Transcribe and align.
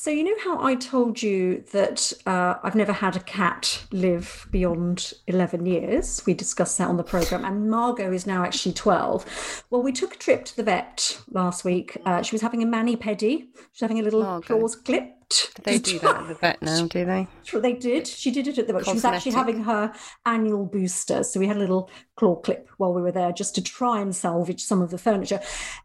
So, 0.00 0.10
you 0.10 0.22
know 0.22 0.36
how 0.44 0.64
I 0.64 0.76
told 0.76 1.20
you 1.20 1.64
that 1.72 2.12
uh, 2.24 2.54
I've 2.62 2.76
never 2.76 2.92
had 2.92 3.16
a 3.16 3.20
cat 3.20 3.82
live 3.90 4.46
beyond 4.52 5.12
11 5.26 5.66
years? 5.66 6.22
We 6.24 6.34
discussed 6.34 6.78
that 6.78 6.86
on 6.86 6.96
the 6.96 7.02
programme, 7.02 7.44
and 7.44 7.68
Margot 7.68 8.12
is 8.12 8.24
now 8.24 8.44
actually 8.44 8.74
12. 8.74 9.64
Well, 9.70 9.82
we 9.82 9.90
took 9.90 10.14
a 10.14 10.16
trip 10.16 10.44
to 10.44 10.56
the 10.56 10.62
vet 10.62 11.20
last 11.32 11.64
week. 11.64 11.96
Uh, 12.06 12.22
she 12.22 12.32
was 12.32 12.42
having 12.42 12.62
a 12.62 12.66
mani 12.66 12.96
pedi, 12.96 13.38
she 13.40 13.48
was 13.72 13.80
having 13.80 13.98
a 13.98 14.02
little 14.02 14.22
Margot. 14.22 14.46
claws 14.46 14.76
clipped. 14.76 15.17
Do 15.30 15.62
they 15.62 15.78
do 15.78 15.98
that 15.98 16.22
at 16.22 16.28
the 16.28 16.34
vet 16.34 16.62
now, 16.62 16.86
do 16.86 17.04
they? 17.04 17.26
They 17.52 17.74
did. 17.74 18.06
She 18.06 18.30
did 18.30 18.48
it 18.48 18.56
at 18.58 18.66
the 18.66 18.72
vet. 18.72 18.86
She 18.86 18.92
was 18.92 19.04
actually 19.04 19.32
having 19.32 19.64
her 19.64 19.92
annual 20.24 20.64
booster. 20.64 21.22
So 21.22 21.38
we 21.38 21.46
had 21.46 21.56
a 21.56 21.60
little 21.60 21.90
claw 22.16 22.36
clip 22.36 22.70
while 22.78 22.94
we 22.94 23.02
were 23.02 23.12
there 23.12 23.32
just 23.32 23.54
to 23.56 23.62
try 23.62 24.00
and 24.00 24.16
salvage 24.16 24.62
some 24.62 24.80
of 24.80 24.90
the 24.90 24.96
furniture. 24.96 25.40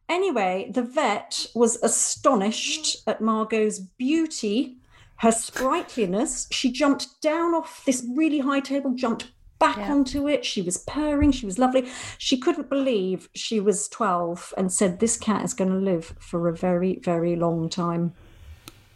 Anyway, 0.08 0.72
the 0.74 0.82
vet 0.82 1.48
was 1.56 1.76
astonished 1.84 3.04
at 3.06 3.20
Margot's 3.20 3.80
beauty, 3.80 4.78
her 5.18 5.32
sprightliness. 5.32 6.48
She 6.52 6.72
jumped 6.72 7.22
down 7.22 7.54
off 7.54 7.84
this 7.86 8.06
really 8.16 8.40
high 8.40 8.62
table, 8.62 8.92
jumped 8.96 9.32
back 9.60 9.78
Yeah. 9.78 9.92
onto 9.92 10.28
it. 10.28 10.46
She 10.46 10.62
was 10.62 10.78
purring. 10.78 11.32
She 11.32 11.46
was 11.46 11.60
lovely. 11.60 11.88
She 12.18 12.38
couldn't 12.38 12.70
believe 12.70 13.30
she 13.34 13.60
was 13.60 13.88
12 13.90 14.54
and 14.58 14.72
said, 14.72 15.00
This 15.00 15.18
cat 15.18 15.44
is 15.44 15.54
going 15.54 15.70
to 15.70 15.78
live 15.78 16.16
for 16.20 16.48
a 16.48 16.56
very, 16.56 17.00
very 17.00 17.36
long 17.36 17.70
time. 17.70 18.14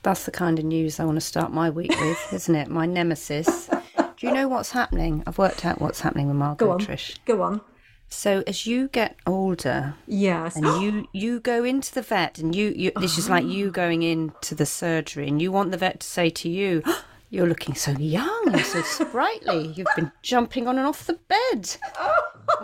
That's 0.04 0.26
the 0.26 0.32
kind 0.32 0.58
of 0.60 0.66
news 0.66 1.00
I 1.00 1.06
want 1.06 1.18
to 1.18 1.22
start 1.22 1.52
my 1.52 1.70
week 1.70 1.92
with, 2.00 2.34
isn't 2.34 2.56
it? 2.56 2.70
My 2.70 2.86
nemesis. 2.86 3.70
Do 3.98 4.26
you 4.28 4.32
know 4.34 4.48
what's 4.48 4.72
happening? 4.72 5.24
I've 5.28 5.38
worked 5.38 5.66
out 5.66 5.80
what's 5.82 6.02
happening 6.02 6.28
with 6.28 6.38
Margot 6.38 6.66
Go 6.66 6.72
on. 6.72 6.80
Trish. 6.80 7.18
Go 7.26 7.42
on. 7.42 7.62
So 8.10 8.42
as 8.48 8.66
you 8.66 8.88
get 8.88 9.18
older 9.26 9.96
Yes. 10.08 10.56
and 10.56 10.66
you 10.82 11.08
you 11.12 11.42
go 11.42 11.66
into 11.66 11.94
the 11.94 12.02
vet 12.02 12.40
and 12.40 12.56
you, 12.56 12.74
you 12.76 12.92
this 13.02 13.18
is 13.18 13.30
like 13.30 13.46
you 13.46 13.70
going 13.70 14.02
into 14.02 14.56
the 14.56 14.66
surgery 14.66 15.28
and 15.28 15.42
you 15.42 15.52
want 15.52 15.72
the 15.72 15.78
vet 15.78 16.00
to 16.00 16.08
say 16.08 16.30
to 16.30 16.48
you 16.50 16.84
you're 17.30 17.48
looking 17.48 17.76
so 17.76 17.92
young 17.92 18.58
so 18.64 18.82
sprightly. 18.84 19.68
You've 19.76 19.88
been 19.96 20.12
jumping 20.22 20.68
on 20.68 20.78
and 20.78 20.88
off 20.88 21.06
the 21.06 21.20
bed. 21.28 21.76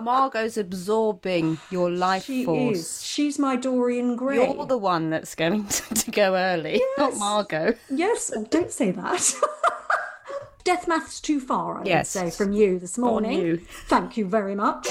Margot's 0.01 0.57
absorbing 0.57 1.57
your 1.69 1.91
life 1.91 2.23
She 2.25 2.45
force. 2.45 2.77
is. 2.77 3.03
She's 3.03 3.37
my 3.37 3.55
Dorian 3.57 4.15
Gray. 4.15 4.35
You're 4.35 4.65
the 4.65 4.77
one 4.77 5.09
that's 5.09 5.35
going 5.35 5.67
to, 5.67 5.93
to 5.95 6.11
go 6.11 6.35
early, 6.35 6.81
not 6.97 7.15
Margot. 7.17 7.75
Yes, 7.89 8.31
don't 8.49 8.71
say 8.71 8.91
that. 8.91 9.33
Death 10.63 10.87
math's 10.87 11.19
too 11.19 11.41
far, 11.41 11.79
I 11.79 11.83
Yes. 11.83 12.15
would 12.15 12.31
say, 12.31 12.37
from 12.43 12.53
you 12.53 12.79
this 12.79 12.97
morning. 12.97 13.39
you. 13.41 13.57
Thank 13.87 14.15
you 14.15 14.25
very 14.25 14.55
much. 14.55 14.87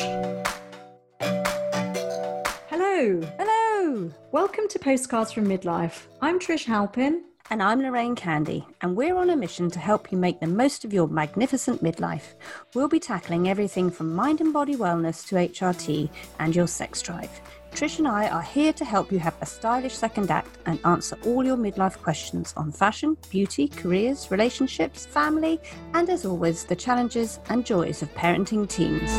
Hello. 2.68 3.20
Hello. 3.38 4.10
Welcome 4.32 4.68
to 4.68 4.78
Postcards 4.78 5.32
from 5.32 5.46
Midlife. 5.46 6.02
I'm 6.20 6.38
Trish 6.38 6.66
Halpin. 6.66 7.24
And 7.50 7.62
I'm 7.62 7.82
Lorraine 7.82 8.14
Candy, 8.14 8.64
and 8.80 8.96
we're 8.96 9.16
on 9.16 9.28
a 9.28 9.36
mission 9.36 9.70
to 9.72 9.78
help 9.78 10.10
you 10.10 10.16
make 10.16 10.40
the 10.40 10.46
most 10.46 10.84
of 10.84 10.92
your 10.92 11.08
magnificent 11.08 11.82
midlife. 11.82 12.34
We'll 12.72 12.88
be 12.88 13.00
tackling 13.00 13.48
everything 13.48 13.90
from 13.90 14.14
mind 14.14 14.40
and 14.40 14.52
body 14.52 14.77
wellness 14.77 15.27
to 15.28 15.34
HRT 15.34 16.08
and 16.39 16.56
your 16.56 16.67
sex 16.67 17.02
drive. 17.02 17.30
Trish 17.72 17.98
and 17.98 18.08
I 18.08 18.28
are 18.28 18.42
here 18.42 18.72
to 18.74 18.84
help 18.84 19.11
you 19.11 19.18
have 19.18 19.34
a 19.40 19.46
stylish 19.46 19.94
second 19.94 20.30
act 20.30 20.58
and 20.67 20.78
answer 20.84 21.18
all 21.27 21.44
your 21.44 21.56
midlife 21.56 22.00
questions 22.00 22.55
on 22.56 22.70
fashion, 22.70 23.17
beauty, 23.28 23.68
careers, 23.68 24.30
relationships, 24.30 25.05
family, 25.05 25.61
and 25.94 26.08
as 26.08 26.24
always, 26.24 26.64
the 26.64 26.77
challenges 26.77 27.40
and 27.48 27.67
joys 27.67 28.02
of 28.02 28.14
parenting 28.14 28.68
teens. 28.68 29.11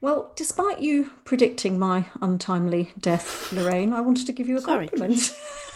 Well, 0.00 0.32
despite 0.36 0.80
you 0.80 1.10
predicting 1.24 1.78
my 1.78 2.06
untimely 2.20 2.92
death, 2.98 3.52
Lorraine, 3.52 3.92
I 3.92 4.00
wanted 4.00 4.26
to 4.26 4.32
give 4.32 4.48
you 4.48 4.56
a 4.56 4.60
Sorry, 4.60 4.88
compliment. 4.88 5.34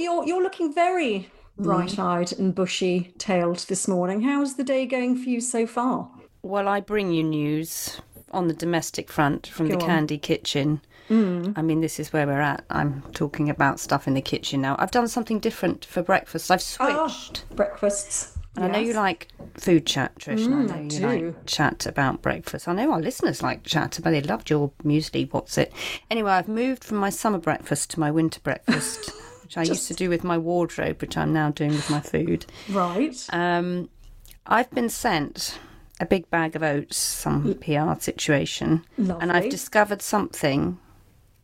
I 0.00 0.02
you're 0.04 0.26
you're 0.26 0.42
looking 0.42 0.72
very 0.72 1.30
bright-eyed 1.58 2.32
and 2.32 2.54
bushy-tailed 2.54 3.58
this 3.68 3.86
morning. 3.86 4.22
How's 4.22 4.54
the 4.54 4.64
day 4.64 4.86
going 4.86 5.14
for 5.22 5.28
you 5.28 5.40
so 5.42 5.66
far? 5.66 6.10
Well, 6.42 6.68
I 6.68 6.80
bring 6.80 7.12
you 7.12 7.22
news 7.22 8.00
on 8.30 8.48
the 8.48 8.54
domestic 8.54 9.10
front 9.10 9.46
from 9.46 9.68
Go 9.68 9.76
the 9.76 9.82
on. 9.82 9.86
Candy 9.88 10.16
Kitchen. 10.16 10.80
Mm. 11.10 11.52
I 11.58 11.60
mean, 11.62 11.82
this 11.82 12.00
is 12.00 12.14
where 12.14 12.26
we're 12.26 12.40
at. 12.40 12.64
I'm 12.70 13.02
talking 13.12 13.50
about 13.50 13.78
stuff 13.78 14.06
in 14.08 14.14
the 14.14 14.22
kitchen 14.22 14.62
now. 14.62 14.74
I've 14.78 14.90
done 14.92 15.06
something 15.08 15.38
different 15.38 15.84
for 15.84 16.02
breakfast. 16.02 16.50
I've 16.50 16.62
switched. 16.62 17.44
breakfasts. 17.54 18.38
And 18.56 18.64
I 18.64 18.68
know 18.68 18.78
you 18.78 18.94
like 18.94 19.28
food 19.58 19.86
chat, 19.86 20.14
Trish, 20.18 20.46
Mm, 20.46 20.70
I 20.70 20.74
I 20.76 20.82
know 20.82 21.12
you 21.12 21.20
do. 21.20 21.26
like 21.26 21.46
chat 21.46 21.84
about 21.86 22.22
breakfast. 22.22 22.66
I 22.68 22.72
know 22.72 22.90
our 22.92 23.00
listeners 23.00 23.42
like 23.42 23.64
chat 23.64 23.98
about 23.98 24.12
they 24.12 24.22
loved 24.22 24.48
your 24.50 24.70
muesli. 24.82 25.30
What's 25.32 25.58
it? 25.58 25.72
Anyway, 26.10 26.30
I've 26.32 26.48
moved 26.48 26.84
from 26.84 26.96
my 26.98 27.10
summer 27.10 27.38
breakfast 27.38 27.90
to 27.90 28.00
my 28.00 28.10
winter 28.10 28.40
breakfast, 28.40 29.10
which 29.50 29.58
I 29.58 29.62
used 29.62 29.88
to 29.88 29.94
do 29.94 30.08
with 30.08 30.22
my 30.22 30.38
wardrobe, 30.38 31.00
which 31.00 31.16
I'm 31.16 31.32
now 31.32 31.50
doing 31.50 31.72
with 31.72 31.90
my 31.90 31.98
food. 32.00 32.46
right. 32.70 33.26
Um, 33.32 33.88
I've 34.46 34.70
been 34.70 34.88
sent 34.88 35.58
a 35.98 36.06
big 36.06 36.30
bag 36.30 36.54
of 36.54 36.62
oats, 36.62 36.96
some 36.96 37.54
PR 37.54 37.98
situation, 38.00 38.84
and 38.96 39.32
I've 39.32 39.50
discovered 39.50 40.02
something 40.02 40.78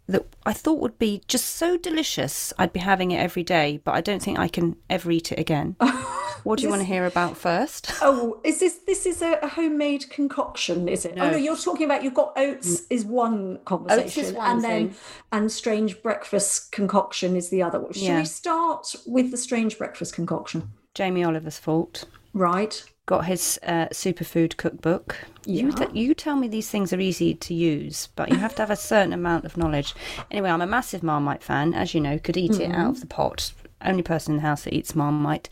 that 0.08 0.24
I 0.44 0.52
thought 0.52 0.80
would 0.80 0.98
be 0.98 1.22
just 1.26 1.56
so 1.56 1.76
delicious. 1.76 2.52
I'd 2.58 2.72
be 2.72 2.80
having 2.80 3.10
it 3.10 3.18
every 3.18 3.42
day, 3.42 3.80
but 3.84 3.94
I 3.94 4.00
don't 4.00 4.22
think 4.22 4.38
I 4.38 4.48
can 4.48 4.76
ever 4.88 5.10
eat 5.10 5.32
it 5.32 5.38
again. 5.38 5.76
what 6.44 6.58
do 6.58 6.62
you 6.62 6.68
want 6.68 6.80
to 6.80 6.86
hear 6.86 7.06
about 7.06 7.36
first? 7.36 7.90
Oh, 8.00 8.40
is 8.44 8.60
this 8.60 8.78
this 8.86 9.04
is 9.04 9.20
a, 9.22 9.36
homemade 9.48 10.08
concoction? 10.10 10.88
Is 10.88 11.04
it? 11.04 11.14
Oh 11.16 11.24
No. 11.24 11.30
no, 11.32 11.36
you're 11.36 11.56
talking 11.56 11.86
about 11.86 12.04
you've 12.04 12.14
got 12.14 12.32
oats 12.36 12.80
mm. 12.80 12.86
is 12.90 13.04
one 13.04 13.58
conversation, 13.64 14.34
one 14.34 14.50
and 14.50 14.64
then 14.64 14.94
and 15.32 15.50
strange 15.50 16.02
breakfast 16.02 16.72
concoction 16.72 17.36
is 17.36 17.50
the 17.50 17.62
other. 17.62 17.84
Should 17.92 18.02
Yeah. 18.02 18.20
we 18.20 18.26
start 18.26 18.94
with 19.06 19.30
the 19.30 19.36
strange 19.36 19.76
breakfast 19.78 20.14
concoction? 20.14 20.70
Jamie 20.94 21.24
Oliver's 21.24 21.58
fault. 21.58 22.04
Right. 22.32 22.84
Got 23.06 23.26
his 23.26 23.58
uh, 23.62 23.86
superfood 23.92 24.56
cookbook. 24.56 25.16
You, 25.46 25.68
Yeah. 25.68 25.74
th- 25.76 25.90
you 25.94 26.12
tell 26.14 26.34
me 26.36 26.48
these 26.48 26.68
things 26.68 26.92
are 26.92 26.98
easy 26.98 27.34
to 27.34 27.54
use, 27.54 28.08
but 28.16 28.30
you 28.30 28.36
have 28.36 28.54
to 28.56 28.62
have 28.62 28.70
a 28.70 28.76
certain 28.76 29.12
amount 29.12 29.44
of 29.44 29.56
knowledge. 29.56 29.94
Anyway, 30.30 30.50
I'm 30.50 30.60
a 30.60 30.66
massive 30.66 31.04
Marmite 31.04 31.42
fan, 31.44 31.72
as 31.72 31.94
you 31.94 32.00
know, 32.00 32.18
could 32.18 32.36
eat 32.36 32.58
it 32.58 32.72
out 32.72 32.90
of 32.90 33.00
the 33.00 33.06
pot. 33.06 33.52
Only 33.80 34.02
person 34.02 34.32
in 34.32 34.36
the 34.38 34.42
house 34.48 34.64
that 34.64 34.72
eats 34.74 34.94
Marmite. 34.96 35.48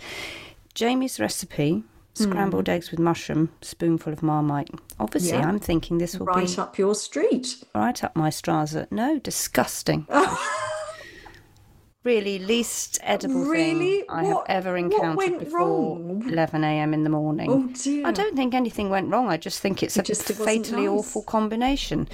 Jamie's 0.75 1.21
recipe 1.21 1.85
scrambled 2.15 2.69
eggs 2.69 2.91
with 2.93 3.01
mushroom, 3.01 3.51
spoonful 3.61 4.13
of 4.13 4.23
Marmite. 4.23 4.71
Obviously, 5.01 5.31
Yeah. 5.39 5.49
I'm 5.49 5.59
thinking 5.61 5.99
this 5.99 6.17
will 6.17 6.27
Right 6.27 6.47
be 6.49 6.59
up 6.59 6.79
your 6.79 6.95
street. 6.95 7.57
right 7.75 8.03
up 8.05 8.15
my 8.17 8.31
Strasser. 8.31 8.87
No, 8.91 9.19
disgusting. 9.21 10.07
really, 12.05 12.39
least 12.39 12.99
edible 13.03 13.45
Really? 13.45 14.01
thing 14.01 14.05
I 14.09 14.23
What- 14.25 14.47
have 14.49 14.67
ever 14.67 14.73
what 14.73 14.79
encountered 14.81 15.17
went 15.17 15.39
before 15.41 15.59
wrong? 15.59 16.25
11 16.29 16.63
a.m. 16.63 16.93
in 16.95 17.03
the 17.05 17.11
morning. 17.11 17.51
Oh 17.51 17.69
dear. 17.83 18.07
I 18.07 18.13
don't 18.13 18.37
think 18.37 18.55
anything 18.55 18.91
went 18.91 19.11
wrong. 19.11 19.29
I 19.29 19.37
just 19.37 19.61
think 19.61 19.83
it's 19.83 19.97
a 19.97 20.03
just 20.03 20.29
it 20.31 20.39
wasn't 20.39 20.67
fatally 20.67 20.87
nice. 20.87 20.99
awful 20.99 21.23
combination. 21.23 22.09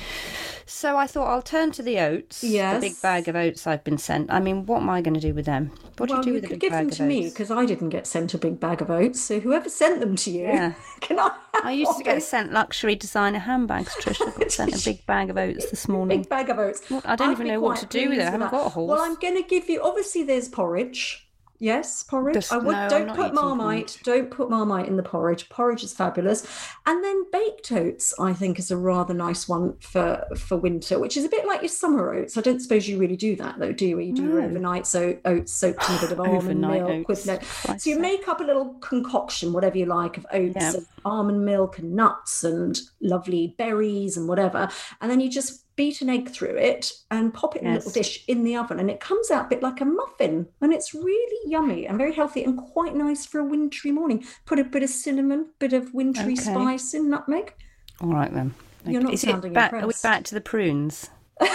So 0.67 0.97
I 0.97 1.09
thought 1.09 1.27
I'll 1.27 1.43
turn 1.43 1.73
to 1.73 1.83
the 1.83 1.99
oats. 1.99 2.45
Yes. 2.45 2.81
The 2.81 2.91
big 2.91 3.03
bag 3.03 3.27
of 3.27 3.34
oats 3.34 3.66
I've 3.66 3.83
been 3.83 3.98
sent. 3.98 4.33
I 4.33 4.39
mean, 4.39 4.66
what 4.66 4.81
am 4.83 4.89
I 4.89 5.01
going 5.03 5.15
to 5.15 5.21
do 5.21 5.34
with 5.34 5.45
them? 5.47 5.72
What 5.97 6.09
do 6.09 6.15
well, 6.15 6.19
you 6.21 6.22
do 6.25 6.28
you 6.31 6.34
with 6.37 6.45
a 6.45 6.47
could 6.47 6.53
big 6.54 6.60
give 6.60 6.71
bag 6.71 6.87
them 6.87 6.91
to 6.97 7.03
me 7.03 7.28
because 7.28 7.51
I 7.51 7.66
didn't 7.66 7.89
get 7.89 8.07
sent 8.07 8.33
a 8.34 8.39
big 8.39 8.60
bag 8.60 8.81
of 8.81 8.89
oats. 8.91 9.21
So 9.21 9.41
whoever 9.41 9.69
sent 9.69 9.98
them 9.98 10.15
to 10.16 10.31
you, 10.31 10.42
Yeah. 10.45 10.75
can 11.01 11.19
I? 11.19 11.33
Have 11.54 11.65
I 11.66 11.72
used 11.72 11.98
to 11.98 12.04
get 12.04 12.22
sent 12.22 12.53
luxury 12.53 12.95
designer 12.95 13.41
handbags, 13.41 13.95
Trish. 13.97 14.22
I 14.22 14.39
got 14.39 14.53
sent 14.53 14.81
a 14.81 14.84
big 14.91 15.04
bag 15.07 15.28
of 15.28 15.37
oats 15.37 15.69
this 15.71 15.89
morning. 15.95 16.21
big 16.21 16.28
bag 16.28 16.48
of 16.48 16.59
oats. 16.59 16.81
I 17.04 17.16
don't 17.16 17.28
I'd 17.31 17.33
even 17.33 17.48
know 17.48 17.60
what 17.60 17.78
to 17.78 17.87
do 17.87 18.09
with 18.09 18.19
it. 18.19 18.22
I 18.22 18.25
haven't 18.27 18.41
that. 18.41 18.51
got 18.53 18.66
a 18.66 18.71
horse. 18.71 18.89
Well, 18.89 19.01
I'm 19.03 19.16
going 19.16 19.34
to 19.34 19.42
give 19.42 19.69
you. 19.69 19.79
Obviously, 19.82 20.22
there's 20.24 20.48
porridge. 20.48 21.27
Yes, 21.62 22.03
porridge. 22.04 22.47
I 22.50 22.56
would, 22.56 22.72
no, 22.74 22.88
don't 22.88 23.15
put 23.15 23.34
marmite. 23.34 23.98
Don't 24.03 24.30
put 24.30 24.48
marmite 24.48 24.88
in 24.88 24.97
the 24.97 25.03
porridge. 25.03 25.50
Porridge 25.50 25.84
is 25.84 25.92
fabulous, 25.92 26.47
and 26.86 27.04
then 27.04 27.27
baked 27.30 27.71
oats. 27.71 28.15
I 28.18 28.32
think 28.32 28.59
is 28.59 28.71
a 28.71 28.78
rather 28.78 29.12
nice 29.12 29.47
one 29.47 29.77
for 29.80 30.24
for 30.38 30.56
winter, 30.56 30.98
which 30.98 31.18
is 31.18 31.27
a 31.27 31.28
bit 31.28 31.47
like 31.47 31.60
your 31.60 31.68
summer 31.68 32.15
oats. 32.15 32.38
I 32.38 32.41
don't 32.41 32.60
suppose 32.60 32.88
you 32.88 32.97
really 32.97 33.15
do 33.16 33.36
that 33.36 33.59
though, 33.59 33.72
do 33.72 33.86
you? 33.86 33.98
You 33.98 34.15
do 34.15 34.22
No. 34.22 34.38
overnight 34.47 34.86
so 34.86 35.18
oats 35.27 35.53
soaked 35.53 35.86
in 35.91 35.97
a 35.97 36.00
bit 36.00 36.12
of 36.12 36.21
almond 36.27 36.62
milk 36.62 37.06
with 37.09 37.28
oats. 37.28 37.66
no. 37.68 37.77
So 37.77 37.91
you 37.91 37.98
make 37.98 38.27
up 38.27 38.41
a 38.41 38.44
little 38.44 38.72
concoction, 38.80 39.53
whatever 39.53 39.77
you 39.77 39.84
like, 39.84 40.16
of 40.16 40.24
oats 40.32 40.54
Yeah. 40.56 40.72
and 40.77 40.86
almond 41.04 41.44
milk 41.44 41.77
and 41.77 41.92
nuts 41.94 42.42
and 42.42 42.80
lovely 43.03 43.54
berries 43.59 44.16
and 44.16 44.27
whatever, 44.28 44.71
and 45.03 45.10
then 45.10 45.21
you 45.21 45.28
just 45.28 45.66
beat 45.80 46.03
an 46.03 46.10
egg 46.10 46.28
through 46.28 46.56
it 46.56 46.92
and 47.10 47.32
pop 47.32 47.56
it 47.56 47.62
in 47.62 47.68
a 47.68 47.72
little 47.72 47.91
dish 47.91 48.22
in 48.28 48.44
the 48.44 48.54
oven, 48.54 48.78
and 48.78 48.91
it 48.91 49.00
comes 49.00 49.30
out 49.30 49.47
a 49.47 49.48
bit 49.48 49.62
like 49.62 49.80
a 49.80 49.84
muffin, 49.86 50.47
and 50.60 50.74
it's 50.74 50.92
really 50.92 51.50
yummy 51.50 51.86
and 51.86 51.97
very 51.97 52.12
healthy 52.12 52.44
and 52.44 52.59
quite 52.59 52.94
nice 52.94 53.24
for 53.24 53.38
a 53.38 53.44
wintry 53.44 53.91
morning. 53.91 54.22
Put 54.44 54.59
a 54.59 54.65
bit 54.65 54.82
of 54.82 54.91
cinnamon, 54.91 55.47
bit 55.59 55.72
of 55.72 55.94
wintry 55.94 56.34
Okay. 56.34 56.34
spice 56.34 56.92
in, 56.92 57.09
nutmeg. 57.09 57.54
All 58.03 58.12
right 58.12 58.30
then. 58.30 58.53
You're 58.84 59.00
not 59.00 59.15
Is 59.15 59.22
sounding 59.22 59.54
back, 59.54 59.72
Are 59.72 59.86
we 59.86 59.94
back 60.03 60.24
to 60.24 60.34
the 60.34 60.42
prunes? 60.42 61.09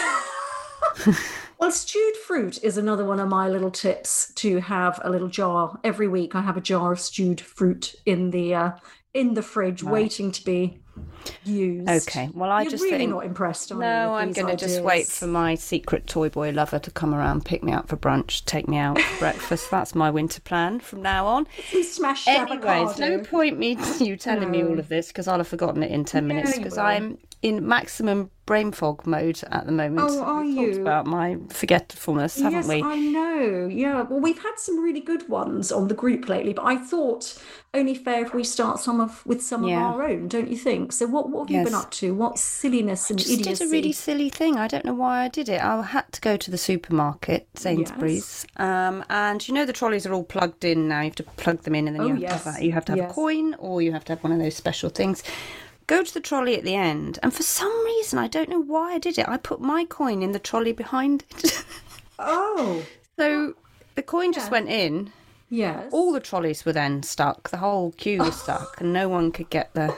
Well, 1.58 1.72
stewed 1.72 2.18
fruit 2.18 2.62
is 2.64 2.78
another 2.78 3.06
one 3.06 3.20
of 3.20 3.30
my 3.30 3.48
little 3.48 3.72
tips 3.72 4.34
to 4.36 4.60
have 4.60 5.00
a 5.04 5.10
little 5.10 5.30
jar 5.30 5.80
every 5.84 6.08
week. 6.08 6.36
I 6.36 6.42
have 6.42 6.58
a 6.58 6.62
jar 6.62 6.92
of 6.92 7.00
stewed 7.00 7.40
fruit 7.40 7.96
in 8.06 8.32
the 8.32 8.56
uh, 8.56 8.72
in 9.14 9.36
the 9.36 9.42
fridge, 9.42 9.82
waiting 9.82 10.32
to 10.34 10.44
be 10.44 10.84
used. 11.44 11.90
Okay. 11.90 12.30
Well, 12.34 12.52
I 12.52 12.64
You're 12.64 12.72
just 12.72 12.84
really 12.84 12.98
think 12.98 13.12
not 13.12 13.26
impressed. 13.26 13.70
You, 13.70 13.78
No, 13.78 14.14
I'm 14.14 14.32
going 14.32 14.48
to 14.48 14.56
just 14.56 14.82
wait 14.82 15.08
for 15.08 15.28
my 15.28 15.56
secret 15.56 16.08
toy 16.08 16.30
boy 16.30 16.52
lover 16.52 16.80
to 16.80 16.92
come 16.92 17.14
around, 17.14 17.46
pick 17.46 17.64
me 17.64 17.72
up 17.72 17.88
for 17.88 17.98
brunch, 17.98 18.46
take 18.46 18.68
me 18.68 18.78
out 18.78 19.00
for 19.00 19.20
breakfast. 19.20 19.72
That's 19.72 19.96
my 19.96 20.10
winter 20.10 20.42
plan 20.42 20.80
from 20.80 21.02
now 21.02 21.26
on. 21.26 21.48
Some 21.72 21.84
smashed 21.84 22.28
Anyways, 22.28 22.64
avocado. 22.64 23.18
no 23.18 23.24
point 23.24 23.58
me 23.60 23.78
you 24.00 24.18
telling 24.18 24.52
me 24.52 24.64
all 24.64 24.80
of 24.80 24.90
this 24.90 25.08
because 25.08 25.28
I'll 25.28 25.38
have 25.38 25.48
forgotten 25.48 25.84
it 25.84 25.92
in 25.92 26.06
ten 26.06 26.28
minutes 26.28 26.58
because. 26.58 26.78
I'm 26.78 27.18
in 27.46 27.68
maximum 27.68 28.32
brain 28.48 28.72
fog 28.72 29.06
mode 29.06 29.40
at 29.52 29.66
the 29.68 29.72
moment. 29.72 30.00
Oh, 30.12 30.24
are 30.24 30.44
We've 30.44 30.56
talked 30.56 30.76
you? 30.76 30.82
about 30.82 31.06
my 31.06 31.38
forgetfulness, 31.50 32.38
haven't 32.40 32.54
yes, 32.54 32.68
we? 32.68 32.82
I 32.82 32.96
know. 32.96 33.68
Yeah. 33.72 34.02
Well, 34.04 34.20
we've 34.20 34.42
had 34.42 34.54
some 34.58 34.80
really 34.84 35.00
good 35.00 35.28
ones 35.30 35.72
on 35.72 35.88
the 35.88 35.94
group 35.94 36.28
lately, 36.28 36.54
but 36.54 36.64
I 36.66 36.76
thought 36.78 37.40
only 37.76 37.94
fair 37.94 38.26
if 38.26 38.34
we 38.34 38.44
start 38.44 38.80
some 38.80 39.00
of 39.00 39.24
with 39.28 39.44
some 39.44 39.64
Yeah. 39.64 39.90
of 39.90 39.96
our 39.96 40.08
own, 40.08 40.28
don't 40.28 40.50
you 40.50 40.58
think? 40.58 40.92
So, 40.92 41.06
what, 41.06 41.30
what 41.30 41.50
have 41.50 41.56
you 41.58 41.64
been 41.64 41.76
up 41.76 41.92
to? 41.92 42.16
What 42.16 42.40
silliness 42.40 43.10
and 43.12 43.20
just 43.20 43.32
idiocy? 43.32 43.64
did 43.64 43.68
a 43.68 43.72
really 43.72 43.92
silly 43.92 44.30
thing. 44.30 44.58
I 44.58 44.68
don't 44.68 44.86
know 44.86 44.94
why 44.96 45.24
I 45.24 45.28
did 45.28 45.48
it. 45.50 45.62
I 45.62 45.82
had 45.84 46.12
to 46.14 46.22
go 46.22 46.38
to 46.38 46.50
the 46.52 46.58
supermarket, 46.58 47.48
Sainsbury's, 47.56 48.46
um, 48.58 49.04
and 49.10 49.48
you 49.48 49.54
know 49.54 49.66
the 49.66 49.74
trolleys 49.74 50.06
are 50.08 50.14
all 50.14 50.24
plugged 50.24 50.66
in 50.66 50.88
now. 50.88 51.00
You 51.02 51.06
have 51.06 51.16
to 51.16 51.24
plug 51.24 51.62
them 51.64 51.76
in, 51.76 51.88
and 51.88 51.96
then 51.96 52.04
Oh, 52.04 52.08
you 52.08 52.14
have 52.14 52.22
yes. 52.22 52.44
to 52.44 52.50
have, 52.52 52.60
a, 52.62 52.66
you 52.66 52.72
have 52.72 52.86
to 52.86 52.92
have 52.94 52.98
Yes. 53.00 53.12
a 53.12 53.14
coin, 53.14 53.54
or 53.60 53.82
you 53.84 53.92
have 53.92 54.06
to 54.06 54.14
have 54.14 54.24
one 54.24 54.32
of 54.34 54.40
those 54.40 54.56
special 54.56 54.90
things. 54.90 55.22
Go 55.88 56.04
to 56.04 56.14
the 56.14 56.20
trolley 56.20 56.58
at 56.58 56.64
the 56.64 56.76
end, 56.76 57.20
and 57.22 57.34
for 57.34 57.44
some 57.44 57.86
reason 57.86 58.18
I 58.18 58.28
don't 58.28 58.50
know 58.50 58.60
why 58.62 58.94
I 58.94 58.98
did 58.98 59.18
it. 59.20 59.28
I 59.28 59.38
put 59.38 59.62
my 59.62 59.86
coin 59.86 60.24
in 60.24 60.32
the 60.32 60.40
trolley 60.40 60.72
behind 60.74 61.24
it, 61.44 61.64
Oh, 62.20 62.84
so 63.20 63.54
the 63.96 64.02
coin 64.02 64.34
just 64.34 64.48
Yeah. 64.48 64.52
went 64.52 64.70
in. 64.70 65.12
yes. 65.50 65.90
All 65.92 66.12
the 66.12 66.20
trolleys 66.20 66.66
were 66.66 66.74
then 66.74 67.04
stuck. 67.04 67.50
The 67.50 67.58
whole 67.58 67.92
queue 67.92 68.20
was 68.20 68.30
oh. 68.30 68.32
stuck, 68.32 68.82
and 68.82 68.94
no 68.94 69.08
one 69.10 69.32
could 69.32 69.50
get 69.50 69.74
the. 69.74 69.96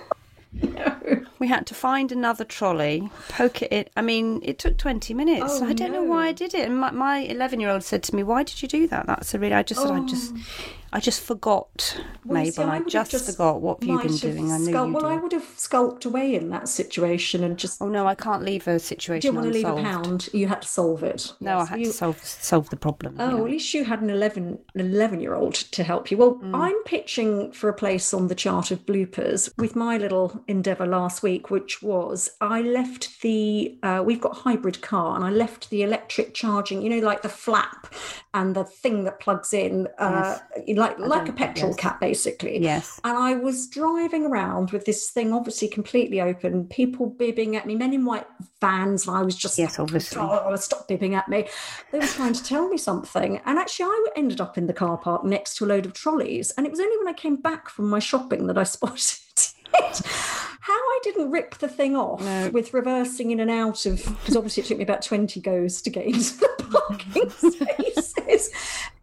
We 1.39 1.47
had 1.47 1.67
to 1.67 1.75
find 1.75 2.11
another 2.11 2.43
trolley, 2.43 3.11
poke 3.29 3.61
it 3.61 3.71
in. 3.71 3.85
I 3.95 4.01
mean, 4.01 4.41
it 4.43 4.57
took 4.57 4.75
20 4.77 5.13
minutes. 5.13 5.59
Oh, 5.61 5.67
I 5.67 5.73
don't 5.73 5.91
know 5.91 6.01
why 6.03 6.27
I 6.27 6.31
did 6.31 6.55
it. 6.55 6.65
And 6.67 6.79
my, 6.79 6.89
my 6.89 7.19
11 7.19 7.59
year 7.59 7.69
old 7.69 7.83
said 7.83 8.01
to 8.03 8.15
me, 8.15 8.23
Why 8.23 8.41
did 8.41 8.63
you 8.63 8.67
do 8.67 8.87
that? 8.87 9.05
That's 9.05 9.35
a 9.35 9.39
really. 9.39 9.53
I 9.53 9.61
just 9.61 9.81
said, 9.81 9.91
I 9.91 9.99
just. 10.07 10.33
Oh. 10.35 10.39
I 10.97 10.99
just 10.99 11.21
forgot. 11.21 11.95
Well, 12.25 12.43
you 12.43 12.51
see, 12.51 12.59
Mabel. 12.59 12.73
I 12.73 12.79
would 12.79 12.89
just, 12.89 13.11
forgot. 13.29 13.61
What 13.61 13.83
you've 13.83 14.01
been 14.01 14.15
doing? 14.15 14.51
I 14.51 14.57
knew 14.57 14.73
sculpt- 14.73 14.87
you 14.87 14.93
Well, 14.93 15.05
I 15.05 15.15
would 15.17 15.31
have 15.31 15.45
skulked 15.55 16.05
away 16.05 16.33
in 16.33 16.49
that 16.49 16.67
situation 16.67 17.43
and 17.43 17.55
just 17.55 17.79
Oh, 17.79 17.87
no, 17.87 18.07
I 18.07 18.15
can't 18.15 18.41
leave 18.41 18.67
a 18.67 18.79
situation 18.79 19.27
You 19.27 19.39
didn't 19.39 19.43
want 19.43 19.53
to 19.53 19.69
leave 19.69 19.79
a 19.79 19.83
pound. 19.87 20.29
You 20.33 20.47
had 20.47 20.63
to 20.63 20.67
solve 20.67 21.03
it. 21.03 21.33
No, 21.39 21.59
I 21.59 21.65
had 21.65 21.79
you- 21.81 21.85
to 21.85 21.93
solve 21.93 22.25
solve 22.25 22.71
the 22.71 22.77
problem. 22.77 23.17
Oh, 23.19 23.45
at 23.45 23.51
least 23.51 23.75
you 23.75 23.83
had 23.85 24.01
an 24.01 24.09
11, 24.09 24.57
an 24.73 24.81
11 24.81 25.19
year 25.19 25.35
old 25.35 25.53
to 25.53 25.83
help 25.83 26.09
you. 26.09 26.17
Well, 26.17 26.39
Mm. 26.43 26.55
I'm 26.55 26.83
pitching 26.85 27.51
for 27.51 27.69
a 27.69 27.73
place 27.75 28.11
on 28.11 28.27
the 28.27 28.33
chart 28.35 28.71
of 28.71 28.83
bloopers 28.87 29.51
with 29.55 29.75
my 29.75 29.99
little 29.99 30.43
endeavour 30.47 30.87
last 30.87 31.21
week, 31.21 31.51
which 31.51 31.83
was 31.83 32.31
I 32.41 32.61
left 32.63 33.21
the, 33.21 33.77
uh, 33.83 34.01
we've 34.03 34.19
got 34.19 34.31
a 34.31 34.39
hybrid 34.39 34.81
car, 34.81 35.15
and 35.15 35.23
I 35.23 35.29
left 35.29 35.69
the 35.69 35.83
electric 35.83 36.33
charging, 36.33 36.81
you 36.81 36.89
know, 36.89 37.05
like 37.05 37.21
the 37.21 37.29
flap 37.29 37.93
and 38.33 38.55
the 38.55 38.63
thing 38.63 39.03
that 39.03 39.19
plugs 39.19 39.53
in, 39.53 39.87
uh, 39.99 40.39
like, 40.75 40.86
like 40.97 41.23
a 41.23 41.25
don't- 41.27 41.35
petrol 41.35 41.71
yes. 41.71 41.79
cap, 41.79 41.99
basically. 41.99 42.61
Yes. 42.61 42.99
And 43.03 43.17
I 43.17 43.35
was 43.35 43.67
driving 43.67 44.25
around 44.25 44.71
with 44.71 44.85
this 44.85 45.09
thing 45.09 45.33
obviously 45.33 45.67
completely 45.67 46.21
open, 46.21 46.65
people 46.67 47.09
bibbing 47.09 47.55
at 47.55 47.65
me, 47.65 47.75
men 47.75 47.93
in 47.93 48.05
white 48.05 48.25
vans, 48.61 49.07
and 49.07 49.15
I 49.15 49.21
was 49.21 49.35
just 49.35 49.57
Yes, 49.57 49.79
obviously. 49.79 50.19
Oh, 50.21 50.55
stop 50.55 50.87
bibbing 50.87 51.15
at 51.15 51.27
me. 51.27 51.47
They 51.91 51.99
were 51.99 52.07
trying 52.07 52.33
to 52.33 52.43
tell 52.43 52.67
me 52.67 52.77
something. 52.77 53.39
And 53.45 53.57
actually, 53.59 53.85
I 53.85 54.07
ended 54.15 54.41
up 54.41 54.57
in 54.57 54.67
the 54.67 54.73
car 54.73 54.97
park 54.97 55.23
next 55.23 55.57
to 55.57 55.65
a 55.65 55.67
load 55.67 55.85
of 55.85 55.93
trolleys. 55.93 56.51
And 56.57 56.65
it 56.65 56.69
was 56.69 56.79
only 56.79 56.97
when 56.97 57.07
I 57.07 57.13
came 57.13 57.35
back 57.37 57.69
from 57.69 57.89
my 57.89 57.99
shopping 57.99 58.47
that 58.47 58.57
I 58.57 58.63
spotted. 58.77 59.19
How 60.61 60.73
I 60.73 60.99
didn't 61.03 61.31
rip 61.31 61.55
the 61.59 61.67
thing 61.69 61.95
off 61.95 62.21
No. 62.21 62.49
with 62.49 62.73
reversing 62.73 63.31
in 63.31 63.39
and 63.39 63.49
out 63.49 63.85
of, 63.85 63.97
because 64.03 64.35
obviously 64.35 64.63
it 64.63 64.65
took 64.67 64.77
me 64.77 64.83
about 64.83 65.01
20 65.01 65.39
goes 65.39 65.81
to 65.83 65.89
get 65.89 66.05
into 66.05 66.37
the 66.39 66.49
parking 66.89 67.29
spaces, 67.29 68.51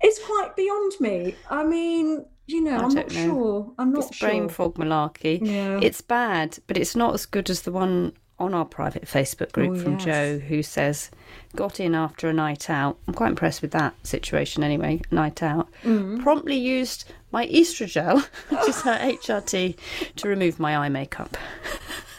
is 0.02 0.20
quite 0.26 0.54
beyond 0.56 0.92
me. 1.00 1.34
I 1.50 1.64
mean, 1.64 2.26
you 2.46 2.60
know, 2.62 2.76
I 2.76 2.82
I'm 2.82 2.94
not 2.94 3.08
know. 3.10 3.24
sure. 3.24 3.72
I'm 3.78 3.92
not 3.92 4.04
It's 4.08 4.16
sure. 4.16 4.28
brain 4.28 4.48
fog 4.50 4.74
malarkey. 4.74 5.38
Yeah. 5.40 5.80
It's 5.82 6.02
bad, 6.02 6.58
but 6.66 6.76
it's 6.76 6.94
not 6.94 7.14
as 7.14 7.24
good 7.24 7.48
as 7.48 7.62
the 7.62 7.72
one 7.72 8.12
on 8.38 8.52
our 8.52 8.64
private 8.64 9.04
Facebook 9.04 9.52
group 9.52 9.70
Oh, 9.72 9.76
from 9.80 9.92
yes. 9.94 10.04
Joe 10.04 10.38
who 10.40 10.62
says, 10.62 11.10
got 11.56 11.78
in 11.80 11.94
after 11.94 12.28
a 12.28 12.32
night 12.32 12.68
out. 12.68 12.98
I'm 13.08 13.14
quite 13.14 13.28
impressed 13.30 13.62
with 13.62 13.70
that 13.70 13.94
situation 14.04 14.62
anyway, 14.64 15.00
night 15.10 15.42
out. 15.42 15.68
Mm. 15.84 16.20
Promptly 16.22 16.56
used 16.58 17.04
my 17.34 17.46
Oestrogel, 17.48 18.20
which 18.48 18.68
is 18.68 18.80
her 18.82 18.96
HRT, 18.96 19.76
to 20.16 20.28
remove 20.28 20.58
my 20.60 20.76
eye 20.78 20.88
makeup. 20.88 21.36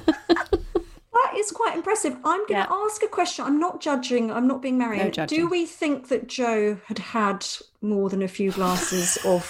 That 0.06 1.38
is 1.38 1.51
quite 1.51 1.75
impressive. 1.75 2.13
I'm 2.23 2.39
going 2.47 2.59
Yeah. 2.59 2.65
to 2.65 2.73
ask 2.73 3.01
a 3.01 3.07
question. 3.07 3.45
I'm 3.45 3.59
not 3.59 3.81
judging. 3.81 4.31
I'm 4.31 4.47
not 4.47 4.62
being 4.62 4.77
married. 4.77 5.17
No 5.17 5.25
Do 5.25 5.47
we 5.50 5.65
think 5.65 6.09
that 6.09 6.27
Joe 6.27 6.77
had 6.88 7.00
had 7.00 7.45
more 7.81 8.09
than 8.09 8.21
a 8.21 8.27
few 8.27 8.51
glasses 8.51 9.17
of 9.25 9.45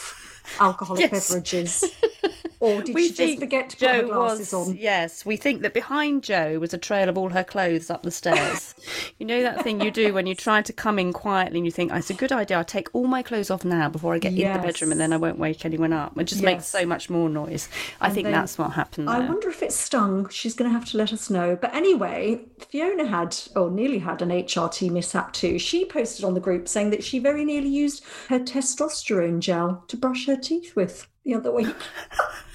alcoholic 0.59 1.01
Yes. 1.11 1.27
beverages, 1.29 1.83
or 2.65 2.81
did 2.81 2.95
We 2.95 3.09
she 3.09 3.13
just 3.13 3.39
forget 3.39 3.69
to 3.69 3.77
put 3.77 3.89
her 3.89 4.01
Joe 4.01 4.07
glasses 4.07 4.51
was, 4.51 4.69
on? 4.69 4.75
yes, 4.77 5.25
we 5.25 5.37
think 5.37 5.61
that 5.61 5.73
behind 5.73 6.23
Joe 6.23 6.57
was 6.59 6.73
a 6.73 6.77
trail 6.77 7.09
of 7.09 7.17
all 7.17 7.29
her 7.29 7.43
clothes 7.43 7.89
up 7.89 8.03
the 8.03 8.11
stairs. 8.11 8.73
you 9.19 9.25
know 9.25 9.41
that 9.43 9.61
thing 9.63 9.81
you 9.81 9.91
do 9.91 10.13
when 10.13 10.25
you 10.25 10.35
try 10.35 10.61
to 10.61 10.73
come 10.73 10.97
in 10.97 11.13
quietly 11.13 11.59
and 11.59 11.65
you 11.65 11.71
think, 11.71 11.91
oh, 11.93 11.97
it's 11.97 12.09
a 12.09 12.15
good 12.15 12.31
idea, 12.31 12.57
I'll 12.57 12.63
take 12.63 12.89
all 12.93 13.07
my 13.07 13.21
clothes 13.21 13.51
off 13.51 13.63
now 13.63 13.89
before 13.89 14.13
I 14.13 14.19
get 14.19 14.33
in 14.33 14.53
the 14.53 14.59
bedroom 14.59 14.91
and 14.91 14.99
then 14.99 15.13
I 15.13 15.17
won't 15.17 15.37
wake 15.37 15.65
anyone 15.65 15.93
up. 15.93 16.17
It 16.17 16.25
just 16.25 16.41
makes 16.43 16.65
so 16.65 16.85
much 16.85 17.09
more 17.09 17.29
noise. 17.29 17.69
I 18.01 18.09
think 18.09 18.25
then- 18.25 18.33
that's 18.33 18.57
what 18.57 18.71
happened 18.71 19.09
I 19.09 19.19
wonder 19.19 19.49
if 19.49 19.61
it 19.61 19.71
stung. 19.71 20.27
She's 20.29 20.55
going 20.55 20.69
to 20.71 20.77
have 20.77 20.89
to 20.91 20.97
let 20.97 21.13
us 21.13 21.29
know. 21.29 21.55
But 21.55 21.73
anyway, 21.73 22.41
Fiona 22.69 23.05
had, 23.05 23.37
or 23.55 23.69
nearly 23.69 23.99
had, 23.99 24.21
an 24.21 24.29
HRT 24.29 24.89
mishap 24.91 25.33
too. 25.33 25.59
She 25.59 25.85
posted 25.85 26.25
on 26.25 26.33
the 26.33 26.39
group 26.39 26.67
saying 26.67 26.89
that 26.89 27.03
she 27.03 27.19
very 27.19 27.45
nearly 27.45 27.69
used 27.69 28.03
her 28.29 28.39
testosterone 28.39 29.39
gel 29.39 29.83
to 29.87 29.97
brush 29.97 30.25
her 30.27 30.35
teeth 30.35 30.75
with 30.75 31.07
the 31.23 31.33
other 31.35 31.51
week. 31.51 31.67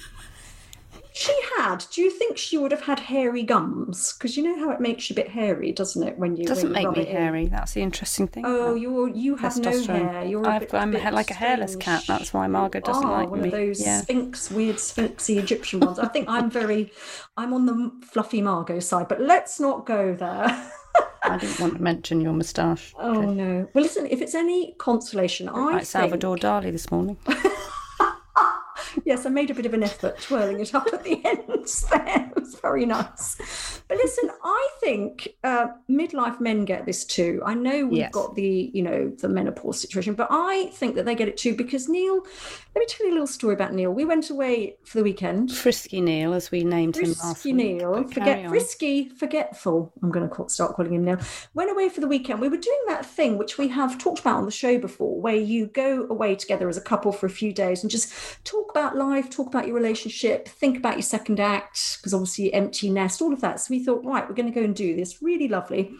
she 1.13 1.37
had. 1.57 1.85
Do 1.91 2.01
you 2.01 2.09
think 2.09 2.37
she 2.37 2.57
would 2.57 2.71
have 2.71 2.81
had 2.81 2.99
hairy 2.99 3.43
gums? 3.43 4.13
Because 4.13 4.37
you 4.37 4.43
know 4.43 4.57
how 4.57 4.71
it 4.71 4.79
makes 4.79 5.09
you 5.09 5.13
a 5.13 5.17
bit 5.17 5.29
hairy, 5.29 5.71
doesn't 5.71 6.01
it? 6.01 6.17
When 6.17 6.37
you 6.37 6.45
doesn't 6.45 6.71
when 6.71 6.81
you 6.81 6.87
make 6.89 6.97
me 6.97 7.03
it 7.03 7.09
in? 7.09 7.15
hairy. 7.15 7.45
That's 7.47 7.73
the 7.73 7.81
interesting 7.81 8.27
thing. 8.27 8.45
Oh, 8.45 8.75
you're 8.75 9.09
you 9.09 9.35
have 9.35 9.57
no 9.57 9.83
hair. 9.83 10.23
You're 10.25 10.41
bit, 10.41 10.73
I'm 10.73 10.91
bit 10.91 11.13
like 11.13 11.31
a 11.31 11.35
hairless 11.35 11.75
cat. 11.75 12.03
That's 12.07 12.33
why 12.33 12.47
Margot 12.47 12.79
doesn't 12.79 13.09
like 13.09 13.29
one 13.29 13.41
me. 13.41 13.47
of 13.49 13.51
those 13.51 13.81
yeah. 13.81 14.01
sphinx, 14.01 14.49
weird 14.49 14.77
sphinxy 14.77 15.37
Egyptian 15.37 15.79
ones. 15.81 15.99
I 15.99 16.07
think 16.07 16.29
I'm 16.29 16.49
very, 16.49 16.91
I'm 17.35 17.53
on 17.53 17.65
the 17.65 17.91
fluffy 18.05 18.41
Margot 18.41 18.79
side, 18.79 19.07
but 19.07 19.19
let's 19.19 19.59
not 19.59 19.85
go 19.85 20.15
there. 20.15 20.71
I 21.23 21.37
didn't 21.37 21.59
want 21.59 21.75
to 21.75 21.81
mention 21.81 22.21
your 22.21 22.33
moustache. 22.33 22.93
oh 22.97 23.21
no. 23.21 23.67
Well, 23.73 23.83
listen, 23.83 24.07
if 24.07 24.21
it's 24.21 24.33
any 24.33 24.75
consolation, 24.77 25.49
I 25.49 25.53
Like 25.53 25.75
think 25.75 25.85
Salvador 25.85 26.37
Dali 26.37 26.71
this 26.71 26.89
morning. 26.89 27.17
yes, 29.05 29.25
I 29.25 29.29
made 29.29 29.49
a 29.49 29.53
bit 29.53 29.65
of 29.65 29.73
an 29.73 29.83
effort 29.83 30.19
twirling 30.21 30.59
it 30.59 30.73
up 30.75 30.87
at 30.93 31.03
the 31.03 31.21
ends 31.25 31.85
there. 31.89 32.31
It 32.35 32.39
was 32.39 32.55
very 32.55 32.85
nice. 32.85 33.81
But 33.87 33.97
listen, 33.97 34.29
I 34.43 34.67
think 34.79 35.29
uh, 35.43 35.67
midlife 35.89 36.39
men 36.39 36.65
get 36.65 36.85
this 36.85 37.05
too. 37.05 37.41
I 37.45 37.53
know 37.53 37.85
we've 37.85 37.99
Yes. 38.01 38.11
got 38.11 38.35
the, 38.35 38.71
you 38.73 38.81
know, 38.83 39.09
the 39.19 39.29
menopause 39.29 39.79
situation, 39.79 40.13
but 40.13 40.27
I 40.31 40.67
think 40.73 40.95
that 40.95 41.05
they 41.05 41.13
get 41.15 41.27
it 41.27 41.37
too 41.37 41.55
because 41.55 41.87
Neil, 41.89 42.15
let 42.75 42.79
me 42.79 42.85
tell 42.87 43.05
you 43.05 43.11
a 43.11 43.15
little 43.15 43.27
story 43.27 43.53
about 43.53 43.73
Neil. 43.73 43.91
We 43.91 44.05
went 44.05 44.29
away 44.29 44.77
for 44.83 44.97
the 44.97 45.03
weekend. 45.03 45.51
Frisky 45.51 46.01
Neil, 46.01 46.33
as 46.33 46.51
we 46.51 46.63
named 46.63 46.95
him 46.97 47.09
last 47.09 47.21
Frisky 47.41 47.53
week. 47.53 47.77
Neil, 47.77 47.93
But 48.03 48.13
forget 48.13 48.47
frisky, 48.47 49.09
forgetful. 49.09 49.93
I'm 50.01 50.11
going 50.11 50.27
to 50.27 50.33
call, 50.33 50.49
start 50.49 50.75
calling 50.75 50.93
him 50.93 51.05
Neil. 51.05 51.19
Went 51.53 51.71
away 51.71 51.89
for 51.89 52.01
the 52.01 52.07
weekend. 52.07 52.39
We 52.41 52.49
were 52.49 52.57
doing 52.57 52.81
that 52.87 53.05
thing 53.05 53.37
which 53.37 53.57
we 53.57 53.67
have 53.69 53.97
talked 53.97 54.19
about 54.19 54.37
on 54.37 54.45
the 54.45 54.51
show 54.51 54.77
before, 54.79 55.19
where 55.21 55.35
you 55.35 55.67
go 55.67 56.07
away 56.09 56.35
together 56.35 56.67
as 56.69 56.77
a 56.77 56.81
couple 56.81 57.11
for 57.11 57.25
a 57.25 57.29
few 57.29 57.53
days 57.53 57.83
and 57.83 57.91
just 57.91 58.43
talk 58.45 58.69
about 58.71 58.80
life, 58.89 59.29
talk 59.29 59.47
about 59.47 59.65
your 59.67 59.75
relationship, 59.75 60.47
think 60.47 60.77
about 60.77 60.95
your 60.95 61.01
second 61.03 61.39
act, 61.39 61.97
because 61.97 62.13
obviously 62.13 62.53
empty 62.53 62.89
nest, 62.89 63.21
all 63.21 63.31
of 63.33 63.41
that. 63.41 63.59
So 63.59 63.67
we 63.71 63.83
thought, 63.83 64.03
right, 64.03 64.27
we're 64.27 64.35
going 64.35 64.51
to 64.51 64.59
go 64.59 64.63
and 64.65 64.75
do 64.75 64.95
this. 64.95 65.21
Really 65.21 65.47
lovely. 65.47 65.91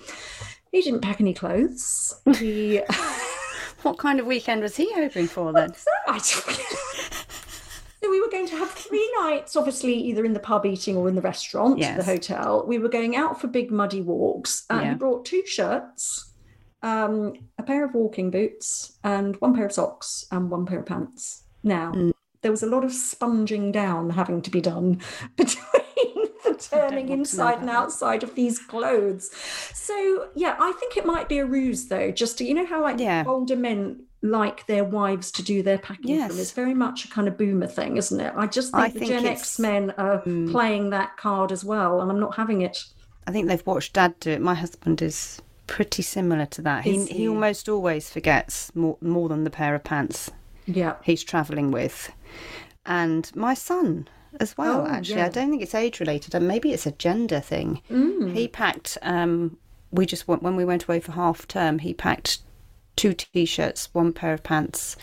He 0.72 0.82
didn't 0.82 1.02
pack 1.02 1.20
any 1.22 1.34
clothes. 1.34 2.14
He. 2.38 2.82
What 3.84 3.98
kind 3.98 4.20
of 4.20 4.28
weekend 4.28 4.62
was 4.62 4.76
he 4.76 4.94
hoping 4.94 5.26
for 5.28 5.52
then? 5.54 5.74
So 8.04 8.10
we 8.10 8.20
were 8.20 8.30
going 8.32 8.48
to 8.48 8.56
have 8.58 8.72
three 8.72 9.12
nights, 9.20 9.56
obviously, 9.56 9.94
either 9.94 10.26
in 10.26 10.34
the 10.34 10.40
pub 10.40 10.66
eating 10.66 10.98
or 10.98 11.08
in 11.08 11.14
the 11.16 11.22
restaurant, 11.22 11.78
Yes. 11.78 11.98
the 11.98 12.04
hotel. 12.04 12.66
We 12.68 12.80
were 12.80 12.90
going 12.90 13.16
out 13.16 13.40
for 13.40 13.48
big 13.48 13.70
muddy 13.72 14.02
walks, 14.02 14.66
and 14.72 14.82
Yeah. 14.82 14.90
he 14.90 14.96
brought 14.96 15.24
two 15.26 15.44
shirts, 15.46 16.32
um, 16.82 17.34
a 17.60 17.64
pair 17.64 17.86
of 17.86 17.94
walking 17.94 18.32
boots, 18.32 18.98
and 19.04 19.36
one 19.40 19.54
pair 19.56 19.68
of 19.68 19.72
socks, 19.72 20.26
and 20.32 20.50
one 20.50 20.66
pair 20.66 20.80
of 20.80 20.88
pants. 20.88 21.44
Now, 21.64 21.92
Mm. 21.92 22.11
There 22.42 22.52
was 22.52 22.64
a 22.64 22.68
lot 22.68 22.84
of 22.84 22.92
sponging 22.92 23.72
down 23.72 24.12
having 24.12 24.42
to 24.42 24.50
be 24.50 24.62
done 24.62 25.00
between 25.36 26.28
the 26.44 26.56
turning 26.72 27.08
want 27.08 27.08
to 27.08 27.08
know 27.08 27.14
inside 27.14 27.60
and 27.60 27.70
outside 27.70 28.24
of 28.24 28.36
these 28.36 28.60
clothes. 28.60 29.32
So, 29.74 30.30
yeah, 30.36 30.56
I 30.60 30.72
think 30.80 30.98
it 30.98 31.06
might 31.06 31.30
be 31.30 31.40
a 31.40 31.46
ruse, 31.46 31.88
though, 31.88 32.12
just 32.12 32.38
to, 32.40 32.46
you 32.46 32.54
know, 32.54 32.66
how 32.66 32.82
like 32.82 33.00
Yeah. 33.00 33.24
older 33.28 33.56
men 33.56 34.04
like 34.24 34.68
their 34.68 34.84
wives 34.84 35.32
to 35.32 35.42
do 35.44 35.64
their 35.64 35.80
packing 35.80 36.22
for 36.22 36.30
them. 36.30 36.40
It's 36.40 36.52
very 36.52 36.76
much 36.76 37.06
a 37.06 37.10
kind 37.10 37.28
of 37.28 37.38
boomer 37.38 37.66
thing, 37.68 37.98
isn't 37.98 38.20
it? 38.20 38.34
I 38.36 38.46
just 38.48 38.72
think 38.72 38.84
I 38.84 38.90
the 38.90 39.00
think 39.00 39.12
Gen 39.12 39.26
X 39.26 39.58
men 39.58 39.92
are 39.98 40.22
Mm. 40.22 40.52
playing 40.52 40.92
that 40.92 41.18
card 41.18 41.52
as 41.52 41.66
well, 41.66 42.02
and 42.02 42.12
I'm 42.12 42.20
not 42.20 42.36
having 42.36 42.62
it. 42.62 42.84
I 43.26 43.32
think 43.32 43.48
they've 43.48 43.66
watched 43.66 43.94
Dad 43.94 44.20
do 44.20 44.32
it. 44.32 44.42
My 44.42 44.54
husband 44.54 45.02
is 45.02 45.42
pretty 45.66 46.04
similar 46.04 46.46
to 46.48 46.62
that. 46.64 46.84
He 46.84 46.98
he 47.06 47.14
he? 47.14 47.28
almost 47.30 47.68
always 47.70 48.10
forgets 48.12 48.76
more 48.76 48.98
more 49.02 49.28
than 49.30 49.44
the 49.44 49.50
pair 49.50 49.74
of 49.74 49.84
pants 49.84 50.30
Yeah. 50.68 50.96
he's 51.04 51.24
travelling 51.24 51.72
with, 51.72 52.12
and 52.86 53.34
my 53.36 53.54
son 53.54 54.08
as 54.40 54.58
well. 54.58 54.82
Oh, 54.82 54.88
actually, 54.88 55.18
yeah. 55.18 55.26
I 55.26 55.30
don't 55.30 55.50
think 55.50 55.62
it's 55.62 55.76
age 55.76 56.00
related, 56.00 56.36
and 56.36 56.48
maybe 56.48 56.72
it's 56.74 56.86
a 56.86 56.92
gender 56.92 57.40
thing. 57.40 57.82
Mm. 57.90 58.34
He 58.34 58.48
packed. 58.48 58.98
Um, 59.02 59.58
we 59.92 60.06
just 60.06 60.28
went 60.28 60.42
when 60.42 60.56
we 60.56 60.66
went 60.66 60.86
away 60.86 61.00
for 61.00 61.12
half 61.12 61.48
term. 61.48 61.80
He 61.80 61.94
packed 61.94 62.40
two 62.96 63.14
t-shirts, 63.14 63.90
one 63.94 64.14
pair 64.14 64.34
of 64.34 64.44
pants. 64.44 64.96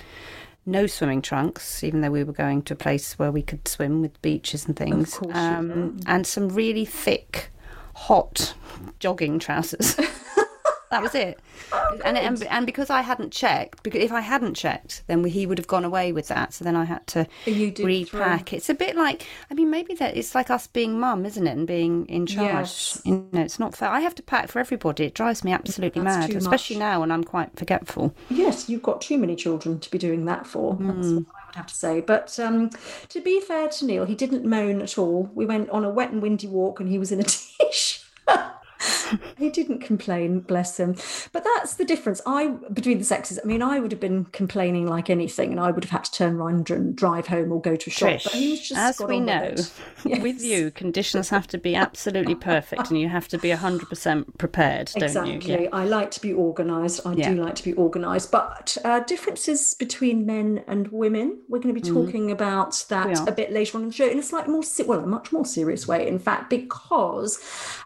No 0.65 0.87
swimming 0.87 1.23
trunks, 1.23 1.83
even 1.83 2.03
though 2.03 2.11
we 2.11 2.25
were 2.25 2.33
going 2.33 2.61
to 2.63 2.75
a 2.75 2.77
place 2.77 3.19
where 3.19 3.33
we 3.33 3.41
could 3.41 3.67
swim 3.67 4.03
with 4.03 4.21
beaches 4.21 4.67
and 4.67 4.77
things. 4.77 5.19
um, 5.33 5.99
and 6.07 6.27
some 6.27 6.51
really 6.51 6.85
thick, 6.85 7.51
hot 7.95 8.55
jogging 8.99 9.39
trousers. 9.39 9.97
that 10.90 11.02
was 11.02 11.14
it. 11.14 11.38
and, 12.04 12.16
and 12.16 12.42
and 12.45 12.66
because 12.66 12.90
I 12.90 13.02
hadn't 13.02 13.33
checked, 13.33 13.83
because 13.83 14.02
if 14.02 14.12
I 14.12 14.21
hadn't 14.21 14.54
checked, 14.54 15.02
then 15.07 15.23
we, 15.23 15.30
he 15.30 15.47
would 15.47 15.59
have 15.59 15.66
gone 15.66 15.85
away 15.85 16.12
with 16.12 16.28
that. 16.28 16.54
So 16.54 16.64
then 16.64 16.76
I 16.76 16.85
had 16.85 17.07
to 17.09 17.26
repack. 17.47 18.52
It's 18.52 18.68
a 18.68 18.75
bit 18.75 18.97
like 18.97 19.26
I 19.50 19.54
mean, 19.54 19.71
maybe 19.71 19.95
that 19.95 20.16
it's 20.16 20.35
like 20.35 20.50
us 20.50 20.66
being 20.66 20.99
mum, 20.99 21.26
isn't 21.26 21.47
it, 21.47 21.57
and 21.57 21.66
being 21.66 22.07
in 22.07 22.26
charge. 22.26 22.49
Yes. 22.49 23.02
You 23.04 23.28
know, 23.33 23.42
it's 23.42 23.59
not 23.59 23.76
fair. 23.76 23.88
I 23.88 24.00
have 24.00 24.14
to 24.16 24.23
pack 24.23 24.49
for 24.49 24.59
everybody. 24.59 25.04
It 25.04 25.14
drives 25.14 25.45
me 25.45 25.52
absolutely 25.52 26.02
That's 26.02 26.28
mad, 26.28 26.37
especially 26.37 26.76
much. 26.76 26.80
now 26.80 27.00
when 27.00 27.11
I'm 27.11 27.25
quite 27.25 27.57
forgetful. 27.59 28.14
Yes, 28.30 28.68
you've 28.68 28.83
got 28.83 29.00
too 29.00 29.18
many 29.18 29.37
children 29.37 29.78
to 29.80 29.90
be 29.90 29.99
doing 29.99 30.25
that 30.26 30.47
for. 30.47 30.76
That's 30.80 31.09
what 31.09 31.26
I 31.35 31.47
would 31.47 31.54
have 31.57 31.66
to 31.66 31.75
say. 31.75 32.00
But 32.00 32.38
um, 32.40 32.71
to 33.09 33.21
be 33.21 33.40
fair 33.40 33.68
to 33.68 33.87
Neil, 33.87 34.04
he 34.04 34.14
didn't 34.14 34.45
moan 34.45 34.80
at 34.83 34.99
all. 34.99 35.30
We 35.35 35.47
went 35.47 35.71
on 35.71 35.85
a 35.85 35.90
wet 35.90 36.11
and 36.11 36.23
windy 36.23 36.47
walk, 36.47 36.80
and 36.80 36.88
he 36.88 36.99
was 36.99 37.12
in 37.12 37.21
a 37.21 37.23
t-shirt. 37.25 38.04
He 39.37 39.51
didn't 39.51 39.81
complain, 39.81 40.41
bless 40.41 40.79
him. 40.79 40.95
But 41.33 41.45
that's 41.45 41.75
the 41.75 41.85
difference. 41.85 42.21
I 42.27 42.49
between 42.73 42.99
the 42.99 43.05
sexes. 43.05 43.39
I 43.43 43.47
mean, 43.47 43.63
I 43.63 43.81
would 43.81 43.93
have 43.93 44.01
been 44.01 44.27
complaining 44.27 44.87
like 44.87 45.11
anything, 45.11 45.51
and 45.51 45.61
I 45.61 45.71
would 45.71 45.85
have 45.85 45.91
had 45.91 46.05
to 46.05 46.13
turn 46.13 46.37
around 46.37 46.71
and 46.71 46.95
drive 46.95 47.27
home 47.29 47.53
or 47.53 47.61
go 47.61 47.77
to 47.77 47.91
a 47.91 47.93
shop. 47.93 48.09
Trish, 48.21 48.63
just 48.63 48.73
as 48.73 48.99
got 48.99 49.09
we 49.09 49.17
on 49.17 49.27
with 49.27 49.75
know, 50.05 50.13
it. 50.13 50.23
with 50.23 50.43
you, 50.43 50.71
conditions 50.71 51.29
have 51.29 51.47
to 51.49 51.59
be 51.59 51.75
absolutely 51.75 52.35
perfect, 52.35 52.91
and 52.91 53.01
you 53.01 53.09
have 53.09 53.29
to 53.29 53.39
be 53.39 53.51
hundred 53.51 53.89
percent 53.89 54.39
prepared, 54.39 54.91
don't 54.95 55.05
Exactly. 55.05 55.53
you? 55.53 55.63
Yeah. 55.63 55.69
I 55.73 55.85
like 55.85 56.11
to 56.13 56.21
be 56.21 56.33
organised. 56.33 57.07
I 57.07 57.13
Yeah. 57.15 57.31
do 57.33 57.43
like 57.43 57.55
to 57.57 57.65
be 57.65 57.75
organised. 57.77 58.31
But 58.31 58.77
uh, 58.85 59.01
differences 59.01 59.75
between 59.75 60.27
men 60.27 60.63
and 60.67 60.89
women, 60.89 61.39
we're 61.49 61.59
going 61.61 61.75
to 61.75 61.81
be 61.81 61.87
talking 61.87 62.31
about 62.31 62.49
Mm-hmm. 62.59 63.09
We 63.09 63.15
that 63.15 63.29
a 63.29 63.33
bit 63.33 63.53
later 63.53 63.77
on 63.77 63.83
in 63.85 63.89
the 63.89 63.95
show 63.95 64.07
in 64.09 64.19
a 64.19 64.23
slightly 64.23 64.53
more, 64.53 64.63
well, 64.87 65.01
a 65.01 65.07
much 65.07 65.33
more 65.33 65.45
serious 65.45 65.87
way, 65.87 66.07
in 66.07 66.19
fact, 66.19 66.51
because 66.51 67.39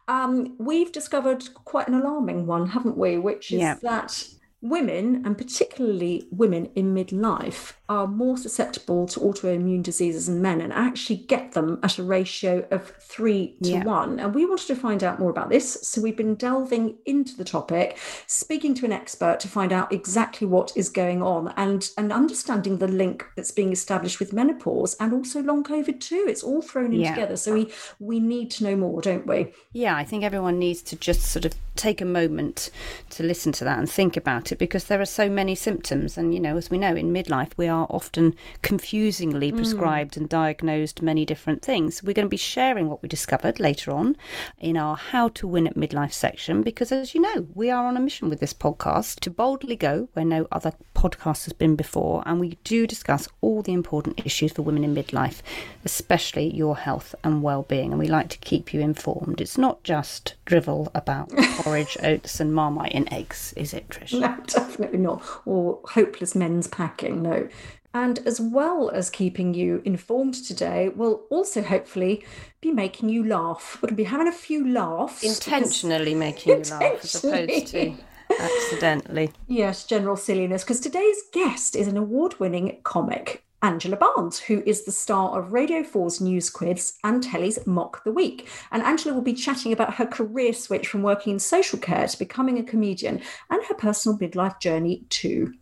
um, 0.08 0.54
we've 0.82 0.92
discovered 0.92 1.44
quite 1.64 1.86
an 1.86 1.94
alarming 1.94 2.44
one, 2.46 2.66
haven't 2.70 2.96
we? 2.98 3.16
Which 3.16 3.52
is 3.52 3.60
Yeah. 3.60 3.76
that 3.82 4.26
women, 4.62 5.22
and 5.26 5.36
particularly 5.36 6.26
women 6.30 6.70
in 6.74 6.94
midlife, 6.94 7.72
are 7.88 8.06
more 8.06 8.38
susceptible 8.38 9.06
to 9.06 9.20
autoimmune 9.20 9.82
diseases 9.82 10.26
than 10.26 10.40
men 10.40 10.60
and 10.60 10.72
actually 10.72 11.16
get 11.16 11.52
them 11.52 11.78
at 11.82 11.98
a 11.98 12.02
ratio 12.02 12.66
of 12.70 12.90
three 13.00 13.56
to 13.62 13.70
Yeah. 13.70 13.84
one. 13.84 14.18
And 14.18 14.34
we 14.34 14.46
wanted 14.46 14.68
to 14.68 14.76
find 14.76 15.04
out 15.04 15.18
more 15.18 15.30
about 15.30 15.50
this. 15.50 15.72
So 15.82 16.00
we've 16.00 16.16
been 16.16 16.36
delving 16.36 16.96
into 17.04 17.36
the 17.36 17.44
topic, 17.44 17.98
speaking 18.26 18.72
to 18.76 18.86
an 18.86 18.92
expert 18.92 19.40
to 19.40 19.48
find 19.48 19.72
out 19.72 19.92
exactly 19.92 20.46
what 20.46 20.72
is 20.76 20.88
going 20.88 21.22
on 21.22 21.52
and, 21.56 21.90
and 21.98 22.12
understanding 22.12 22.78
the 22.78 22.88
link 22.88 23.26
that's 23.36 23.50
being 23.50 23.72
established 23.72 24.20
with 24.20 24.32
menopause 24.32 24.94
and 25.00 25.12
also 25.12 25.42
long 25.42 25.64
COVID 25.64 26.00
too. 26.00 26.24
It's 26.28 26.42
all 26.42 26.62
thrown 26.62 26.94
in 26.94 27.00
Yeah. 27.00 27.14
together. 27.14 27.36
So 27.36 27.52
we 27.54 27.68
we 27.98 28.20
need 28.20 28.50
to 28.52 28.64
know 28.64 28.76
more, 28.76 29.00
don't 29.00 29.26
we? 29.26 29.52
Yeah, 29.72 29.96
I 29.96 30.04
think 30.04 30.22
everyone 30.24 30.58
needs 30.58 30.82
to 30.82 30.96
just 30.96 31.22
sort 31.22 31.44
of 31.44 31.52
take 31.76 32.00
a 32.00 32.04
moment 32.06 32.70
to 33.10 33.22
listen 33.22 33.52
to 33.52 33.64
that 33.64 33.78
and 33.78 33.90
think 33.90 34.16
about 34.16 34.52
it 34.52 34.58
because 34.58 34.84
there 34.84 35.00
are 35.00 35.06
so 35.06 35.28
many 35.28 35.54
symptoms. 35.54 36.18
And, 36.18 36.34
you 36.34 36.40
know, 36.40 36.56
as 36.56 36.70
we 36.70 36.78
know, 36.78 36.94
in 36.94 37.12
midlife, 37.12 37.52
we 37.56 37.68
are 37.68 37.86
often 37.88 38.34
confusingly 38.62 39.52
mm. 39.52 39.56
prescribed 39.56 40.16
and 40.16 40.28
diagnosed 40.28 41.02
many 41.02 41.24
different 41.24 41.62
things. 41.62 42.02
We're 42.02 42.14
going 42.14 42.26
to 42.26 42.30
be 42.30 42.36
sharing 42.36 42.88
what 42.88 43.02
we 43.02 43.08
discovered 43.08 43.60
later 43.60 43.90
on 43.90 44.16
in 44.58 44.76
our 44.76 44.96
How 44.96 45.28
to 45.28 45.46
Win 45.46 45.66
at 45.66 45.76
Midlife 45.76 46.12
section 46.12 46.62
because, 46.62 46.92
as 46.92 47.14
you 47.14 47.20
know, 47.20 47.46
we 47.54 47.70
are 47.70 47.86
on 47.86 47.96
a 47.96 48.00
mission 48.00 48.28
with 48.28 48.40
this 48.40 48.54
podcast 48.54 49.20
to 49.20 49.30
boldly 49.30 49.76
go 49.76 50.08
where 50.12 50.24
no 50.24 50.46
other 50.52 50.72
podcast 50.94 51.44
has 51.44 51.52
been 51.52 51.76
before. 51.76 52.22
And 52.26 52.38
we 52.38 52.58
do 52.64 52.86
discuss 52.86 53.28
all 53.40 53.62
the 53.62 53.72
important 53.72 54.24
issues 54.24 54.52
for 54.52 54.62
women 54.62 54.84
in 54.84 54.94
midlife, 54.94 55.40
especially 55.84 56.54
your 56.54 56.76
health 56.76 57.14
and 57.24 57.42
well-being. 57.42 57.90
And 57.90 57.98
we 57.98 58.08
like 58.08 58.28
to 58.30 58.38
keep 58.38 58.74
you 58.74 58.80
informed. 58.80 59.40
It's 59.40 59.58
not 59.58 59.82
just 59.82 60.34
drivel 60.44 60.90
about 60.94 61.30
porridge, 61.62 61.96
oats, 62.02 62.40
and 62.40 62.54
marmite 62.54 62.92
in 62.92 63.12
eggs, 63.12 63.52
is 63.56 63.72
it, 63.72 63.88
Trish? 63.88 64.18
No, 64.18 64.36
definitely 64.46 64.98
not. 64.98 65.22
Or 65.46 65.80
hopeless 65.84 66.34
men's 66.34 66.66
packing, 66.66 67.22
no. 67.22 67.48
And 67.94 68.20
as 68.20 68.40
well 68.40 68.90
as 68.90 69.10
keeping 69.10 69.52
you 69.52 69.82
informed 69.84 70.34
today, 70.34 70.88
we'll 70.88 71.24
also 71.30 71.62
hopefully 71.62 72.24
be 72.62 72.70
making 72.72 73.10
you 73.10 73.22
laugh. 73.26 73.78
We'll 73.82 73.94
be 73.94 74.04
having 74.04 74.28
a 74.28 74.32
few 74.32 74.66
laughs. 74.66 75.22
Intentionally 75.22 76.14
making 76.14 76.58
you 76.58 76.70
laugh 76.70 77.04
as 77.04 77.22
opposed 77.22 77.66
to 77.68 77.96
accidentally. 78.40 79.30
Yes, 79.46 79.84
general 79.84 80.16
silliness, 80.16 80.64
because 80.64 80.80
today's 80.80 81.22
guest 81.32 81.76
is 81.76 81.86
an 81.86 81.98
award 81.98 82.40
winning 82.40 82.80
comic, 82.82 83.44
Angela 83.62 83.96
Barnes, 83.96 84.40
who 84.40 84.62
is 84.66 84.84
the 84.84 84.92
star 84.92 85.38
of 85.38 85.52
Radio 85.52 85.82
4's 85.82 86.20
News 86.20 86.50
Quiz 86.50 86.94
and 87.04 87.22
Telly's 87.22 87.64
Mock 87.64 88.02
the 88.02 88.12
Week. 88.12 88.48
And 88.72 88.82
Angela 88.82 89.14
will 89.14 89.22
be 89.22 89.32
chatting 89.32 89.72
about 89.72 89.94
her 89.94 90.06
career 90.06 90.52
switch 90.52 90.88
from 90.88 91.02
working 91.02 91.34
in 91.34 91.38
social 91.38 91.78
care 91.78 92.08
to 92.08 92.18
becoming 92.18 92.58
a 92.58 92.64
comedian 92.64 93.20
and 93.50 93.64
her 93.64 93.74
personal 93.74 94.18
midlife 94.18 94.58
journey 94.60 95.04
too. 95.10 95.54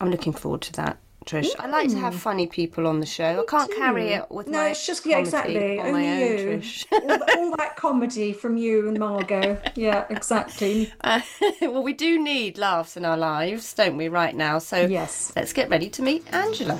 I'm 0.00 0.10
looking 0.10 0.32
forward 0.32 0.62
to 0.62 0.72
that. 0.74 0.98
Trish, 1.26 1.50
I 1.58 1.66
like 1.66 1.88
to 1.90 1.98
have 1.98 2.14
funny 2.14 2.46
people 2.46 2.86
on 2.86 3.00
the 3.00 3.06
show. 3.06 3.42
I 3.42 3.50
can't 3.50 3.74
carry 3.74 4.10
it 4.10 4.30
with 4.30 4.46
No, 4.46 4.58
my 4.58 4.68
it's 4.68 4.86
just 4.86 5.04
yeah, 5.04 5.18
exactly. 5.18 5.80
on 5.80 5.86
Only 5.88 6.02
my 6.06 6.22
own, 6.22 6.28
you. 6.28 6.36
Trish. 6.60 6.84
all, 6.92 7.06
that, 7.08 7.36
all 7.36 7.56
that 7.56 7.74
comedy 7.76 8.32
from 8.32 8.56
you 8.56 8.86
and 8.88 8.96
Margot. 8.98 9.60
Yeah, 9.74 10.06
exactly. 10.08 10.92
Uh, 11.02 11.20
well, 11.62 11.82
we 11.82 11.92
do 11.92 12.22
need 12.22 12.58
laughs 12.58 12.96
in 12.96 13.04
our 13.04 13.16
lives, 13.16 13.72
don't 13.74 13.96
we, 13.96 14.08
right 14.08 14.34
now? 14.36 14.58
So 14.60 14.86
Yes. 14.86 15.32
let's 15.36 15.52
get 15.52 15.68
ready 15.68 15.88
to 15.90 16.02
meet 16.02 16.24
Angela. 16.32 16.78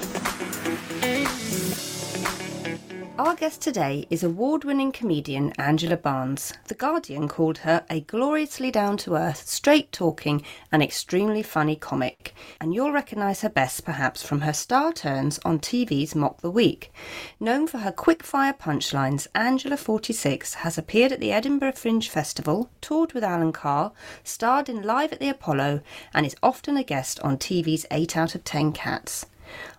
Our 3.18 3.34
guest 3.34 3.62
today 3.62 4.06
is 4.10 4.22
award 4.22 4.64
winning 4.64 4.92
comedian 4.92 5.52
Angela 5.52 5.96
Barnes. 5.96 6.52
The 6.66 6.74
Guardian 6.74 7.28
called 7.28 7.56
her 7.58 7.82
a 7.88 8.02
gloriously 8.02 8.70
down 8.70 8.98
to 8.98 9.14
earth, 9.14 9.48
straight 9.48 9.90
talking, 9.90 10.42
and 10.70 10.82
extremely 10.82 11.42
funny 11.42 11.76
comic. 11.76 12.34
And 12.60 12.74
you'll 12.74 12.92
recognise 12.92 13.40
her 13.40 13.48
best 13.48 13.86
perhaps 13.86 14.22
from 14.22 14.42
her 14.42 14.52
star 14.52 14.92
turns 14.92 15.40
on 15.46 15.60
TV's 15.60 16.14
Mock 16.14 16.42
the 16.42 16.50
Week. 16.50 16.92
Known 17.40 17.66
for 17.66 17.78
her 17.78 17.90
quick 17.90 18.22
fire 18.22 18.52
punchlines, 18.52 19.26
Angela 19.34 19.78
46 19.78 20.52
has 20.52 20.76
appeared 20.76 21.10
at 21.10 21.18
the 21.20 21.32
Edinburgh 21.32 21.72
Fringe 21.72 22.10
Festival, 22.10 22.68
toured 22.82 23.14
with 23.14 23.24
Alan 23.24 23.52
Carr, 23.52 23.92
starred 24.24 24.68
in 24.68 24.82
Live 24.82 25.14
at 25.14 25.20
the 25.20 25.30
Apollo, 25.30 25.80
and 26.12 26.26
is 26.26 26.36
often 26.42 26.76
a 26.76 26.84
guest 26.84 27.18
on 27.20 27.38
TV's 27.38 27.86
8 27.90 28.14
out 28.14 28.34
of 28.34 28.44
10 28.44 28.72
Cats. 28.72 29.24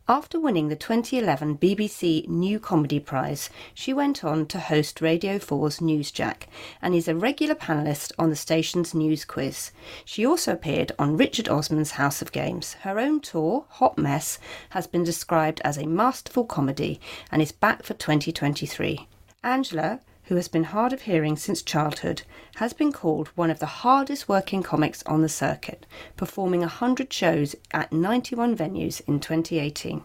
After 0.09 0.39
winning 0.39 0.69
the 0.69 0.77
2011 0.77 1.57
BBC 1.57 2.29
New 2.29 2.61
Comedy 2.61 2.97
Prize, 2.97 3.49
she 3.73 3.91
went 3.91 4.23
on 4.23 4.45
to 4.45 4.57
host 4.57 5.01
Radio 5.01 5.37
4's 5.37 5.81
Newsjack 5.81 6.43
and 6.81 6.95
is 6.95 7.09
a 7.09 7.15
regular 7.15 7.55
panellist 7.55 8.13
on 8.17 8.29
the 8.29 8.37
station's 8.37 8.93
news 8.93 9.25
quiz. 9.25 9.71
She 10.05 10.25
also 10.25 10.53
appeared 10.53 10.93
on 10.97 11.17
Richard 11.17 11.49
Osman's 11.49 11.91
House 11.91 12.21
of 12.21 12.31
Games. 12.31 12.75
Her 12.83 12.99
own 12.99 13.19
tour, 13.19 13.65
Hot 13.67 13.97
Mess, 13.97 14.39
has 14.69 14.87
been 14.87 15.03
described 15.03 15.59
as 15.65 15.77
a 15.77 15.85
masterful 15.85 16.45
comedy 16.45 17.01
and 17.29 17.41
is 17.41 17.51
back 17.51 17.83
for 17.83 17.93
2023. 17.93 19.09
Angela 19.43 19.99
who 20.27 20.35
has 20.35 20.47
been 20.47 20.65
hard 20.65 20.91
of 20.91 21.03
hearing 21.03 21.37
since 21.37 21.61
childhood, 21.61 22.21
has 22.55 22.73
been 22.73 22.91
called 22.91 23.29
one 23.29 23.49
of 23.49 23.59
the 23.59 23.65
hardest 23.65 24.27
working 24.27 24.61
comics 24.61 25.01
on 25.03 25.21
the 25.21 25.29
circuit, 25.29 25.85
performing 26.17 26.59
100 26.61 27.11
shows 27.11 27.55
at 27.71 27.93
91 27.93 28.55
venues 28.55 29.01
in 29.07 29.19
2018. 29.19 30.03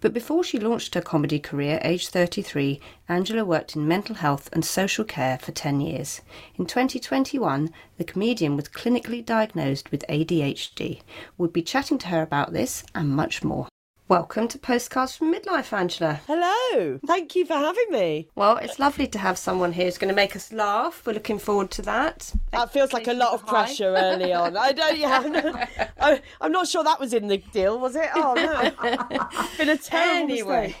But 0.00 0.14
before 0.14 0.42
she 0.42 0.58
launched 0.58 0.94
her 0.94 1.02
comedy 1.02 1.38
career, 1.38 1.80
aged 1.82 2.08
33, 2.08 2.80
Angela 3.08 3.44
worked 3.44 3.76
in 3.76 3.86
mental 3.86 4.14
health 4.14 4.48
and 4.52 4.64
social 4.64 5.04
care 5.04 5.38
for 5.38 5.52
10 5.52 5.80
years. 5.80 6.22
In 6.56 6.64
2021, 6.64 7.70
the 7.98 8.04
comedian 8.04 8.56
was 8.56 8.68
clinically 8.68 9.24
diagnosed 9.24 9.90
with 9.90 10.04
ADHD. 10.08 11.02
We'll 11.36 11.50
be 11.50 11.62
chatting 11.62 11.98
to 11.98 12.08
her 12.08 12.22
about 12.22 12.52
this 12.52 12.84
and 12.94 13.10
much 13.10 13.44
more. 13.44 13.68
Welcome 14.08 14.48
to 14.48 14.58
Postcards 14.58 15.14
from 15.14 15.34
Midlife, 15.34 15.70
Angela. 15.70 16.20
Hello. 16.26 16.98
Thank 17.06 17.36
you 17.36 17.44
for 17.44 17.52
having 17.52 17.90
me. 17.90 18.30
Well, 18.34 18.56
it's 18.56 18.78
lovely 18.78 19.06
to 19.06 19.18
have 19.18 19.36
someone 19.36 19.72
here 19.72 19.84
who's 19.84 19.98
going 19.98 20.08
to 20.08 20.16
make 20.16 20.34
us 20.34 20.50
laugh. 20.50 21.02
We're 21.04 21.12
looking 21.12 21.38
forward 21.38 21.70
to 21.72 21.82
that. 21.82 22.32
That 22.52 22.72
feels 22.72 22.94
like 22.94 23.06
a 23.06 23.12
lot 23.12 23.34
of 23.34 23.44
pressure 23.44 23.94
early 23.94 24.32
on. 24.32 24.56
I 24.56 24.72
don't. 24.72 24.96
Yeah, 24.96 25.66
I, 26.00 26.22
am 26.40 26.52
not 26.52 26.68
sure 26.68 26.82
that 26.84 26.98
was 26.98 27.12
in 27.12 27.28
the 27.28 27.36
deal, 27.36 27.78
was 27.78 27.96
it? 27.96 28.08
Oh 28.14 28.32
no, 28.32 29.50
been 29.58 29.68
a 29.68 29.76
terrible 29.76 30.32
anyway. 30.32 30.74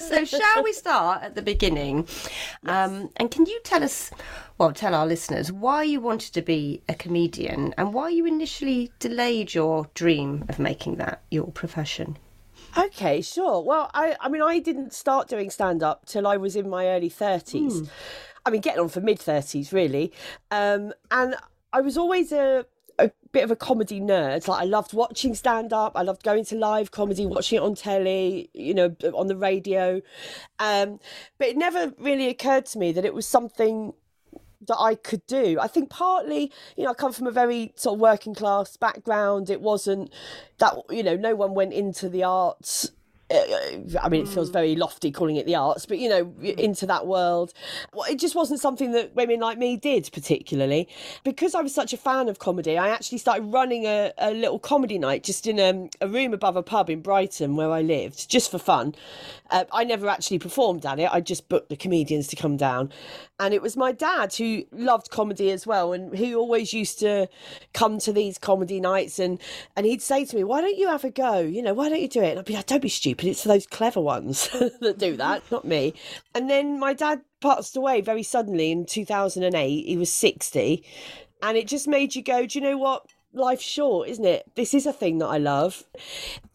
so 0.00 0.24
shall 0.24 0.64
we 0.64 0.72
start 0.72 1.22
at 1.22 1.36
the 1.36 1.42
beginning? 1.42 2.08
Um, 2.66 3.10
and 3.16 3.30
can 3.30 3.46
you 3.46 3.60
tell 3.62 3.84
us? 3.84 4.10
Well, 4.58 4.72
tell 4.72 4.96
our 4.96 5.06
listeners 5.06 5.52
why 5.52 5.84
you 5.84 6.00
wanted 6.00 6.34
to 6.34 6.42
be 6.42 6.82
a 6.88 6.96
comedian 6.96 7.74
and 7.78 7.94
why 7.94 8.08
you 8.08 8.26
initially 8.26 8.90
delayed 8.98 9.54
your 9.54 9.88
dream 9.94 10.44
of 10.48 10.58
making 10.58 10.96
that 10.96 11.22
your 11.30 11.52
profession. 11.52 12.18
Okay, 12.76 13.20
sure. 13.20 13.62
Well, 13.62 13.90
I, 13.94 14.16
I 14.20 14.28
mean, 14.28 14.42
I 14.42 14.58
didn't 14.58 14.92
start 14.92 15.28
doing 15.28 15.50
stand 15.50 15.82
up 15.82 16.06
till 16.06 16.26
I 16.26 16.36
was 16.36 16.56
in 16.56 16.68
my 16.68 16.86
early 16.86 17.10
30s. 17.10 17.72
Mm. 17.72 17.88
I 18.44 18.50
mean, 18.50 18.60
getting 18.60 18.80
on 18.80 18.88
for 18.88 19.00
mid 19.00 19.18
30s, 19.18 19.72
really. 19.72 20.12
Um, 20.50 20.92
and 21.10 21.36
I 21.72 21.80
was 21.80 21.96
always 21.96 22.32
a, 22.32 22.66
a 22.98 23.10
bit 23.32 23.44
of 23.44 23.50
a 23.50 23.56
comedy 23.56 24.00
nerd. 24.00 24.48
Like, 24.48 24.62
I 24.62 24.64
loved 24.64 24.92
watching 24.92 25.34
stand 25.34 25.72
up, 25.72 25.92
I 25.96 26.02
loved 26.02 26.22
going 26.22 26.44
to 26.46 26.56
live 26.56 26.90
comedy, 26.90 27.26
watching 27.26 27.56
it 27.58 27.62
on 27.62 27.74
telly, 27.74 28.50
you 28.54 28.74
know, 28.74 28.94
on 29.14 29.26
the 29.26 29.36
radio. 29.36 30.00
Um, 30.58 30.98
but 31.38 31.48
it 31.48 31.56
never 31.56 31.92
really 31.98 32.28
occurred 32.28 32.66
to 32.66 32.78
me 32.78 32.92
that 32.92 33.04
it 33.04 33.14
was 33.14 33.26
something 33.26 33.92
that 34.66 34.78
I 34.78 34.94
could 34.94 35.26
do. 35.26 35.58
I 35.60 35.66
think 35.66 35.90
partly, 35.90 36.52
you 36.76 36.84
know, 36.84 36.90
I 36.90 36.94
come 36.94 37.12
from 37.12 37.26
a 37.26 37.32
very 37.32 37.72
sort 37.76 37.94
of 37.94 38.00
working 38.00 38.34
class 38.34 38.76
background. 38.76 39.50
It 39.50 39.60
wasn't 39.60 40.12
that, 40.58 40.74
you 40.90 41.02
know, 41.02 41.16
no 41.16 41.34
one 41.34 41.54
went 41.54 41.72
into 41.72 42.08
the 42.08 42.24
arts 42.24 42.90
I 44.02 44.08
mean, 44.08 44.22
it 44.22 44.28
feels 44.28 44.50
mm. 44.50 44.52
very 44.52 44.76
lofty 44.76 45.10
calling 45.10 45.36
it 45.36 45.46
the 45.46 45.54
arts, 45.54 45.86
but 45.86 45.98
you 45.98 46.08
know, 46.08 46.26
mm. 46.26 46.58
into 46.58 46.86
that 46.86 47.06
world. 47.06 47.52
It 48.08 48.18
just 48.18 48.34
wasn't 48.34 48.60
something 48.60 48.92
that 48.92 49.14
women 49.14 49.40
like 49.40 49.58
me 49.58 49.76
did 49.76 50.10
particularly. 50.12 50.88
Because 51.24 51.54
I 51.54 51.62
was 51.62 51.74
such 51.74 51.92
a 51.92 51.96
fan 51.96 52.28
of 52.28 52.38
comedy, 52.38 52.76
I 52.76 52.88
actually 52.88 53.18
started 53.18 53.44
running 53.44 53.86
a, 53.86 54.12
a 54.18 54.32
little 54.32 54.58
comedy 54.58 54.98
night 54.98 55.24
just 55.24 55.46
in 55.46 55.58
a, 55.58 55.70
um, 55.70 55.90
a, 56.00 56.08
room 56.08 56.34
above 56.34 56.56
a 56.56 56.62
pub 56.62 56.90
in 56.90 57.00
Brighton 57.00 57.56
where 57.56 57.70
I 57.70 57.82
lived, 57.82 58.28
just 58.28 58.50
for 58.50 58.58
fun. 58.58 58.94
Uh, 59.50 59.64
I 59.72 59.84
never 59.84 60.08
actually 60.08 60.38
performed 60.38 60.84
at 60.84 60.98
it, 60.98 61.08
I 61.12 61.20
just 61.20 61.48
booked 61.48 61.70
the 61.70 61.76
comedians 61.76 62.28
to 62.28 62.36
come 62.36 62.56
down. 62.56 62.92
And 63.42 63.52
it 63.52 63.60
was 63.60 63.76
my 63.76 63.90
dad 63.90 64.32
who 64.32 64.62
loved 64.70 65.10
comedy 65.10 65.50
as 65.50 65.66
well, 65.66 65.92
and 65.92 66.16
he 66.16 66.32
always 66.32 66.72
used 66.72 67.00
to 67.00 67.28
come 67.74 67.98
to 67.98 68.12
these 68.12 68.38
comedy 68.38 68.78
nights 68.78 69.18
and, 69.18 69.40
and 69.74 69.84
he'd 69.84 70.00
say 70.00 70.24
to 70.24 70.36
me, 70.36 70.44
Why 70.44 70.60
don't 70.60 70.78
you 70.78 70.86
have 70.86 71.02
a 71.02 71.10
go? 71.10 71.40
You 71.40 71.60
know, 71.60 71.74
why 71.74 71.88
don't 71.88 72.00
you 72.00 72.06
do 72.06 72.22
it? 72.22 72.30
And 72.30 72.38
I'd 72.38 72.44
be 72.44 72.54
like, 72.54 72.66
Don't 72.66 72.80
be 72.80 72.88
stupid 72.88 73.26
it's 73.26 73.42
those 73.42 73.66
clever 73.66 74.00
ones 74.00 74.48
that 74.80 74.98
do 74.98 75.16
that, 75.16 75.42
not 75.50 75.64
me. 75.64 75.92
And 76.36 76.48
then 76.48 76.78
my 76.78 76.92
dad 76.92 77.22
passed 77.40 77.76
away 77.76 78.00
very 78.00 78.22
suddenly 78.22 78.70
in 78.70 78.86
2008. 78.86 79.86
He 79.86 79.96
was 79.96 80.12
60. 80.12 80.84
And 81.42 81.56
it 81.58 81.66
just 81.66 81.88
made 81.88 82.14
you 82.14 82.22
go, 82.22 82.46
do 82.46 82.60
you 82.60 82.64
know 82.64 82.78
what? 82.78 83.04
Life's 83.34 83.64
short, 83.64 84.08
isn't 84.08 84.24
it? 84.24 84.50
This 84.54 84.74
is 84.74 84.86
a 84.86 84.92
thing 84.92 85.18
that 85.18 85.26
I 85.26 85.38
love. 85.38 85.84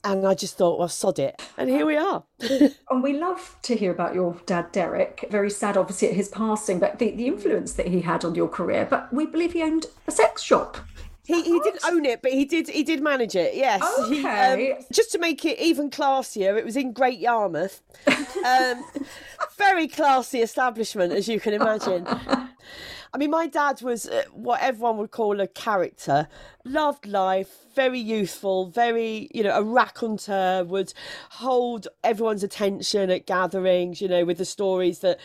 And 0.04 0.28
I 0.28 0.36
just 0.36 0.58
thought, 0.58 0.78
well, 0.78 0.88
sod 0.88 1.20
it. 1.20 1.42
And 1.58 1.70
here 1.70 1.86
we 1.86 1.98
are. 1.98 2.24
and 2.40 3.04
we 3.04 3.18
love 3.18 3.58
to 3.64 3.76
hear 3.76 3.92
about 3.92 4.14
your 4.14 4.40
dad, 4.46 4.72
Derek. 4.72 5.26
Very 5.30 5.50
sad, 5.50 5.76
obviously, 5.76 6.10
at 6.10 6.16
his 6.16 6.30
passing, 6.30 6.80
but 6.80 7.00
the, 7.00 7.12
the 7.12 7.28
influence 7.28 7.74
that 7.74 7.88
he 7.88 8.02
had 8.02 8.24
on 8.24 8.36
your 8.36 8.48
career. 8.48 8.88
But 8.90 9.12
we 9.12 9.26
believe 9.26 9.54
he 9.54 9.64
owned 9.64 9.88
a 10.08 10.12
sex 10.12 10.42
shop. 10.42 10.78
He, 11.28 11.44
he 11.44 11.60
didn't 11.60 11.84
own 11.86 12.06
it, 12.06 12.22
but 12.22 12.32
he 12.32 12.46
did 12.46 12.70
he 12.70 12.84
did 12.84 13.04
manage 13.04 13.36
it. 13.36 13.54
Yes. 13.54 13.84
Okay. 14.00 14.68
He, 14.68 14.72
um, 14.72 14.86
just 14.94 15.12
to 15.12 15.20
make 15.20 15.44
it 15.44 15.60
even 15.60 15.90
classier, 15.90 16.58
it 16.58 16.64
was 16.64 16.78
in 16.78 16.94
Great 16.94 17.20
Yarmouth. 17.20 17.82
Um, 18.08 18.86
very 19.58 19.90
classy 19.90 20.40
establishment, 20.40 21.12
as 21.12 21.28
you 21.28 21.42
can 21.42 21.54
imagine. 21.54 22.08
I 23.14 23.18
mean, 23.18 23.32
my 23.32 23.48
dad 23.48 23.82
was 23.82 24.08
uh, 24.08 24.24
what 24.32 24.62
everyone 24.62 24.98
would 24.98 25.12
call 25.12 25.40
a 25.40 25.48
character. 25.48 26.28
Loved 26.66 27.06
life, 27.06 27.66
very 27.74 28.00
youthful, 28.00 28.70
very, 28.70 29.30
you 29.34 29.44
know, 29.44 29.56
a 29.56 29.64
raconteur, 29.64 30.64
would 30.66 30.94
hold 31.32 31.88
everyone's 32.04 32.44
attention 32.44 33.10
at 33.10 33.26
gatherings, 33.26 34.02
you 34.02 34.08
know, 34.08 34.26
with 34.26 34.38
the 34.38 34.46
stories 34.46 35.00
that 35.00 35.20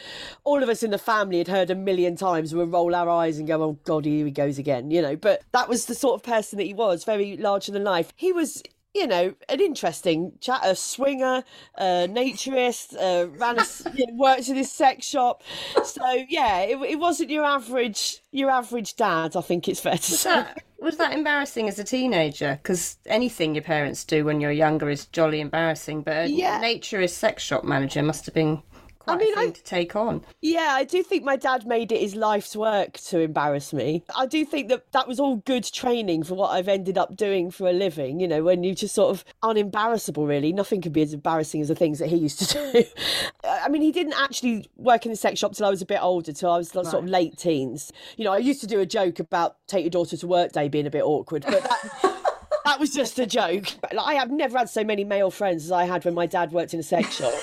all 0.44 0.62
of 0.62 0.68
us 0.68 0.82
in 0.82 0.90
the 0.90 0.98
family 0.98 1.38
had 1.38 1.48
heard 1.48 1.70
a 1.70 1.74
million 1.74 2.16
times. 2.16 2.52
We 2.52 2.60
would 2.60 2.72
roll 2.72 2.94
our 2.94 3.08
eyes 3.08 3.38
and 3.38 3.48
go, 3.48 3.62
oh, 3.62 3.78
God, 3.84 4.04
here 4.04 4.24
he 4.24 4.30
goes 4.30 4.58
again, 4.58 4.90
you 4.90 5.02
know. 5.02 5.16
But 5.16 5.42
that 5.52 5.68
was 5.68 5.86
the 5.86 5.94
sort 5.94 6.14
of 6.14 6.22
person 6.22 6.58
that 6.58 6.64
he 6.64 6.74
was, 6.74 7.04
very 7.04 7.36
larger 7.36 7.72
than 7.72 7.84
life. 7.84 8.12
He 8.16 8.32
was 8.32 8.62
you 8.94 9.06
know, 9.06 9.34
an 9.48 9.60
interesting 9.60 10.32
chat, 10.40 10.60
a 10.64 10.74
swinger, 10.74 11.44
a 11.76 12.06
naturist, 12.08 12.94
uh, 12.94 13.28
ran 13.30 13.58
a, 13.58 13.64
you 13.94 14.06
know, 14.06 14.14
worked 14.14 14.48
in 14.48 14.56
his 14.56 14.70
sex 14.70 15.06
shop. 15.06 15.42
So 15.84 16.24
yeah, 16.28 16.60
it, 16.60 16.78
it 16.82 16.98
wasn't 16.98 17.30
your 17.30 17.44
average 17.44 18.20
your 18.30 18.50
average 18.50 18.96
dad. 18.96 19.36
I 19.36 19.40
think 19.40 19.68
it's 19.68 19.80
fair 19.80 19.94
to 19.94 19.98
was 19.98 20.20
say. 20.20 20.30
That, 20.30 20.62
was 20.78 20.96
that 20.96 21.12
embarrassing 21.12 21.68
as 21.68 21.78
a 21.78 21.84
teenager? 21.84 22.58
Because 22.60 22.96
anything 23.06 23.54
your 23.54 23.62
parents 23.62 24.04
do 24.04 24.24
when 24.24 24.40
you're 24.40 24.50
younger 24.50 24.90
is 24.90 25.06
jolly 25.06 25.40
embarrassing. 25.40 26.02
But 26.02 26.24
a 26.24 26.26
yeah. 26.26 26.60
naturist 26.60 27.10
sex 27.10 27.42
shop 27.42 27.62
manager 27.62 28.02
must 28.02 28.26
have 28.26 28.34
been 28.34 28.62
quite 29.02 29.14
I 29.14 29.18
mean, 29.18 29.34
I, 29.36 29.50
to 29.50 29.62
take 29.62 29.96
on. 29.96 30.24
Yeah, 30.40 30.70
I 30.72 30.84
do 30.84 31.02
think 31.02 31.24
my 31.24 31.36
dad 31.36 31.66
made 31.66 31.92
it 31.92 32.00
his 32.00 32.14
life's 32.14 32.54
work 32.54 32.94
to 32.98 33.20
embarrass 33.20 33.72
me. 33.72 34.04
I 34.16 34.26
do 34.26 34.44
think 34.44 34.68
that 34.68 34.90
that 34.92 35.08
was 35.08 35.18
all 35.18 35.36
good 35.36 35.64
training 35.64 36.22
for 36.24 36.34
what 36.34 36.50
I've 36.50 36.68
ended 36.68 36.96
up 36.96 37.16
doing 37.16 37.50
for 37.50 37.68
a 37.68 37.72
living. 37.72 38.20
You 38.20 38.28
know, 38.28 38.42
when 38.42 38.62
you 38.62 38.74
just 38.74 38.94
sort 38.94 39.10
of 39.10 39.24
unembarrassable, 39.42 40.26
really. 40.26 40.52
Nothing 40.52 40.80
could 40.80 40.92
be 40.92 41.02
as 41.02 41.12
embarrassing 41.12 41.60
as 41.60 41.68
the 41.68 41.74
things 41.74 41.98
that 41.98 42.08
he 42.08 42.16
used 42.16 42.38
to 42.40 42.72
do. 42.72 42.84
I 43.44 43.68
mean, 43.68 43.82
he 43.82 43.92
didn't 43.92 44.14
actually 44.14 44.68
work 44.76 45.04
in 45.04 45.12
the 45.12 45.16
sex 45.16 45.38
shop 45.38 45.54
till 45.54 45.66
I 45.66 45.70
was 45.70 45.82
a 45.82 45.86
bit 45.86 46.02
older, 46.02 46.32
till 46.32 46.50
I 46.50 46.56
was 46.56 46.74
like, 46.74 46.84
right. 46.84 46.90
sort 46.90 47.04
of 47.04 47.10
late 47.10 47.36
teens. 47.36 47.92
You 48.16 48.24
know, 48.24 48.32
I 48.32 48.38
used 48.38 48.60
to 48.60 48.66
do 48.66 48.80
a 48.80 48.86
joke 48.86 49.18
about 49.18 49.56
take 49.66 49.84
your 49.84 49.90
daughter 49.90 50.16
to 50.16 50.26
work 50.26 50.52
day 50.52 50.68
being 50.68 50.86
a 50.86 50.90
bit 50.90 51.02
awkward, 51.02 51.44
but 51.46 51.62
that. 51.62 52.18
that 52.64 52.80
was 52.80 52.90
just 52.90 53.18
a 53.18 53.26
joke. 53.26 53.66
I 53.98 54.14
have 54.14 54.30
never 54.30 54.58
had 54.58 54.68
so 54.68 54.84
many 54.84 55.04
male 55.04 55.30
friends 55.30 55.64
as 55.64 55.72
I 55.72 55.84
had 55.84 56.04
when 56.04 56.14
my 56.14 56.26
dad 56.26 56.52
worked 56.52 56.74
in 56.74 56.80
a 56.80 56.82
sex 56.82 57.16
shop 57.16 57.34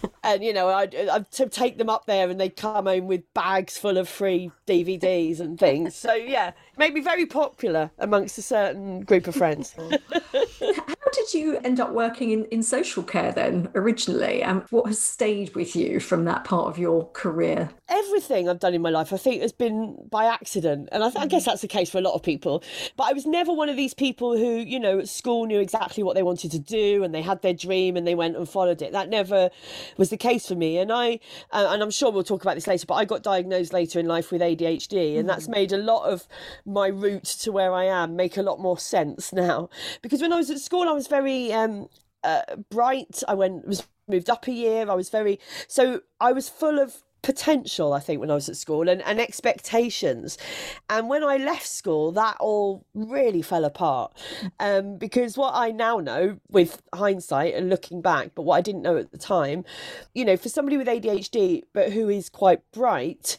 and 0.22 0.44
you 0.44 0.52
know 0.52 0.68
I'd, 0.68 0.94
I'd 0.94 1.30
take 1.30 1.78
them 1.78 1.88
up 1.88 2.06
there 2.06 2.28
and 2.28 2.40
they'd 2.40 2.56
come 2.56 2.86
home 2.86 3.06
with 3.06 3.32
bags 3.34 3.78
full 3.78 3.96
of 3.98 4.08
free 4.08 4.50
dvds 4.66 5.40
and 5.40 5.58
things. 5.58 5.94
So 5.94 6.14
yeah 6.14 6.48
it 6.48 6.78
made 6.78 6.94
me 6.94 7.00
very 7.00 7.26
popular 7.26 7.90
amongst 7.98 8.38
a 8.38 8.42
certain 8.42 9.00
group 9.00 9.26
of 9.26 9.34
friends 9.34 9.74
did 11.12 11.34
you 11.34 11.58
end 11.58 11.80
up 11.80 11.92
working 11.92 12.30
in, 12.30 12.44
in 12.46 12.62
social 12.62 13.02
care 13.02 13.32
then 13.32 13.68
originally? 13.74 14.42
And 14.42 14.62
what 14.70 14.86
has 14.86 15.00
stayed 15.00 15.54
with 15.54 15.74
you 15.76 16.00
from 16.00 16.24
that 16.24 16.44
part 16.44 16.68
of 16.68 16.78
your 16.78 17.08
career? 17.10 17.70
Everything 17.88 18.48
i've 18.48 18.60
done 18.60 18.74
in 18.74 18.82
my 18.82 18.90
life 18.90 19.12
i 19.12 19.16
think 19.16 19.42
has 19.42 19.52
been 19.52 19.96
by 20.10 20.24
accident. 20.24 20.88
And 20.92 21.02
I, 21.02 21.10
th- 21.10 21.22
I 21.22 21.26
guess 21.26 21.44
that's 21.44 21.62
the 21.62 21.68
case 21.68 21.90
for 21.90 21.98
a 21.98 22.02
lot 22.02 22.14
of 22.14 22.22
people. 22.22 22.62
But 22.96 23.04
i 23.04 23.12
was 23.12 23.26
never 23.26 23.52
one 23.52 23.68
of 23.68 23.76
these 23.76 23.94
people 23.94 24.36
who 24.36 24.56
you 24.56 24.78
know 24.78 24.98
at 24.98 25.08
school 25.08 25.46
knew 25.46 25.60
exactly 25.60 26.02
what 26.02 26.14
they 26.14 26.22
wanted 26.22 26.50
to 26.52 26.58
do 26.58 27.02
and 27.04 27.14
they 27.14 27.22
had 27.22 27.42
their 27.42 27.54
dream 27.54 27.96
and 27.96 28.06
they 28.06 28.14
went 28.14 28.36
and 28.36 28.48
followed 28.48 28.82
it. 28.82 28.92
That 28.92 29.08
never 29.08 29.50
was 29.96 30.10
the 30.10 30.16
case 30.16 30.46
for 30.46 30.54
me. 30.54 30.78
And 30.78 30.92
I, 30.92 31.20
uh, 31.52 31.68
and 31.70 31.82
I'm 31.82 31.90
sure 31.90 32.10
we'll 32.10 32.24
talk 32.24 32.42
about 32.42 32.54
this 32.54 32.66
later, 32.66 32.86
but 32.86 32.94
I 32.94 33.04
got 33.04 33.22
diagnosed 33.22 33.72
later 33.72 33.98
in 33.98 34.06
life 34.06 34.30
with 34.30 34.40
ADHD, 34.40 35.18
and 35.18 35.28
that's 35.28 35.46
mm. 35.46 35.52
made 35.52 35.72
a 35.72 35.78
lot 35.78 36.04
of 36.04 36.26
my 36.64 36.88
route 36.88 37.24
to 37.24 37.52
where 37.52 37.72
I 37.72 37.84
am 37.84 38.16
make 38.16 38.36
a 38.36 38.42
lot 38.42 38.60
more 38.60 38.78
sense 38.78 39.32
now. 39.32 39.68
Because 40.02 40.20
when 40.22 40.32
I 40.32 40.36
was 40.36 40.50
at 40.50 40.58
school, 40.58 40.88
I 40.88 40.92
was 40.92 40.99
very 41.06 41.52
um, 41.52 41.88
uh, 42.24 42.42
bright. 42.70 43.22
I 43.28 43.34
went 43.34 43.66
was 43.66 43.86
moved 44.08 44.30
up 44.30 44.46
a 44.46 44.52
year. 44.52 44.90
I 44.90 44.94
was 44.94 45.08
very 45.08 45.38
so 45.68 46.02
I 46.20 46.32
was 46.32 46.48
full 46.48 46.78
of 46.78 47.02
potential, 47.22 47.92
I 47.92 48.00
think, 48.00 48.20
when 48.20 48.30
I 48.30 48.34
was 48.34 48.48
at 48.48 48.56
school 48.56 48.88
and, 48.88 49.02
and 49.02 49.20
expectations. 49.20 50.38
And 50.88 51.08
when 51.08 51.22
I 51.22 51.36
left 51.36 51.66
school, 51.66 52.12
that 52.12 52.36
all 52.40 52.86
really 52.94 53.42
fell 53.42 53.64
apart. 53.64 54.16
Um, 54.58 54.96
because 54.96 55.36
what 55.36 55.54
I 55.54 55.70
now 55.70 55.98
know 55.98 56.38
with 56.48 56.82
hindsight 56.94 57.54
and 57.54 57.68
looking 57.68 58.00
back, 58.00 58.30
but 58.34 58.42
what 58.42 58.56
I 58.56 58.60
didn't 58.60 58.82
know 58.82 58.96
at 58.96 59.12
the 59.12 59.18
time, 59.18 59.64
you 60.14 60.24
know, 60.24 60.36
for 60.36 60.48
somebody 60.48 60.76
with 60.76 60.86
ADHD, 60.86 61.64
but 61.72 61.92
who 61.92 62.08
is 62.08 62.28
quite 62.28 62.60
bright, 62.72 63.36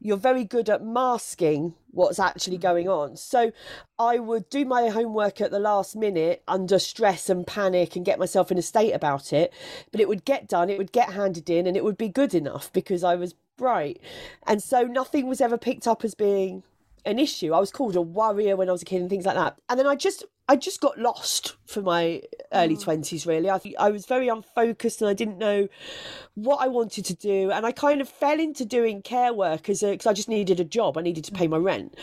you're 0.00 0.16
very 0.16 0.44
good 0.44 0.68
at 0.68 0.84
masking 0.84 1.74
what's 1.90 2.18
actually 2.18 2.58
mm. 2.58 2.62
going 2.62 2.88
on. 2.88 3.16
So 3.16 3.52
I 3.98 4.18
would 4.18 4.48
do 4.48 4.64
my 4.64 4.88
homework 4.88 5.40
at 5.40 5.50
the 5.50 5.58
last 5.58 5.96
minute 5.96 6.42
under 6.46 6.78
stress 6.78 7.28
and 7.28 7.46
panic 7.46 7.96
and 7.96 8.04
get 8.04 8.18
myself 8.18 8.50
in 8.52 8.58
a 8.58 8.62
state 8.62 8.92
about 8.92 9.32
it. 9.32 9.52
But 9.90 10.00
it 10.00 10.08
would 10.08 10.24
get 10.24 10.48
done, 10.48 10.70
it 10.70 10.78
would 10.78 10.92
get 10.92 11.12
handed 11.12 11.50
in, 11.50 11.66
and 11.66 11.76
it 11.76 11.84
would 11.84 11.98
be 11.98 12.08
good 12.08 12.34
enough 12.34 12.72
because 12.72 13.02
I 13.02 13.16
was 13.16 13.34
bright. 13.56 14.00
And 14.46 14.62
so 14.62 14.82
nothing 14.82 15.26
was 15.26 15.40
ever 15.40 15.58
picked 15.58 15.88
up 15.88 16.04
as 16.04 16.14
being 16.14 16.62
an 17.04 17.18
issue. 17.18 17.52
I 17.52 17.60
was 17.60 17.72
called 17.72 17.96
a 17.96 18.02
worrier 18.02 18.56
when 18.56 18.68
I 18.68 18.72
was 18.72 18.82
a 18.82 18.86
kid 18.86 19.00
and 19.00 19.10
things 19.10 19.26
like 19.26 19.36
that. 19.36 19.58
And 19.68 19.78
then 19.78 19.86
I 19.86 19.96
just 19.96 20.24
I 20.48 20.56
just 20.56 20.80
got 20.80 20.98
lost 20.98 21.56
for 21.66 21.82
my 21.82 22.22
early 22.52 22.76
mm. 22.76 22.82
twenties. 22.82 23.26
Really, 23.26 23.50
I 23.50 23.60
I 23.78 23.90
was 23.90 24.06
very 24.06 24.28
unfocused 24.28 25.02
and 25.02 25.08
I 25.10 25.12
didn't 25.12 25.38
know 25.38 25.68
what 26.34 26.56
I 26.62 26.68
wanted 26.68 27.04
to 27.04 27.14
do, 27.14 27.50
and 27.50 27.66
I 27.66 27.72
kind 27.72 28.00
of 28.00 28.08
fell 28.08 28.40
into 28.40 28.64
doing 28.64 29.02
care 29.02 29.34
work 29.34 29.68
as 29.68 29.82
because 29.82 30.06
I 30.06 30.14
just 30.14 30.28
needed 30.28 30.58
a 30.58 30.64
job. 30.64 30.96
I 30.96 31.02
needed 31.02 31.24
to 31.24 31.32
pay 31.32 31.48
my 31.48 31.58
rent. 31.58 31.96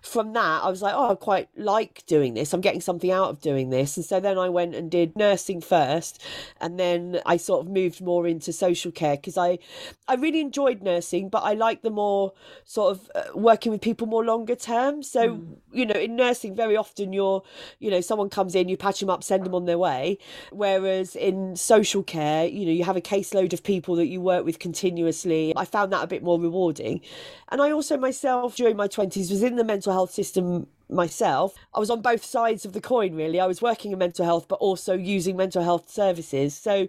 From 0.00 0.32
that, 0.34 0.62
I 0.62 0.68
was 0.68 0.80
like, 0.80 0.94
oh, 0.94 1.10
I 1.10 1.14
quite 1.16 1.48
like 1.56 2.06
doing 2.06 2.34
this. 2.34 2.54
I'm 2.54 2.60
getting 2.60 2.80
something 2.80 3.10
out 3.10 3.30
of 3.30 3.40
doing 3.40 3.70
this, 3.70 3.96
and 3.96 4.06
so 4.06 4.20
then 4.20 4.38
I 4.38 4.48
went 4.48 4.76
and 4.76 4.88
did 4.88 5.16
nursing 5.16 5.60
first, 5.60 6.22
and 6.60 6.78
then 6.78 7.20
I 7.26 7.36
sort 7.36 7.66
of 7.66 7.72
moved 7.72 8.00
more 8.00 8.28
into 8.28 8.52
social 8.52 8.92
care 8.92 9.16
because 9.16 9.36
I 9.36 9.58
I 10.06 10.14
really 10.14 10.40
enjoyed 10.40 10.82
nursing, 10.82 11.28
but 11.30 11.42
I 11.42 11.54
like 11.54 11.82
the 11.82 11.90
more 11.90 12.32
sort 12.64 12.92
of 12.92 13.10
uh, 13.16 13.36
working 13.36 13.72
with 13.72 13.80
people 13.80 14.06
more 14.06 14.24
longer 14.24 14.54
term. 14.54 15.02
So 15.02 15.30
mm. 15.30 15.56
you 15.72 15.84
know, 15.84 15.98
in 15.98 16.14
nursing, 16.14 16.54
very 16.54 16.76
often 16.76 17.12
you're 17.12 17.42
you 17.88 17.94
know, 17.94 18.02
someone 18.02 18.28
comes 18.28 18.54
in, 18.54 18.68
you 18.68 18.76
patch 18.76 19.00
them 19.00 19.08
up, 19.08 19.24
send 19.24 19.46
them 19.46 19.54
on 19.54 19.64
their 19.64 19.78
way. 19.78 20.18
Whereas 20.52 21.16
in 21.16 21.56
social 21.56 22.02
care, 22.02 22.44
you 22.46 22.66
know, 22.66 22.72
you 22.72 22.84
have 22.84 22.96
a 22.96 23.00
caseload 23.00 23.54
of 23.54 23.62
people 23.62 23.96
that 23.96 24.08
you 24.08 24.20
work 24.20 24.44
with 24.44 24.58
continuously. 24.58 25.54
I 25.56 25.64
found 25.64 25.90
that 25.94 26.04
a 26.04 26.06
bit 26.06 26.22
more 26.22 26.38
rewarding. 26.38 27.00
And 27.48 27.62
I 27.62 27.70
also 27.70 27.96
myself, 27.96 28.56
during 28.56 28.76
my 28.76 28.88
20s, 28.88 29.30
was 29.30 29.42
in 29.42 29.56
the 29.56 29.64
mental 29.64 29.90
health 29.90 30.12
system 30.12 30.66
myself. 30.90 31.54
I 31.72 31.78
was 31.78 31.88
on 31.88 32.02
both 32.02 32.22
sides 32.22 32.66
of 32.66 32.74
the 32.74 32.80
coin, 32.82 33.14
really. 33.14 33.40
I 33.40 33.46
was 33.46 33.62
working 33.62 33.92
in 33.92 33.98
mental 33.98 34.26
health, 34.26 34.48
but 34.48 34.56
also 34.56 34.92
using 34.92 35.34
mental 35.34 35.62
health 35.62 35.90
services. 35.90 36.54
So 36.54 36.88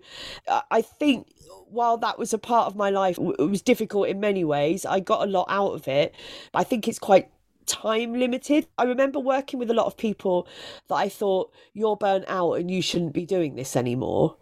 uh, 0.49 0.61
I 0.69 0.81
think 0.81 1.27
while 1.69 1.97
that 1.99 2.19
was 2.19 2.33
a 2.33 2.37
part 2.37 2.67
of 2.67 2.75
my 2.75 2.89
life, 2.89 3.17
it 3.17 3.49
was 3.49 3.61
difficult 3.61 4.09
in 4.09 4.19
many 4.19 4.43
ways. 4.43 4.85
I 4.85 4.99
got 4.99 5.25
a 5.25 5.31
lot 5.31 5.45
out 5.47 5.71
of 5.71 5.87
it. 5.87 6.13
But 6.51 6.59
I 6.59 6.63
think 6.65 6.89
it's 6.89 6.99
quite 6.99 7.29
time 7.69 8.13
limited. 8.13 8.67
I 8.77 8.83
remember 8.83 9.19
working 9.19 9.59
with 9.59 9.69
a 9.69 9.73
lot 9.73 9.85
of 9.85 9.95
people 9.95 10.47
that 10.87 10.95
I 10.95 11.07
thought, 11.07 11.53
you're 11.73 11.95
burnt 11.95 12.25
out 12.27 12.53
and 12.53 12.69
you 12.69 12.81
shouldn't 12.81 13.13
be 13.13 13.25
doing 13.25 13.55
this 13.55 13.75
anymore. 13.75 14.35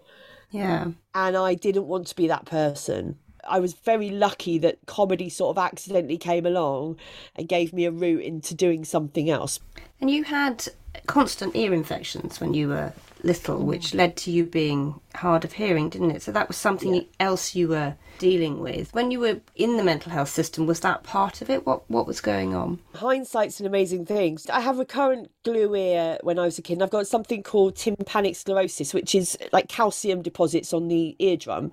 Yeah. 0.49 0.91
And 1.13 1.37
I 1.37 1.53
didn't 1.53 1.87
want 1.87 2.07
to 2.07 2.15
be 2.15 2.27
that 2.27 2.45
person. 2.45 3.17
I 3.47 3.59
was 3.59 3.73
very 3.73 4.09
lucky 4.09 4.57
that 4.59 4.79
comedy 4.85 5.29
sort 5.29 5.57
of 5.57 5.63
accidentally 5.63 6.17
came 6.17 6.45
along 6.45 6.97
and 7.35 7.47
gave 7.47 7.73
me 7.73 7.85
a 7.85 7.91
route 7.91 8.23
into 8.23 8.53
doing 8.55 8.83
something 8.83 9.29
else. 9.29 9.59
And 10.01 10.09
you 10.09 10.23
had 10.23 10.67
constant 11.05 11.55
ear 11.55 11.73
infections 11.73 12.39
when 12.39 12.53
you 12.53 12.69
were 12.69 12.93
little, 13.23 13.60
which 13.60 13.91
mm. 13.91 13.95
led 13.95 14.15
to 14.17 14.31
you 14.31 14.45
being 14.45 14.99
hard 15.15 15.43
of 15.43 15.53
hearing, 15.53 15.89
didn't 15.89 16.12
it? 16.12 16.21
So 16.21 16.31
that 16.31 16.47
was 16.47 16.57
something 16.57 16.93
yeah. 16.93 17.01
else 17.19 17.55
you 17.55 17.67
were 17.67 17.95
dealing 18.19 18.60
with. 18.60 18.93
When 18.93 19.12
you 19.12 19.19
were 19.19 19.39
in 19.55 19.77
the 19.77 19.83
mental 19.83 20.12
health 20.12 20.29
system, 20.29 20.65
was 20.65 20.79
that 20.81 21.03
part 21.03 21.41
of 21.41 21.49
it? 21.49 21.65
What 21.65 21.89
what 21.89 22.07
was 22.07 22.21
going 22.21 22.55
on? 22.55 22.79
Hindsight's 22.95 23.60
an 23.60 23.65
amazing 23.65 24.05
thing. 24.05 24.39
I 24.51 24.62
have 24.62 24.77
recurrent 24.77 25.31
glue 25.43 25.75
ear 25.75 26.17
when 26.23 26.39
I 26.39 26.43
was 26.43 26.57
a 26.57 26.62
kid. 26.62 26.73
And 26.73 26.83
I've 26.83 26.89
got 26.89 27.07
something 27.07 27.43
called 27.43 27.75
tympanic 27.75 28.36
sclerosis, 28.36 28.93
which 28.93 29.15
is 29.15 29.38
like 29.51 29.67
calcium 29.67 30.21
deposits 30.21 30.73
on 30.73 30.88
the 30.88 31.15
eardrum. 31.19 31.71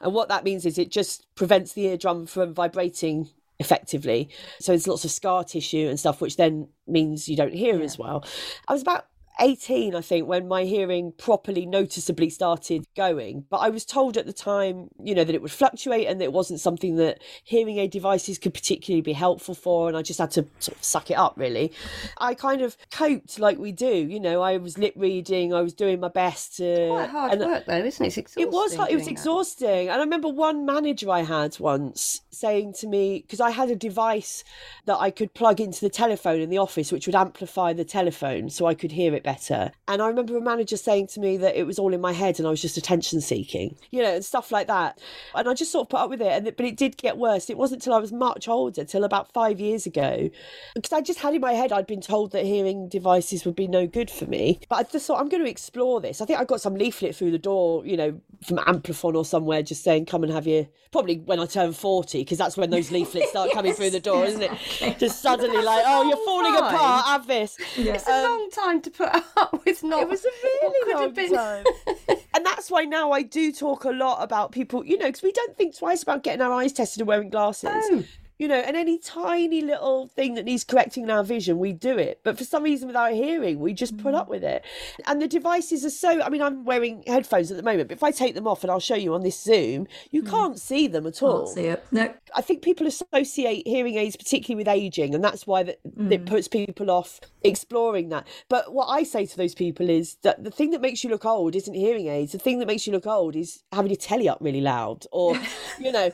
And 0.00 0.12
what 0.12 0.28
that 0.28 0.44
means 0.44 0.66
is 0.66 0.78
it 0.78 0.90
just 0.90 1.26
prevents 1.34 1.72
the 1.72 1.86
eardrum 1.86 2.26
from 2.26 2.54
vibrating 2.54 3.30
effectively. 3.58 4.28
So 4.60 4.72
there's 4.72 4.88
lots 4.88 5.04
of 5.04 5.10
scar 5.10 5.44
tissue 5.44 5.88
and 5.88 5.98
stuff, 5.98 6.20
which 6.20 6.36
then 6.36 6.68
means 6.86 7.28
you 7.28 7.36
don't 7.36 7.54
hear 7.54 7.78
yeah. 7.78 7.84
as 7.84 7.98
well. 7.98 8.24
I 8.68 8.72
was 8.72 8.82
about 8.82 9.06
18, 9.38 9.94
I 9.94 10.00
think, 10.00 10.26
when 10.26 10.48
my 10.48 10.64
hearing 10.64 11.12
properly 11.12 11.66
noticeably 11.66 12.30
started 12.30 12.86
going. 12.96 13.44
But 13.50 13.58
I 13.58 13.68
was 13.68 13.84
told 13.84 14.16
at 14.16 14.26
the 14.26 14.32
time, 14.32 14.88
you 15.02 15.14
know, 15.14 15.24
that 15.24 15.34
it 15.34 15.42
would 15.42 15.50
fluctuate 15.50 16.06
and 16.06 16.20
that 16.20 16.24
it 16.24 16.32
wasn't 16.32 16.60
something 16.60 16.96
that 16.96 17.22
hearing 17.44 17.78
aid 17.78 17.90
devices 17.90 18.38
could 18.38 18.54
particularly 18.54 19.02
be 19.02 19.12
helpful 19.12 19.54
for. 19.54 19.88
And 19.88 19.96
I 19.96 20.02
just 20.02 20.18
had 20.18 20.30
to 20.32 20.46
sort 20.58 20.78
of 20.78 20.84
suck 20.84 21.10
it 21.10 21.18
up, 21.18 21.34
really. 21.36 21.72
I 22.18 22.34
kind 22.34 22.62
of 22.62 22.76
coped 22.90 23.38
like 23.38 23.58
we 23.58 23.72
do. 23.72 23.86
You 23.86 24.20
know, 24.20 24.40
I 24.40 24.56
was 24.56 24.78
lip 24.78 24.94
reading, 24.96 25.52
I 25.52 25.60
was 25.60 25.74
doing 25.74 26.00
my 26.00 26.08
best. 26.08 26.56
To, 26.56 26.88
quite 26.88 27.10
hard 27.10 27.32
and 27.32 27.40
work, 27.42 27.66
though, 27.66 27.84
isn't 27.84 28.04
it? 28.04 28.08
It's 28.08 28.16
exhausting. 28.16 28.42
It 28.42 28.50
was, 28.50 28.74
it 28.90 28.96
was 28.96 29.08
exhausting. 29.08 29.86
That. 29.86 29.92
And 29.92 30.00
I 30.00 30.04
remember 30.04 30.28
one 30.28 30.64
manager 30.64 31.10
I 31.10 31.22
had 31.22 31.58
once 31.60 32.22
saying 32.30 32.74
to 32.74 32.86
me, 32.86 33.20
because 33.20 33.40
I 33.40 33.50
had 33.50 33.70
a 33.70 33.76
device 33.76 34.44
that 34.86 34.96
I 34.96 35.10
could 35.10 35.34
plug 35.34 35.60
into 35.60 35.80
the 35.80 35.90
telephone 35.90 36.40
in 36.40 36.50
the 36.50 36.58
office, 36.58 36.90
which 36.92 37.06
would 37.06 37.14
amplify 37.14 37.72
the 37.72 37.84
telephone 37.84 38.50
so 38.50 38.66
I 38.66 38.74
could 38.74 38.92
hear 38.92 39.14
it 39.14 39.25
better. 39.26 39.72
And 39.88 40.00
I 40.00 40.06
remember 40.06 40.36
a 40.36 40.40
manager 40.40 40.76
saying 40.76 41.08
to 41.08 41.20
me 41.20 41.36
that 41.38 41.56
it 41.56 41.66
was 41.66 41.80
all 41.80 41.92
in 41.92 42.00
my 42.00 42.12
head 42.12 42.38
and 42.38 42.46
I 42.46 42.50
was 42.50 42.62
just 42.62 42.76
attention 42.76 43.20
seeking, 43.20 43.76
you 43.90 44.00
know, 44.00 44.14
and 44.14 44.24
stuff 44.24 44.52
like 44.52 44.68
that. 44.68 45.00
And 45.34 45.48
I 45.48 45.52
just 45.52 45.72
sort 45.72 45.86
of 45.86 45.90
put 45.90 46.00
up 46.00 46.10
with 46.10 46.22
it. 46.22 46.28
And 46.28 46.56
but 46.56 46.64
it 46.64 46.76
did 46.76 46.96
get 46.96 47.18
worse. 47.18 47.50
It 47.50 47.58
wasn't 47.58 47.82
until 47.82 47.94
I 47.94 47.98
was 47.98 48.12
much 48.12 48.46
older, 48.46 48.84
till 48.84 49.02
about 49.02 49.32
five 49.32 49.58
years 49.58 49.84
ago, 49.84 50.30
because 50.76 50.92
I 50.92 51.00
just 51.00 51.18
had 51.18 51.34
in 51.34 51.40
my 51.40 51.54
head 51.54 51.72
I'd 51.72 51.88
been 51.88 52.00
told 52.00 52.30
that 52.32 52.44
hearing 52.44 52.88
devices 52.88 53.44
would 53.44 53.56
be 53.56 53.66
no 53.66 53.88
good 53.88 54.10
for 54.10 54.26
me. 54.26 54.60
But 54.68 54.76
I 54.76 54.82
just 54.84 55.08
thought 55.08 55.20
I'm 55.20 55.28
going 55.28 55.42
to 55.42 55.50
explore 55.50 56.00
this. 56.00 56.20
I 56.20 56.24
think 56.24 56.38
I 56.38 56.44
got 56.44 56.60
some 56.60 56.76
leaflet 56.76 57.16
through 57.16 57.32
the 57.32 57.38
door, 57.38 57.84
you 57.84 57.96
know, 57.96 58.20
from 58.46 58.58
Amplifon 58.58 59.16
or 59.16 59.24
somewhere, 59.24 59.62
just 59.62 59.82
saying, 59.82 60.06
"Come 60.06 60.22
and 60.22 60.32
have 60.32 60.46
your." 60.46 60.68
Probably 60.92 61.16
when 61.18 61.40
I 61.40 61.46
turn 61.46 61.72
forty, 61.72 62.20
because 62.20 62.38
that's 62.38 62.56
when 62.56 62.70
those 62.70 62.92
leaflets 62.92 63.30
start 63.30 63.50
coming 63.54 63.74
through 63.74 63.90
the 63.90 64.00
door, 64.00 64.24
isn't 64.24 64.40
it? 64.42 64.98
Just 64.98 65.20
suddenly 65.20 65.60
like, 65.62 65.82
"Oh, 65.84 66.08
you're 66.08 66.24
falling 66.24 66.54
time. 66.54 66.74
apart. 66.74 67.06
Have 67.06 67.26
this." 67.26 67.58
It's 67.76 68.08
um, 68.08 68.14
a 68.14 68.22
long 68.22 68.50
time 68.50 68.80
to 68.82 68.90
put 68.90 69.08
up 69.36 69.60
with 69.64 69.82
not. 69.82 70.02
It 70.02 70.08
was 70.08 70.24
a 70.24 70.28
really 70.42 70.94
long 70.94 71.14
time. 71.14 71.64
and 72.34 72.46
that's 72.46 72.70
why 72.70 72.84
now 72.84 73.12
I 73.12 73.22
do 73.22 73.52
talk 73.52 73.84
a 73.84 73.90
lot 73.90 74.22
about 74.22 74.52
people, 74.52 74.84
you 74.84 74.98
know, 74.98 75.06
because 75.06 75.22
we 75.22 75.32
don't 75.32 75.56
think 75.56 75.76
twice 75.76 76.02
about 76.02 76.22
getting 76.22 76.40
our 76.40 76.52
eyes 76.52 76.72
tested 76.72 77.00
and 77.00 77.08
wearing 77.08 77.30
glasses. 77.30 77.70
No 77.90 78.04
you 78.38 78.48
know, 78.48 78.56
and 78.56 78.76
any 78.76 78.98
tiny 78.98 79.62
little 79.62 80.08
thing 80.08 80.34
that 80.34 80.44
needs 80.44 80.62
correcting 80.62 81.04
in 81.04 81.10
our 81.10 81.24
vision, 81.24 81.58
we 81.58 81.72
do 81.72 81.96
it. 81.96 82.20
But 82.22 82.36
for 82.36 82.44
some 82.44 82.64
reason, 82.64 82.86
with 82.86 82.96
our 82.96 83.10
hearing, 83.10 83.60
we 83.60 83.72
just 83.72 83.96
put 83.96 84.14
up 84.14 84.26
mm. 84.26 84.30
with 84.30 84.44
it. 84.44 84.62
And 85.06 85.22
the 85.22 85.28
devices 85.28 85.86
are 85.86 85.90
so, 85.90 86.20
I 86.20 86.28
mean, 86.28 86.42
I'm 86.42 86.64
wearing 86.64 87.02
headphones 87.06 87.50
at 87.50 87.56
the 87.56 87.62
moment, 87.62 87.88
but 87.88 87.96
if 87.96 88.02
I 88.02 88.10
take 88.10 88.34
them 88.34 88.46
off 88.46 88.62
and 88.62 88.70
I'll 88.70 88.80
show 88.80 88.94
you 88.94 89.14
on 89.14 89.22
this 89.22 89.40
Zoom, 89.42 89.86
you 90.10 90.22
mm. 90.22 90.28
can't 90.28 90.60
see 90.60 90.86
them 90.86 91.06
at 91.06 91.22
all. 91.22 91.44
Can't 91.44 91.54
see 91.54 91.66
it. 91.66 91.86
No. 91.90 92.12
I 92.34 92.42
think 92.42 92.60
people 92.60 92.86
associate 92.86 93.66
hearing 93.66 93.96
aids 93.96 94.16
particularly 94.16 94.60
with 94.60 94.68
aging, 94.68 95.14
and 95.14 95.24
that's 95.24 95.46
why 95.46 95.62
that, 95.62 95.78
mm. 95.98 96.12
it 96.12 96.26
puts 96.26 96.46
people 96.46 96.90
off 96.90 97.20
exploring 97.48 98.08
that. 98.10 98.26
But 98.48 98.72
what 98.72 98.86
I 98.86 99.02
say 99.02 99.26
to 99.26 99.36
those 99.36 99.54
people 99.54 99.88
is 99.88 100.16
that 100.22 100.42
the 100.42 100.50
thing 100.50 100.70
that 100.70 100.80
makes 100.80 101.04
you 101.04 101.10
look 101.10 101.24
old 101.24 101.54
isn't 101.54 101.74
hearing 101.74 102.08
aids. 102.08 102.32
The 102.32 102.38
thing 102.38 102.58
that 102.58 102.66
makes 102.66 102.86
you 102.86 102.92
look 102.92 103.06
old 103.06 103.36
is 103.36 103.62
having 103.72 103.90
your 103.90 103.96
telly 103.96 104.28
up 104.28 104.38
really 104.40 104.60
loud, 104.60 105.06
or, 105.12 105.38
you 105.80 105.92
know, 105.92 106.10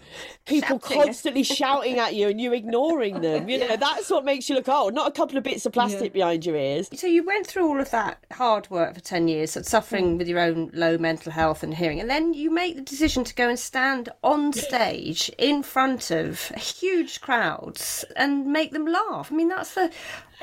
people 0.47 0.79
constantly 0.79 1.43
shouting 1.43 1.99
at 1.99 2.15
you 2.15 2.29
and 2.29 2.41
you 2.41 2.53
ignoring 2.53 3.21
them. 3.21 3.49
You 3.49 3.59
know, 3.59 3.77
that's 3.77 4.11
what 4.11 4.25
makes 4.25 4.49
you 4.49 4.57
look 4.57 4.69
old, 4.69 4.95
not 4.95 5.09
a 5.09 5.13
couple 5.13 5.37
of 5.37 5.45
bits 5.45 5.67
of 5.67 5.73
plastic 5.73 6.13
yeah. 6.13 6.21
behind 6.21 6.47
your 6.47 6.57
ears. 6.57 6.89
So 6.95 7.07
you 7.07 7.25
went 7.25 7.47
through 7.47 7.67
all 7.67 7.81
of 7.81 7.91
that 7.91 8.25
hard 8.33 8.69
work 8.71 8.95
for 8.95 9.01
10 9.01 9.29
years, 9.29 9.57
suffering 9.67 10.15
mm. 10.15 10.19
with 10.19 10.29
your 10.29 10.41
own 10.41 10.71
low 10.73 10.99
mental 10.99 11.33
health 11.33 11.63
and 11.63 11.75
hearing, 11.75 12.01
and 12.01 12.11
then 12.11 12.35
you 12.35 12.51
make 12.51 12.77
the 12.77 12.83
decision 12.83 13.25
to 13.25 13.35
go 13.35 13.49
and 13.49 13.59
stand 13.59 14.09
on 14.23 14.53
stage 14.53 15.31
in 15.39 15.63
front 15.63 16.11
of 16.11 16.49
huge 16.51 17.21
crowds 17.21 18.05
and 18.17 18.47
make 18.47 18.73
them 18.73 18.87
laugh. 18.87 19.31
I 19.31 19.35
mean, 19.35 19.49
that's 19.49 19.75
the. 19.75 19.91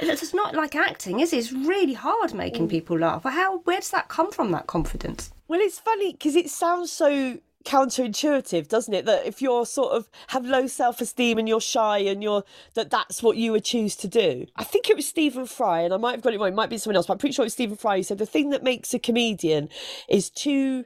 It's 0.02 0.34
not 0.34 0.56
like 0.56 0.76
acting, 0.76 1.20
is 1.20 1.34
it? 1.34 1.38
It's 1.38 1.52
really 1.52 1.94
hard 1.94 2.34
making 2.34 2.68
mm. 2.68 2.72
people 2.72 3.00
laugh. 3.00 3.24
How? 3.24 3.60
Where 3.60 3.80
does 3.80 3.92
that 3.92 4.08
come 4.08 4.32
from? 4.32 4.52
That 4.52 4.68
confidence? 4.68 5.32
Well, 5.48 5.60
it's 5.60 5.80
funny 5.80 6.14
because 6.14 6.36
it 6.36 6.50
sounds 6.50 6.92
so 6.92 7.40
counterintuitive 7.66 8.70
doesn't 8.70 8.94
it 8.94 9.06
that 9.06 9.26
if 9.26 9.42
you're 9.42 9.66
sort 9.66 9.92
of 9.92 10.10
have 10.28 10.46
low 10.46 10.66
self-esteem 10.66 11.38
and 11.38 11.48
you're 11.48 11.60
shy 11.60 11.98
and 11.98 12.24
you're 12.24 12.44
that 12.74 12.90
that's 12.90 13.22
what 13.22 13.36
you 13.36 13.52
would 13.52 13.66
choose 13.66 13.98
to 13.98 14.08
do 14.08 14.46
i 14.56 14.64
think 14.64 14.90
it 14.90 14.96
was 14.96 15.06
stephen 15.06 15.46
fry 15.46 15.82
and 15.82 15.94
i 15.94 15.98
might 15.98 16.14
have 16.14 16.22
got 16.22 16.34
it 16.34 16.40
wrong 16.40 16.48
it 16.48 16.56
might 16.56 16.70
be 16.70 16.78
someone 16.78 16.96
else 16.96 17.06
but 17.06 17.14
i'm 17.14 17.20
pretty 17.20 17.34
sure 17.34 17.44
it 17.44 17.48
was 17.48 17.54
stephen 17.54 17.76
fry 17.76 17.98
who 17.98 18.04
said 18.04 18.18
the 18.18 18.26
thing 18.26 18.50
that 18.50 18.64
makes 18.64 18.94
a 18.94 19.00
comedian 19.00 19.68
is 20.08 20.30
two 20.30 20.86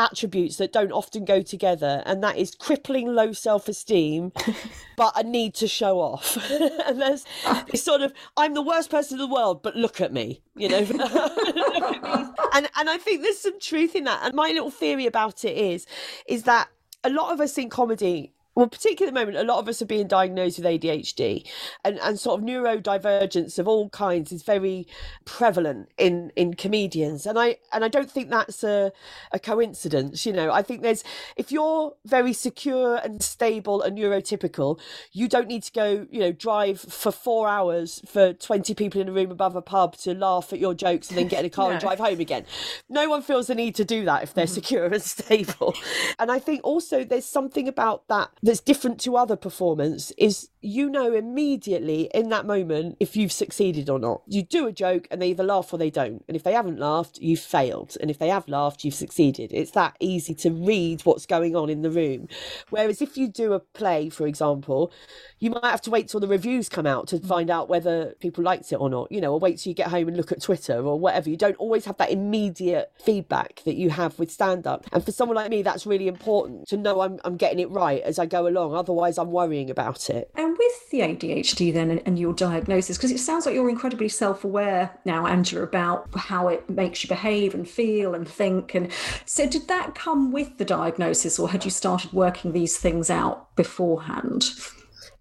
attributes 0.00 0.56
that 0.56 0.72
don't 0.72 0.92
often 0.92 1.24
go 1.24 1.42
together, 1.42 2.02
and 2.06 2.22
that 2.24 2.36
is 2.36 2.54
crippling 2.54 3.14
low 3.14 3.32
self 3.32 3.68
esteem, 3.68 4.32
but 4.96 5.12
a 5.16 5.22
need 5.22 5.54
to 5.54 5.68
show 5.68 6.00
off. 6.00 6.36
and 6.50 7.00
there's 7.00 7.24
ah. 7.44 7.64
this 7.70 7.84
sort 7.84 8.00
of, 8.00 8.12
I'm 8.36 8.54
the 8.54 8.62
worst 8.62 8.90
person 8.90 9.20
in 9.20 9.28
the 9.28 9.32
world, 9.32 9.62
but 9.62 9.76
look 9.76 10.00
at 10.00 10.12
me, 10.12 10.40
you 10.56 10.68
know. 10.68 10.78
and 12.54 12.68
and 12.76 12.90
I 12.90 12.98
think 12.98 13.22
there's 13.22 13.38
some 13.38 13.60
truth 13.60 13.94
in 13.94 14.04
that. 14.04 14.20
And 14.24 14.34
my 14.34 14.48
little 14.48 14.70
theory 14.70 15.06
about 15.06 15.44
it 15.44 15.56
is, 15.56 15.86
is 16.26 16.44
that 16.44 16.68
a 17.04 17.10
lot 17.10 17.32
of 17.32 17.40
us 17.40 17.56
in 17.58 17.68
comedy 17.68 18.32
well, 18.56 18.66
particularly 18.66 19.08
at 19.08 19.14
the 19.14 19.20
moment, 19.20 19.36
a 19.38 19.50
lot 19.50 19.60
of 19.60 19.68
us 19.68 19.80
are 19.80 19.86
being 19.86 20.08
diagnosed 20.08 20.58
with 20.58 20.66
ADHD, 20.66 21.46
and, 21.84 22.00
and 22.00 22.18
sort 22.18 22.40
of 22.40 22.46
neurodivergence 22.46 23.58
of 23.58 23.68
all 23.68 23.88
kinds 23.90 24.32
is 24.32 24.42
very 24.42 24.88
prevalent 25.24 25.88
in 25.96 26.32
in 26.34 26.54
comedians, 26.54 27.26
and 27.26 27.38
I 27.38 27.58
and 27.72 27.84
I 27.84 27.88
don't 27.88 28.10
think 28.10 28.28
that's 28.28 28.64
a 28.64 28.92
a 29.30 29.38
coincidence. 29.38 30.26
You 30.26 30.32
know, 30.32 30.50
I 30.50 30.62
think 30.62 30.82
there's 30.82 31.04
if 31.36 31.52
you're 31.52 31.94
very 32.04 32.32
secure 32.32 32.96
and 32.96 33.22
stable 33.22 33.82
and 33.82 33.96
neurotypical, 33.96 34.80
you 35.12 35.28
don't 35.28 35.46
need 35.46 35.62
to 35.62 35.72
go, 35.72 36.06
you 36.10 36.18
know, 36.18 36.32
drive 36.32 36.80
for 36.80 37.12
four 37.12 37.48
hours 37.48 38.02
for 38.04 38.32
twenty 38.32 38.74
people 38.74 39.00
in 39.00 39.08
a 39.08 39.12
room 39.12 39.30
above 39.30 39.54
a 39.54 39.62
pub 39.62 39.96
to 39.98 40.12
laugh 40.12 40.52
at 40.52 40.58
your 40.58 40.74
jokes 40.74 41.08
and 41.08 41.16
then 41.16 41.28
get 41.28 41.40
in 41.40 41.46
a 41.46 41.50
car 41.50 41.68
no. 41.68 41.72
and 41.72 41.80
drive 41.80 42.00
home 42.00 42.18
again. 42.18 42.44
No 42.88 43.08
one 43.08 43.22
feels 43.22 43.46
the 43.46 43.54
need 43.54 43.76
to 43.76 43.84
do 43.84 44.04
that 44.06 44.24
if 44.24 44.34
they're 44.34 44.46
mm. 44.46 44.54
secure 44.54 44.86
and 44.86 45.02
stable, 45.02 45.72
and 46.18 46.32
I 46.32 46.40
think 46.40 46.62
also 46.64 47.04
there's 47.04 47.26
something 47.26 47.68
about 47.68 48.08
that 48.08 48.30
that's 48.42 48.60
different 48.60 49.00
to 49.00 49.16
other 49.16 49.36
performance 49.36 50.12
is 50.16 50.48
you 50.62 50.90
know 50.90 51.14
immediately 51.14 52.10
in 52.14 52.28
that 52.28 52.46
moment 52.46 52.96
if 53.00 53.16
you've 53.16 53.32
succeeded 53.32 53.88
or 53.90 53.98
not. 53.98 54.22
You 54.26 54.42
do 54.42 54.66
a 54.66 54.72
joke 54.72 55.06
and 55.10 55.20
they 55.20 55.28
either 55.30 55.44
laugh 55.44 55.72
or 55.72 55.78
they 55.78 55.90
don't. 55.90 56.24
And 56.28 56.36
if 56.36 56.42
they 56.42 56.52
haven't 56.52 56.78
laughed, 56.78 57.18
you've 57.18 57.40
failed. 57.40 57.96
And 58.00 58.10
if 58.10 58.18
they 58.18 58.28
have 58.28 58.48
laughed, 58.48 58.84
you've 58.84 58.94
succeeded. 58.94 59.52
It's 59.52 59.72
that 59.72 59.96
easy 60.00 60.34
to 60.36 60.50
read 60.50 61.02
what's 61.02 61.26
going 61.26 61.56
on 61.56 61.70
in 61.70 61.82
the 61.82 61.90
room. 61.90 62.28
Whereas 62.70 63.02
if 63.02 63.16
you 63.16 63.28
do 63.28 63.52
a 63.52 63.60
play, 63.60 64.08
for 64.08 64.26
example, 64.26 64.92
you 65.38 65.50
might 65.50 65.64
have 65.64 65.82
to 65.82 65.90
wait 65.90 66.08
till 66.08 66.20
the 66.20 66.28
reviews 66.28 66.68
come 66.68 66.86
out 66.86 67.08
to 67.08 67.18
find 67.20 67.50
out 67.50 67.68
whether 67.68 68.14
people 68.20 68.44
liked 68.44 68.72
it 68.72 68.76
or 68.76 68.90
not, 68.90 69.10
you 69.10 69.20
know, 69.20 69.32
or 69.32 69.38
wait 69.38 69.58
till 69.58 69.70
you 69.70 69.74
get 69.74 69.88
home 69.88 70.08
and 70.08 70.16
look 70.16 70.32
at 70.32 70.42
Twitter 70.42 70.84
or 70.84 70.98
whatever. 70.98 71.30
You 71.30 71.36
don't 71.36 71.56
always 71.56 71.84
have 71.86 71.96
that 71.98 72.10
immediate 72.10 72.92
feedback 73.02 73.62
that 73.64 73.76
you 73.76 73.90
have 73.90 74.18
with 74.18 74.30
stand 74.30 74.66
up. 74.66 74.86
And 74.92 75.04
for 75.04 75.12
someone 75.12 75.36
like 75.36 75.50
me, 75.50 75.62
that's 75.62 75.86
really 75.86 76.08
important 76.08 76.68
to 76.68 76.76
know 76.76 77.00
I'm, 77.00 77.18
I'm 77.24 77.36
getting 77.36 77.58
it 77.58 77.70
right 77.70 78.02
as 78.02 78.18
I 78.18 78.26
go 78.30 78.46
along. 78.46 78.74
Otherwise, 78.74 79.18
I'm 79.18 79.30
worrying 79.30 79.70
about 79.70 80.08
it. 80.08 80.30
And 80.34 80.56
with 80.56 80.90
the 80.90 81.00
ADHD 81.00 81.72
then 81.72 81.90
and, 81.90 82.18
your 82.18 82.32
diagnosis, 82.32 82.96
because 82.96 83.12
it 83.12 83.18
sounds 83.18 83.46
like 83.46 83.54
you're 83.54 83.70
incredibly 83.70 84.08
self 84.08 84.44
aware 84.44 84.98
now, 85.04 85.26
Angela, 85.26 85.62
about 85.62 86.08
how 86.14 86.48
it 86.48 86.68
makes 86.68 87.02
you 87.02 87.08
behave 87.08 87.54
and 87.54 87.68
feel 87.68 88.14
and 88.14 88.28
think. 88.28 88.74
And 88.74 88.90
so, 89.24 89.46
did 89.46 89.68
that 89.68 89.94
come 89.94 90.32
with 90.32 90.58
the 90.58 90.64
diagnosis 90.64 91.38
or 91.38 91.50
had 91.50 91.64
you 91.64 91.70
started 91.70 92.12
working 92.12 92.52
these 92.52 92.78
things 92.78 93.10
out 93.10 93.54
beforehand? 93.56 94.50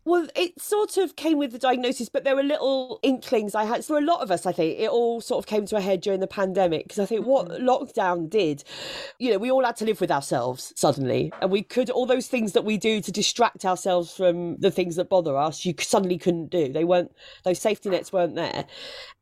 Well, 0.09 0.27
it 0.35 0.59
sort 0.59 0.97
of 0.97 1.15
came 1.15 1.37
with 1.37 1.51
the 1.51 1.59
diagnosis, 1.59 2.09
but 2.09 2.23
there 2.23 2.35
were 2.35 2.41
little 2.41 2.99
inklings 3.03 3.53
I 3.53 3.65
had. 3.65 3.85
For 3.85 3.99
a 3.99 4.01
lot 4.01 4.21
of 4.21 4.31
us, 4.31 4.47
I 4.47 4.51
think 4.51 4.79
it 4.79 4.89
all 4.89 5.21
sort 5.21 5.37
of 5.37 5.45
came 5.47 5.67
to 5.67 5.75
a 5.75 5.81
head 5.81 6.01
during 6.01 6.19
the 6.19 6.25
pandemic 6.25 6.85
because 6.85 6.97
I 6.97 7.05
think 7.05 7.27
what 7.27 7.47
mm-hmm. 7.47 7.63
lockdown 7.63 8.27
did, 8.27 8.63
you 9.19 9.29
know, 9.29 9.37
we 9.37 9.51
all 9.51 9.63
had 9.63 9.75
to 9.75 9.85
live 9.85 10.01
with 10.01 10.09
ourselves 10.09 10.73
suddenly, 10.75 11.31
and 11.43 11.51
we 11.51 11.61
could 11.61 11.91
all 11.91 12.07
those 12.07 12.25
things 12.25 12.53
that 12.53 12.65
we 12.65 12.75
do 12.75 13.01
to 13.01 13.11
distract 13.11 13.65
ourselves 13.65 14.11
from 14.11 14.57
the 14.57 14.71
things 14.71 14.95
that 14.95 15.09
bother 15.09 15.37
us. 15.37 15.63
You 15.63 15.75
suddenly 15.79 16.17
couldn't 16.17 16.49
do. 16.49 16.73
They 16.73 16.85
weren't 16.85 17.11
those 17.43 17.59
safety 17.59 17.91
nets 17.91 18.11
weren't 18.11 18.33
there, 18.33 18.65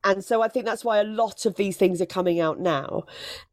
and 0.06 0.24
so 0.24 0.42
I 0.42 0.48
think 0.48 0.66
that's 0.66 0.86
why 0.86 1.00
a 1.00 1.04
lot 1.04 1.46
of 1.46 1.56
these 1.56 1.76
things 1.76 2.00
are 2.00 2.06
coming 2.06 2.40
out 2.40 2.62
now, 2.62 3.04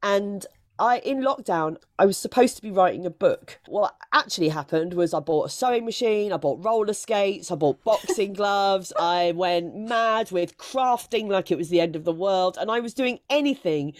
and 0.04 0.46
I 0.78 0.98
in 0.98 1.22
lockdown 1.22 1.76
I 1.98 2.06
was 2.06 2.16
supposed 2.16 2.56
to 2.56 2.62
be 2.62 2.72
writing 2.72 3.06
a 3.06 3.10
book. 3.10 3.60
What 3.66 3.94
actually 4.12 4.48
happened 4.48 4.94
was 4.94 5.14
I 5.14 5.20
bought 5.20 5.46
a 5.46 5.48
sewing 5.48 5.84
machine, 5.84 6.32
I 6.32 6.36
bought 6.36 6.64
roller 6.64 6.92
skates, 6.92 7.52
I 7.52 7.54
bought 7.54 7.84
boxing 7.84 8.32
gloves, 8.34 8.92
I 8.98 9.32
went 9.36 9.76
mad 9.76 10.32
with 10.32 10.58
crafting 10.58 11.28
like 11.28 11.52
it 11.52 11.58
was 11.58 11.68
the 11.68 11.80
end 11.80 11.94
of 11.94 12.04
the 12.04 12.12
world, 12.12 12.58
and 12.60 12.70
I 12.70 12.80
was 12.80 12.92
doing 12.92 13.20
anything 13.30 13.94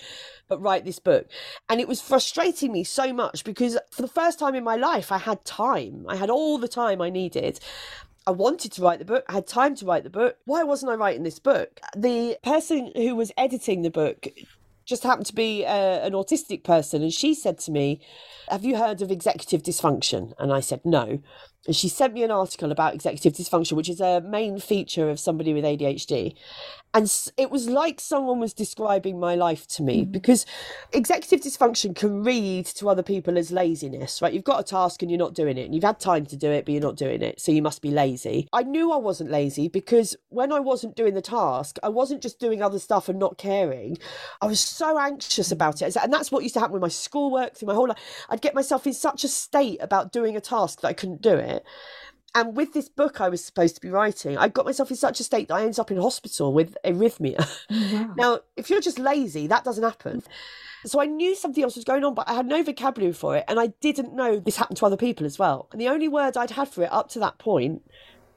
but 0.48 0.60
write 0.60 0.84
this 0.84 0.98
book. 0.98 1.28
And 1.68 1.80
it 1.80 1.86
was 1.86 2.00
frustrating 2.00 2.72
me 2.72 2.82
so 2.82 3.12
much 3.12 3.44
because 3.44 3.78
for 3.92 4.02
the 4.02 4.08
first 4.08 4.40
time 4.40 4.56
in 4.56 4.64
my 4.64 4.76
life 4.76 5.12
I 5.12 5.18
had 5.18 5.44
time. 5.44 6.06
I 6.08 6.16
had 6.16 6.30
all 6.30 6.58
the 6.58 6.68
time 6.68 7.00
I 7.00 7.10
needed. 7.10 7.60
I 8.26 8.32
wanted 8.32 8.72
to 8.72 8.82
write 8.82 8.98
the 8.98 9.04
book. 9.04 9.24
I 9.28 9.34
had 9.34 9.46
time 9.46 9.76
to 9.76 9.86
write 9.86 10.02
the 10.02 10.10
book. 10.10 10.38
Why 10.46 10.64
wasn't 10.64 10.90
I 10.90 10.94
writing 10.94 11.22
this 11.22 11.38
book? 11.38 11.78
The 11.94 12.38
person 12.42 12.90
who 12.96 13.14
was 13.14 13.30
editing 13.36 13.82
the 13.82 13.90
book 13.90 14.26
just 14.84 15.02
happened 15.02 15.26
to 15.26 15.34
be 15.34 15.64
uh, 15.64 16.06
an 16.06 16.12
autistic 16.12 16.64
person, 16.64 17.02
and 17.02 17.12
she 17.12 17.34
said 17.34 17.58
to 17.60 17.70
me, 17.70 18.00
Have 18.48 18.64
you 18.64 18.76
heard 18.76 19.02
of 19.02 19.10
executive 19.10 19.62
dysfunction? 19.62 20.32
And 20.38 20.52
I 20.52 20.60
said, 20.60 20.80
No. 20.84 21.20
And 21.66 21.74
she 21.74 21.88
sent 21.88 22.12
me 22.12 22.22
an 22.22 22.30
article 22.30 22.70
about 22.70 22.94
executive 22.94 23.32
dysfunction, 23.32 23.72
which 23.72 23.88
is 23.88 24.00
a 24.00 24.20
main 24.20 24.58
feature 24.58 25.08
of 25.08 25.18
somebody 25.18 25.54
with 25.54 25.64
ADHD. 25.64 26.34
And 26.94 27.12
it 27.36 27.50
was 27.50 27.68
like 27.68 28.00
someone 28.00 28.38
was 28.38 28.54
describing 28.54 29.18
my 29.18 29.34
life 29.34 29.66
to 29.68 29.82
me 29.82 30.04
mm. 30.04 30.12
because 30.12 30.46
executive 30.92 31.40
dysfunction 31.40 31.96
can 31.96 32.22
read 32.22 32.66
to 32.66 32.88
other 32.88 33.02
people 33.02 33.36
as 33.36 33.50
laziness, 33.50 34.22
right? 34.22 34.32
You've 34.32 34.44
got 34.44 34.60
a 34.60 34.62
task 34.62 35.02
and 35.02 35.10
you're 35.10 35.18
not 35.18 35.34
doing 35.34 35.58
it, 35.58 35.64
and 35.64 35.74
you've 35.74 35.82
had 35.82 35.98
time 35.98 36.24
to 36.26 36.36
do 36.36 36.50
it, 36.50 36.64
but 36.64 36.72
you're 36.72 36.80
not 36.80 36.96
doing 36.96 37.20
it. 37.20 37.40
So 37.40 37.50
you 37.50 37.62
must 37.62 37.82
be 37.82 37.90
lazy. 37.90 38.48
I 38.52 38.62
knew 38.62 38.92
I 38.92 38.96
wasn't 38.96 39.32
lazy 39.32 39.66
because 39.66 40.14
when 40.28 40.52
I 40.52 40.60
wasn't 40.60 40.94
doing 40.94 41.14
the 41.14 41.22
task, 41.22 41.78
I 41.82 41.88
wasn't 41.88 42.22
just 42.22 42.38
doing 42.38 42.62
other 42.62 42.78
stuff 42.78 43.08
and 43.08 43.18
not 43.18 43.38
caring. 43.38 43.98
I 44.40 44.46
was 44.46 44.60
so 44.60 44.96
anxious 44.96 45.48
mm. 45.48 45.52
about 45.52 45.82
it. 45.82 45.96
And 45.96 46.12
that's 46.12 46.30
what 46.30 46.44
used 46.44 46.54
to 46.54 46.60
happen 46.60 46.74
with 46.74 46.82
my 46.82 46.88
schoolwork 46.88 47.56
through 47.56 47.68
my 47.68 47.74
whole 47.74 47.88
life. 47.88 47.98
I'd 48.28 48.40
get 48.40 48.54
myself 48.54 48.86
in 48.86 48.92
such 48.92 49.24
a 49.24 49.28
state 49.28 49.78
about 49.80 50.12
doing 50.12 50.36
a 50.36 50.40
task 50.40 50.82
that 50.82 50.88
I 50.88 50.92
couldn't 50.92 51.22
do 51.22 51.34
it. 51.34 51.53
And 52.36 52.56
with 52.56 52.72
this 52.72 52.88
book 52.88 53.20
I 53.20 53.28
was 53.28 53.44
supposed 53.44 53.76
to 53.76 53.80
be 53.80 53.90
writing, 53.90 54.36
I 54.36 54.48
got 54.48 54.64
myself 54.64 54.90
in 54.90 54.96
such 54.96 55.20
a 55.20 55.24
state 55.24 55.48
that 55.48 55.54
I 55.54 55.62
ended 55.62 55.78
up 55.78 55.90
in 55.90 55.98
hospital 55.98 56.52
with 56.52 56.76
arrhythmia. 56.84 57.48
Oh, 57.70 58.14
now, 58.16 58.40
if 58.56 58.70
you're 58.70 58.80
just 58.80 58.98
lazy, 58.98 59.46
that 59.46 59.62
doesn't 59.62 59.84
happen. 59.84 60.22
So 60.84 61.00
I 61.00 61.06
knew 61.06 61.34
something 61.34 61.62
else 61.62 61.76
was 61.76 61.84
going 61.84 62.04
on, 62.04 62.14
but 62.14 62.28
I 62.28 62.34
had 62.34 62.46
no 62.46 62.62
vocabulary 62.62 63.14
for 63.14 63.36
it. 63.36 63.44
And 63.48 63.58
I 63.58 63.68
didn't 63.80 64.14
know 64.14 64.38
this 64.38 64.56
happened 64.56 64.76
to 64.78 64.86
other 64.86 64.96
people 64.96 65.24
as 65.24 65.38
well. 65.38 65.68
And 65.72 65.80
the 65.80 65.88
only 65.88 66.08
word 66.08 66.36
I'd 66.36 66.50
had 66.50 66.68
for 66.68 66.82
it 66.82 66.92
up 66.92 67.08
to 67.10 67.20
that 67.20 67.38
point 67.38 67.82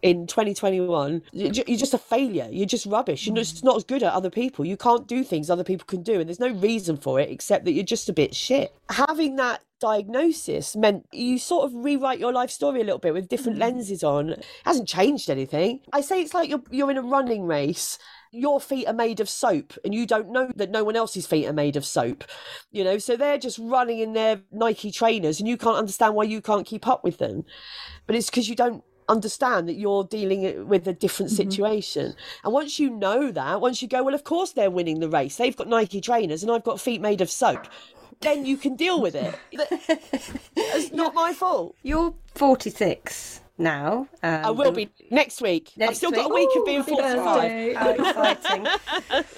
in 0.04 0.28
2021 0.28 1.24
you're 1.32 1.52
just 1.52 1.94
a 1.94 1.98
failure 1.98 2.48
you're 2.52 2.68
just 2.68 2.86
rubbish 2.86 3.26
you're 3.26 3.36
just 3.36 3.64
not 3.64 3.76
as 3.76 3.84
good 3.84 4.04
at 4.04 4.14
other 4.14 4.30
people 4.30 4.64
you 4.64 4.78
can't 4.78 5.08
do 5.08 5.24
things 5.24 5.50
other 5.50 5.64
people 5.64 5.86
can 5.86 6.04
do 6.04 6.20
and 6.20 6.30
there's 6.30 6.40
no 6.40 6.50
reason 6.50 6.96
for 6.96 7.20
it 7.20 7.32
except 7.32 7.66
that 7.66 7.72
you're 7.72 7.84
just 7.84 8.08
a 8.08 8.14
bit 8.14 8.36
shit 8.36 8.76
having 8.90 9.38
that 9.38 9.64
diagnosis 9.80 10.76
meant 10.76 11.06
you 11.12 11.38
sort 11.40 11.66
of 11.66 11.74
rewrite 11.74 12.20
your 12.20 12.34
life 12.34 12.50
story 12.50 12.82
a 12.82 12.84
little 12.84 13.00
bit 13.00 13.14
with 13.14 13.28
different 13.28 13.58
mm. 13.58 13.62
lenses 13.62 14.04
on. 14.04 14.30
It 14.32 14.46
hasn't 14.66 14.88
changed 14.88 15.30
anything. 15.30 15.82
I 15.94 16.02
say 16.02 16.22
it's 16.22 16.34
like 16.34 16.50
you're 16.50 16.64
you're 16.72 16.92
in 16.92 16.98
a 16.98 17.02
running 17.02 17.46
race. 17.46 17.98
Your 18.32 18.60
feet 18.60 18.88
are 18.88 18.94
made 18.94 19.20
of 19.22 19.30
soap, 19.30 19.74
and 19.86 19.94
you 19.96 20.06
don't 20.06 20.32
know 20.32 20.52
that 20.58 20.70
no 20.70 20.84
one 20.84 20.98
else's 20.98 21.26
feet 21.26 21.48
are 21.48 21.54
made 21.54 21.78
of 21.78 21.86
soap. 21.86 22.26
You 22.72 22.84
know, 22.84 22.98
so 22.98 23.16
they're 23.16 23.38
just 23.38 23.58
running 23.58 24.00
in 24.00 24.14
their 24.14 24.42
Nike 24.52 24.92
trainers, 24.92 25.40
and 25.40 25.48
you 25.48 25.58
can't 25.58 25.78
understand 25.78 26.14
why 26.14 26.26
you 26.26 26.42
can't 26.42 26.66
keep 26.66 26.88
up 26.88 27.04
with 27.04 27.20
them. 27.20 27.46
But 28.06 28.16
it's 28.16 28.30
because 28.30 28.50
you 28.50 28.56
don't 28.56 28.84
understand 29.10 29.68
that 29.68 29.76
you're 29.76 30.04
dealing 30.04 30.68
with 30.68 30.88
a 30.88 30.94
different 30.94 31.32
mm-hmm. 31.32 31.50
situation. 31.50 32.14
And 32.44 32.54
once 32.54 32.80
you 32.80 32.90
know 32.90 33.32
that, 33.32 33.62
once 33.62 33.82
you 33.82 33.88
go, 33.88 34.04
well, 34.04 34.16
of 34.16 34.24
course 34.24 34.52
they're 34.52 34.72
winning 34.72 35.00
the 35.00 35.10
race. 35.10 35.38
They've 35.38 35.56
got 35.56 35.68
Nike 35.68 36.02
trainers 36.02 36.44
and 36.44 36.52
I've 36.52 36.64
got 36.64 36.82
feet 36.82 37.02
made 37.02 37.22
of 37.22 37.30
soap 37.30 37.68
then 38.22 38.46
you 38.46 38.58
can 38.58 38.76
deal 38.76 39.02
with 39.02 39.16
it. 39.16 39.36
It's 40.56 40.92
not 40.92 41.14
my 41.14 41.34
fault. 41.34 41.76
You're 41.82 42.14
46 42.36 43.42
now. 43.58 44.08
Um, 44.22 44.46
I 44.46 44.50
will 44.52 44.72
be 44.72 44.90
next 45.10 45.42
week. 45.42 45.72
Next 45.78 45.90
I've 45.92 45.98
still 45.98 46.12
week. 46.12 46.20
got 46.22 46.32
a 46.32 46.34
week 46.34 46.50
Ooh, 46.56 46.60
of 46.60 46.66
being 46.66 46.84
45. 46.84 47.76
How 47.76 47.90
exciting. 47.90 48.68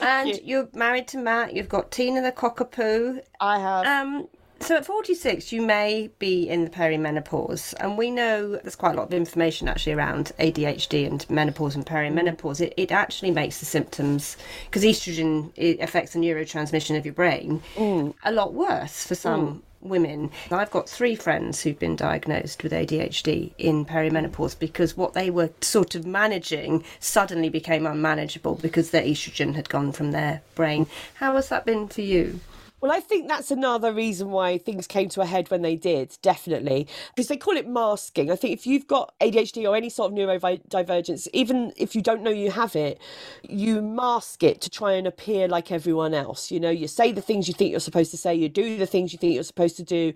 and 0.01 0.29
you. 0.29 0.39
you're 0.43 0.69
married 0.73 1.07
to 1.09 1.17
Matt. 1.17 1.53
You've 1.53 1.69
got 1.69 1.91
Tina 1.91 2.21
the 2.21 2.31
cockapoo. 2.31 3.21
I 3.39 3.59
have. 3.59 3.85
Um, 3.85 4.27
so 4.61 4.75
at 4.75 4.85
46, 4.85 5.51
you 5.51 5.61
may 5.61 6.09
be 6.19 6.49
in 6.49 6.63
the 6.63 6.69
perimenopause, 6.69 7.73
and 7.79 7.97
we 7.97 8.11
know 8.11 8.57
there's 8.57 8.75
quite 8.75 8.93
a 8.93 8.97
lot 8.97 9.07
of 9.07 9.13
information 9.13 9.67
actually 9.67 9.93
around 9.93 10.31
ADHD 10.39 11.07
and 11.07 11.29
menopause 11.29 11.75
and 11.75 11.85
perimenopause. 11.85 12.61
It, 12.61 12.73
it 12.77 12.91
actually 12.91 13.31
makes 13.31 13.59
the 13.59 13.65
symptoms, 13.65 14.37
because 14.65 14.83
estrogen 14.83 15.51
affects 15.81 16.13
the 16.13 16.19
neurotransmission 16.19 16.97
of 16.97 17.05
your 17.05 17.13
brain, 17.13 17.61
mm. 17.75 18.13
a 18.23 18.31
lot 18.31 18.53
worse 18.53 19.05
for 19.05 19.15
some. 19.15 19.47
Mm 19.47 19.61
women. 19.81 20.29
I've 20.51 20.71
got 20.71 20.89
three 20.89 21.15
friends 21.15 21.61
who've 21.61 21.79
been 21.79 21.95
diagnosed 21.95 22.63
with 22.63 22.71
ADHD 22.71 23.51
in 23.57 23.85
perimenopause 23.85 24.57
because 24.57 24.97
what 24.97 25.13
they 25.13 25.29
were 25.29 25.51
sort 25.61 25.95
of 25.95 26.05
managing 26.05 26.83
suddenly 26.99 27.49
became 27.49 27.85
unmanageable 27.85 28.55
because 28.55 28.91
their 28.91 29.03
estrogen 29.03 29.55
had 29.55 29.69
gone 29.69 29.91
from 29.91 30.11
their 30.11 30.41
brain. 30.55 30.87
How 31.15 31.35
has 31.35 31.49
that 31.49 31.65
been 31.65 31.87
for 31.87 32.01
you? 32.01 32.39
Well, 32.81 32.91
I 32.91 33.01
think 33.01 33.27
that's 33.27 33.51
another 33.51 33.91
reason 33.91 34.31
why 34.31 34.57
things 34.57 34.87
came 34.87 35.09
to 35.09 35.21
a 35.21 35.25
head 35.25 35.51
when 35.51 35.61
they 35.63 35.75
did, 35.75 36.17
definitely. 36.21 36.87
Because 37.13 37.27
they 37.27 37.35
call 37.35 37.57
it 37.57 37.67
masking. 37.67 38.31
I 38.31 38.37
think 38.37 38.53
if 38.53 38.65
you've 38.65 38.87
got 38.87 39.13
ADHD 39.19 39.69
or 39.69 39.75
any 39.75 39.89
sort 39.89 40.11
of 40.11 40.17
neurodivergence, 40.17 41.27
even 41.33 41.73
if 41.75 41.93
you 41.93 42.01
don't 42.01 42.23
know 42.23 42.29
you 42.31 42.51
have 42.51 42.75
it, 42.75 42.99
you 43.43 43.81
mask 43.81 44.43
it 44.43 44.61
to 44.61 44.69
try 44.69 44.93
and 44.93 45.07
appear 45.07 45.47
like 45.47 45.71
everyone 45.71 46.13
else. 46.13 46.51
You 46.51 46.59
know, 46.61 46.69
you 46.69 46.87
say 46.87 47.11
the 47.11 47.21
things 47.21 47.47
you 47.49 47.53
think 47.53 47.71
you're 47.71 47.81
supposed 47.81 48.11
to 48.11 48.17
say, 48.17 48.33
you 48.33 48.47
do 48.47 48.77
the 48.77 48.85
things 48.85 49.11
you 49.11 49.19
think 49.19 49.33
you're 49.33 49.43
supposed 49.43 49.75
to 49.77 49.83
do, 49.83 50.13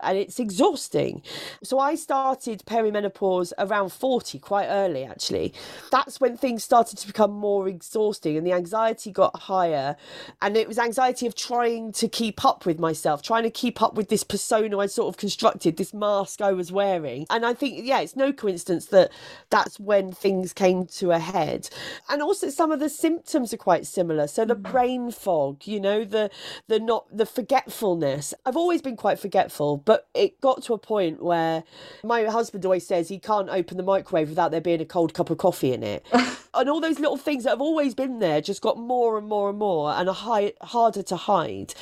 and 0.00 0.18
it's 0.18 0.38
exhausting. 0.38 1.22
So 1.62 1.78
I 1.78 1.94
started 1.94 2.62
perimenopause 2.66 3.52
around 3.58 3.90
40, 3.90 4.38
quite 4.38 4.66
early 4.66 5.04
actually. 5.04 5.54
That's 5.90 6.20
when 6.20 6.36
things 6.36 6.64
started 6.64 6.98
to 6.98 7.06
become 7.06 7.32
more 7.32 7.68
exhausting 7.68 8.36
and 8.36 8.46
the 8.46 8.52
anxiety 8.52 9.10
got 9.12 9.34
higher. 9.36 9.96
And 10.42 10.56
it 10.56 10.68
was 10.68 10.78
anxiety 10.78 11.26
of 11.26 11.34
trying 11.34 11.92
to 11.92 12.01
to 12.02 12.08
keep 12.08 12.44
up 12.44 12.66
with 12.66 12.80
myself, 12.80 13.22
trying 13.22 13.44
to 13.44 13.50
keep 13.50 13.80
up 13.80 13.94
with 13.94 14.08
this 14.08 14.24
persona 14.24 14.76
I 14.76 14.86
sort 14.86 15.14
of 15.14 15.16
constructed, 15.16 15.76
this 15.76 15.94
mask 15.94 16.42
I 16.42 16.52
was 16.52 16.72
wearing. 16.72 17.26
And 17.30 17.46
I 17.46 17.54
think, 17.54 17.86
yeah, 17.86 18.00
it's 18.00 18.16
no 18.16 18.32
coincidence 18.32 18.86
that 18.86 19.12
that's 19.50 19.78
when 19.78 20.10
things 20.10 20.52
came 20.52 20.86
to 20.86 21.12
a 21.12 21.20
head. 21.20 21.70
And 22.08 22.20
also 22.20 22.50
some 22.50 22.72
of 22.72 22.80
the 22.80 22.88
symptoms 22.88 23.54
are 23.54 23.56
quite 23.56 23.86
similar. 23.86 24.26
So 24.26 24.44
the 24.44 24.56
mm. 24.56 24.68
brain 24.72 25.12
fog, 25.12 25.64
you 25.64 25.78
know, 25.78 26.04
the 26.04 26.28
the 26.66 26.80
not 26.80 27.06
the 27.16 27.24
forgetfulness. 27.24 28.34
I've 28.44 28.56
always 28.56 28.82
been 28.82 28.96
quite 28.96 29.20
forgetful, 29.20 29.76
but 29.76 30.08
it 30.12 30.40
got 30.40 30.64
to 30.64 30.74
a 30.74 30.78
point 30.78 31.22
where 31.22 31.62
my 32.02 32.24
husband 32.24 32.64
always 32.64 32.84
says 32.84 33.08
he 33.08 33.20
can't 33.20 33.48
open 33.48 33.76
the 33.76 33.84
microwave 33.84 34.28
without 34.28 34.50
there 34.50 34.60
being 34.60 34.80
a 34.80 34.84
cold 34.84 35.14
cup 35.14 35.30
of 35.30 35.38
coffee 35.38 35.72
in 35.72 35.84
it. 35.84 36.04
and 36.54 36.68
all 36.68 36.80
those 36.80 36.98
little 36.98 37.16
things 37.16 37.44
that 37.44 37.50
have 37.50 37.60
always 37.60 37.94
been 37.94 38.18
there 38.18 38.40
just 38.40 38.62
got 38.62 38.78
more 38.78 39.18
and 39.18 39.28
more 39.28 39.50
and 39.50 39.58
more 39.58 39.92
and 39.92 40.08
are 40.08 40.14
high, 40.14 40.52
harder 40.60 41.02
to 41.02 41.16
hide. 41.16 41.74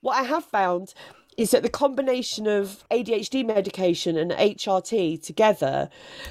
What 0.00 0.16
I 0.16 0.24
have 0.24 0.44
found 0.44 0.94
is 1.36 1.50
that 1.50 1.62
the 1.62 1.68
combination 1.68 2.46
of 2.46 2.84
ADHD 2.90 3.44
medication 3.44 4.16
and 4.16 4.30
HRT 4.32 5.22
together 5.22 5.90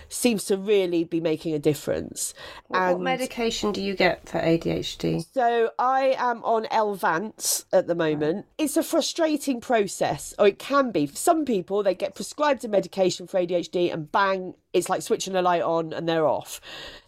seems 0.09 0.45
to 0.45 0.57
really 0.57 1.03
be 1.03 1.19
making 1.19 1.53
a 1.53 1.59
difference. 1.59 2.33
What, 2.67 2.79
and 2.79 2.95
what 2.95 3.03
medication 3.03 3.71
do 3.71 3.81
you 3.81 3.95
get 3.95 4.27
for 4.27 4.39
ADHD? 4.39 5.25
so 5.33 5.71
I 5.77 6.15
am 6.17 6.43
on 6.43 6.65
Elvanse 6.65 7.65
at 7.73 7.87
the 7.87 7.95
moment. 7.95 8.45
It's 8.57 8.77
a 8.77 8.83
frustrating 8.83 9.59
process, 9.59 10.33
or 10.39 10.47
it 10.47 10.59
can 10.59 10.91
be. 10.91 11.05
For 11.07 11.15
some 11.15 11.45
people, 11.45 11.83
they 11.83 11.95
get 11.95 12.15
prescribed 12.15 12.63
a 12.65 12.67
medication 12.67 13.27
for 13.27 13.39
ADHD 13.39 13.93
and 13.93 14.11
bang, 14.11 14.53
it's 14.73 14.89
like 14.89 15.01
switching 15.01 15.35
a 15.35 15.41
light 15.41 15.61
on 15.61 15.93
and 15.93 16.09
they're 16.09 16.27
off. 16.27 16.59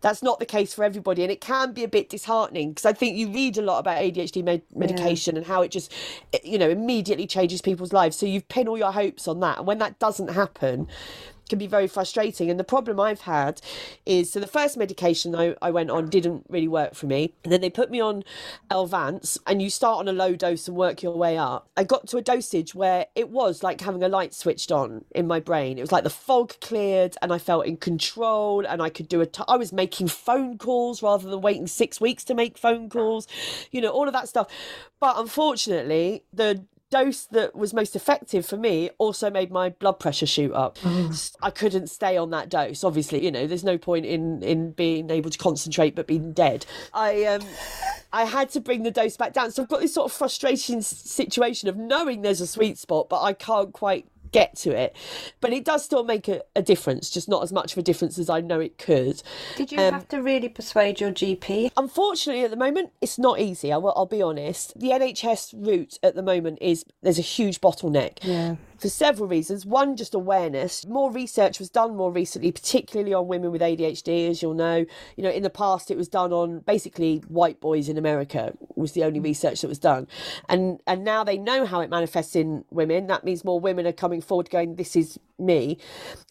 That's 0.01 0.21
not 0.21 0.39
the 0.39 0.45
case 0.45 0.73
for 0.73 0.83
everybody, 0.83 1.23
and 1.23 1.31
it 1.31 1.41
can 1.41 1.73
be 1.73 1.83
a 1.83 1.87
bit 1.87 2.09
disheartening 2.09 2.69
because 2.69 2.85
I 2.85 2.93
think 2.93 3.17
you 3.17 3.29
read 3.29 3.57
a 3.57 3.61
lot 3.61 3.79
about 3.79 3.97
ADHD 3.97 4.43
med- 4.43 4.61
medication 4.73 5.35
and 5.35 5.45
how 5.45 5.61
it 5.63 5.71
just, 5.71 5.91
you 6.43 6.57
know, 6.57 6.69
immediately 6.69 7.27
changes 7.27 7.61
people's 7.61 7.91
lives. 7.91 8.15
So 8.15 8.25
you've 8.25 8.47
pinned 8.47 8.69
all 8.69 8.77
your 8.77 8.91
hopes 8.91 9.27
on 9.27 9.39
that, 9.41 9.57
and 9.57 9.67
when 9.67 9.79
that 9.79 9.99
doesn't 9.99 10.29
happen, 10.29 10.87
can 11.49 11.59
be 11.59 11.67
very 11.67 11.87
frustrating. 11.87 12.49
And 12.49 12.59
the 12.59 12.63
problem 12.63 12.99
I've 12.99 13.21
had 13.21 13.61
is 14.05 14.31
so 14.31 14.39
the 14.39 14.47
first 14.47 14.77
medication 14.77 15.35
I, 15.35 15.55
I 15.61 15.71
went 15.71 15.91
on 15.91 16.09
didn't 16.09 16.45
really 16.49 16.67
work 16.67 16.95
for 16.95 17.05
me. 17.05 17.33
And 17.43 17.51
then 17.51 17.61
they 17.61 17.69
put 17.69 17.91
me 17.91 17.99
on 17.99 18.23
Elvanse, 18.71 19.37
and 19.45 19.61
you 19.61 19.69
start 19.69 19.99
on 19.99 20.07
a 20.07 20.13
low 20.13 20.35
dose 20.35 20.67
and 20.67 20.75
work 20.77 21.03
your 21.03 21.15
way 21.15 21.37
up. 21.37 21.69
I 21.77 21.83
got 21.83 22.07
to 22.07 22.17
a 22.17 22.21
dosage 22.21 22.73
where 22.75 23.07
it 23.15 23.29
was 23.29 23.63
like 23.63 23.81
having 23.81 24.03
a 24.03 24.09
light 24.09 24.33
switched 24.33 24.71
on 24.71 25.05
in 25.13 25.27
my 25.27 25.39
brain. 25.39 25.77
It 25.77 25.81
was 25.81 25.91
like 25.91 26.03
the 26.03 26.09
fog 26.09 26.59
cleared, 26.61 27.15
and 27.21 27.31
I 27.31 27.37
felt 27.37 27.65
in 27.65 27.77
control, 27.77 28.65
and 28.65 28.81
I 28.81 28.89
could 28.89 29.07
do 29.07 29.21
a. 29.21 29.25
T- 29.25 29.43
I 29.47 29.57
was 29.57 29.71
making 29.71 30.07
phone 30.07 30.57
calls 30.57 31.01
rather 31.03 31.29
than 31.29 31.41
waiting 31.41 31.67
six 31.67 32.01
weeks 32.01 32.23
to 32.25 32.33
make 32.33 32.57
phone 32.57 32.89
calls, 32.89 33.27
you 33.71 33.81
know, 33.81 33.89
all 33.89 34.07
of 34.07 34.13
that 34.13 34.27
stuff. 34.27 34.47
But 34.99 35.17
unfortunately, 35.17 36.23
the 36.33 36.65
dose 36.95 37.25
that 37.25 37.53
was 37.55 37.73
most 37.73 37.95
effective 37.95 38.45
for 38.45 38.55
me 38.55 38.89
also 38.99 39.29
made 39.29 39.51
my 39.51 39.69
blood 39.69 39.99
pressure 39.99 40.25
shoot 40.25 40.53
up. 40.53 40.77
I 41.41 41.49
couldn't 41.49 41.87
stay 41.87 42.15
on 42.15 42.29
that 42.29 42.47
dose. 42.47 42.83
Obviously, 42.85 43.23
you 43.25 43.31
know, 43.31 43.47
there's 43.47 43.65
no 43.65 43.77
point 43.77 44.05
in 44.05 44.41
in 44.41 44.71
being 44.71 45.09
able 45.09 45.29
to 45.29 45.37
concentrate 45.37 45.95
but 45.95 46.07
being 46.07 46.31
dead. 46.31 46.65
I 46.93 47.25
um 47.25 47.41
I 48.13 48.23
had 48.23 48.49
to 48.51 48.61
bring 48.61 48.83
the 48.83 48.91
dose 48.91 49.17
back 49.17 49.33
down. 49.33 49.51
So 49.51 49.63
I've 49.63 49.69
got 49.69 49.81
this 49.81 49.93
sort 49.93 50.09
of 50.09 50.17
frustration 50.17 50.81
situation 50.81 51.67
of 51.67 51.75
knowing 51.75 52.21
there's 52.21 52.39
a 52.39 52.47
sweet 52.47 52.77
spot, 52.77 53.09
but 53.09 53.21
I 53.21 53.33
can't 53.33 53.73
quite 53.73 54.05
get 54.35 54.55
to 54.57 54.71
it. 54.71 54.95
But 55.41 55.53
it 55.53 55.63
does 55.63 55.83
still 55.83 56.03
make 56.03 56.27
a, 56.27 56.41
a 56.55 56.61
difference, 56.61 57.09
just 57.09 57.29
not 57.29 57.41
as 57.43 57.51
much 57.51 57.71
of 57.71 57.77
a 57.77 57.81
difference 57.81 58.19
as 58.19 58.29
I 58.29 58.41
know 58.41 58.59
it 58.59 58.77
could. 58.77 59.23
Did 59.55 59.71
you 59.71 59.79
um, 59.79 59.93
have 59.93 60.07
to 60.09 60.21
really 60.21 60.49
persuade 60.49 60.99
your 60.99 61.11
GP? 61.11 61.71
Unfortunately, 61.77 62.43
at 62.43 62.51
the 62.51 62.57
moment, 62.57 62.91
it's 63.01 63.17
not 63.17 63.39
easy. 63.39 63.71
I 63.71 63.77
will, 63.77 63.93
I'll 63.95 64.05
be 64.05 64.21
honest. 64.21 64.77
The 64.79 64.89
NHS 64.89 65.53
route 65.65 65.97
at 66.03 66.15
the 66.15 66.23
moment 66.23 66.59
is 66.61 66.85
there's 67.01 67.19
a 67.19 67.23
huge 67.23 67.61
bottleneck. 67.61 68.19
Yeah. 68.21 68.55
For 68.79 68.89
several 68.89 69.29
reasons. 69.29 69.65
One, 69.65 69.95
just 69.95 70.13
awareness. 70.13 70.85
More 70.85 71.09
research 71.11 71.59
was 71.59 71.69
done 71.69 71.95
more 71.95 72.11
recently, 72.11 72.51
particularly 72.51 73.13
on 73.13 73.27
women 73.27 73.51
with 73.51 73.61
ADHD, 73.61 74.29
as 74.29 74.41
you'll 74.41 74.53
know. 74.53 74.85
You 75.15 75.23
know, 75.23 75.29
in 75.29 75.43
the 75.43 75.49
past, 75.49 75.89
it 75.89 75.97
was 75.97 76.09
done 76.09 76.33
on 76.33 76.59
basically 76.59 77.19
white 77.27 77.61
boys 77.61 77.87
in 77.87 77.97
America. 77.97 78.53
Was 78.75 78.91
the 78.91 79.03
only 79.03 79.19
research 79.21 79.61
that 79.61 79.69
was 79.69 79.79
done, 79.79 80.07
and 80.49 80.81
and 80.85 81.03
now 81.03 81.23
they 81.23 81.37
know 81.37 81.65
how 81.65 81.79
it 81.79 81.89
manifests 81.89 82.35
in 82.35 82.65
women. 82.69 83.07
That 83.07 83.23
means 83.23 83.45
more 83.45 83.59
women 83.59 83.87
are 83.87 83.93
coming 83.93 84.21
forward, 84.21 84.49
going, 84.49 84.75
"This 84.75 84.95
is 84.95 85.17
me," 85.39 85.77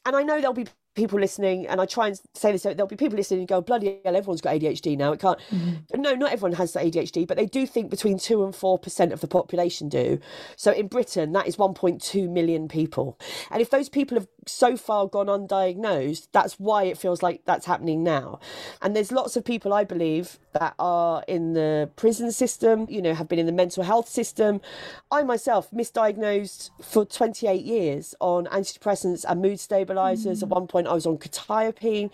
and 0.04 0.14
I 0.14 0.22
know 0.22 0.38
there'll 0.38 0.52
be 0.52 0.66
people 0.94 1.18
listening, 1.18 1.66
and 1.66 1.80
I 1.80 1.86
try 1.86 2.08
and 2.08 2.20
say 2.34 2.52
this, 2.52 2.62
there'll 2.62 2.86
be 2.86 2.96
people 2.96 3.16
listening 3.16 3.40
and 3.40 3.48
go, 3.48 3.60
bloody 3.60 3.98
hell, 4.04 4.16
everyone's 4.16 4.40
got 4.40 4.54
ADHD 4.54 4.96
now. 4.96 5.12
It 5.12 5.20
can't. 5.20 5.38
Mm-hmm. 5.50 6.00
No, 6.00 6.14
not 6.14 6.32
everyone 6.32 6.56
has 6.56 6.72
ADHD, 6.74 7.26
but 7.26 7.36
they 7.36 7.46
do 7.46 7.66
think 7.66 7.90
between 7.90 8.18
2 8.18 8.44
and 8.44 8.54
4% 8.54 9.12
of 9.12 9.20
the 9.20 9.28
population 9.28 9.88
do. 9.88 10.20
So 10.56 10.72
in 10.72 10.88
Britain, 10.88 11.32
that 11.32 11.46
is 11.46 11.56
1.2 11.56 12.28
million 12.28 12.68
people. 12.68 13.18
And 13.50 13.60
if 13.60 13.70
those 13.70 13.88
people 13.88 14.16
have 14.16 14.28
so 14.48 14.76
far 14.76 15.06
gone 15.06 15.26
undiagnosed, 15.26 16.28
that's 16.32 16.54
why 16.54 16.84
it 16.84 16.98
feels 16.98 17.22
like 17.22 17.42
that's 17.44 17.66
happening 17.66 18.02
now. 18.02 18.40
And 18.82 18.94
there's 18.94 19.12
lots 19.12 19.36
of 19.36 19.44
people, 19.44 19.72
I 19.72 19.84
believe, 19.84 20.38
that 20.52 20.74
are 20.78 21.24
in 21.28 21.54
the 21.54 21.90
prison 21.96 22.32
system, 22.32 22.86
you 22.88 23.02
know, 23.02 23.14
have 23.14 23.28
been 23.28 23.38
in 23.38 23.46
the 23.46 23.52
mental 23.52 23.82
health 23.82 24.08
system. 24.08 24.60
I 25.10 25.22
myself 25.22 25.70
misdiagnosed 25.70 26.70
for 26.82 27.04
28 27.04 27.64
years 27.64 28.14
on 28.20 28.46
antidepressants 28.46 29.24
and 29.28 29.42
mood 29.42 29.60
stabilizers. 29.60 30.42
At 30.42 30.48
mm. 30.48 30.52
one 30.52 30.66
point, 30.66 30.86
I 30.86 30.94
was 30.94 31.06
on 31.06 31.18
quetiapine 31.18 32.10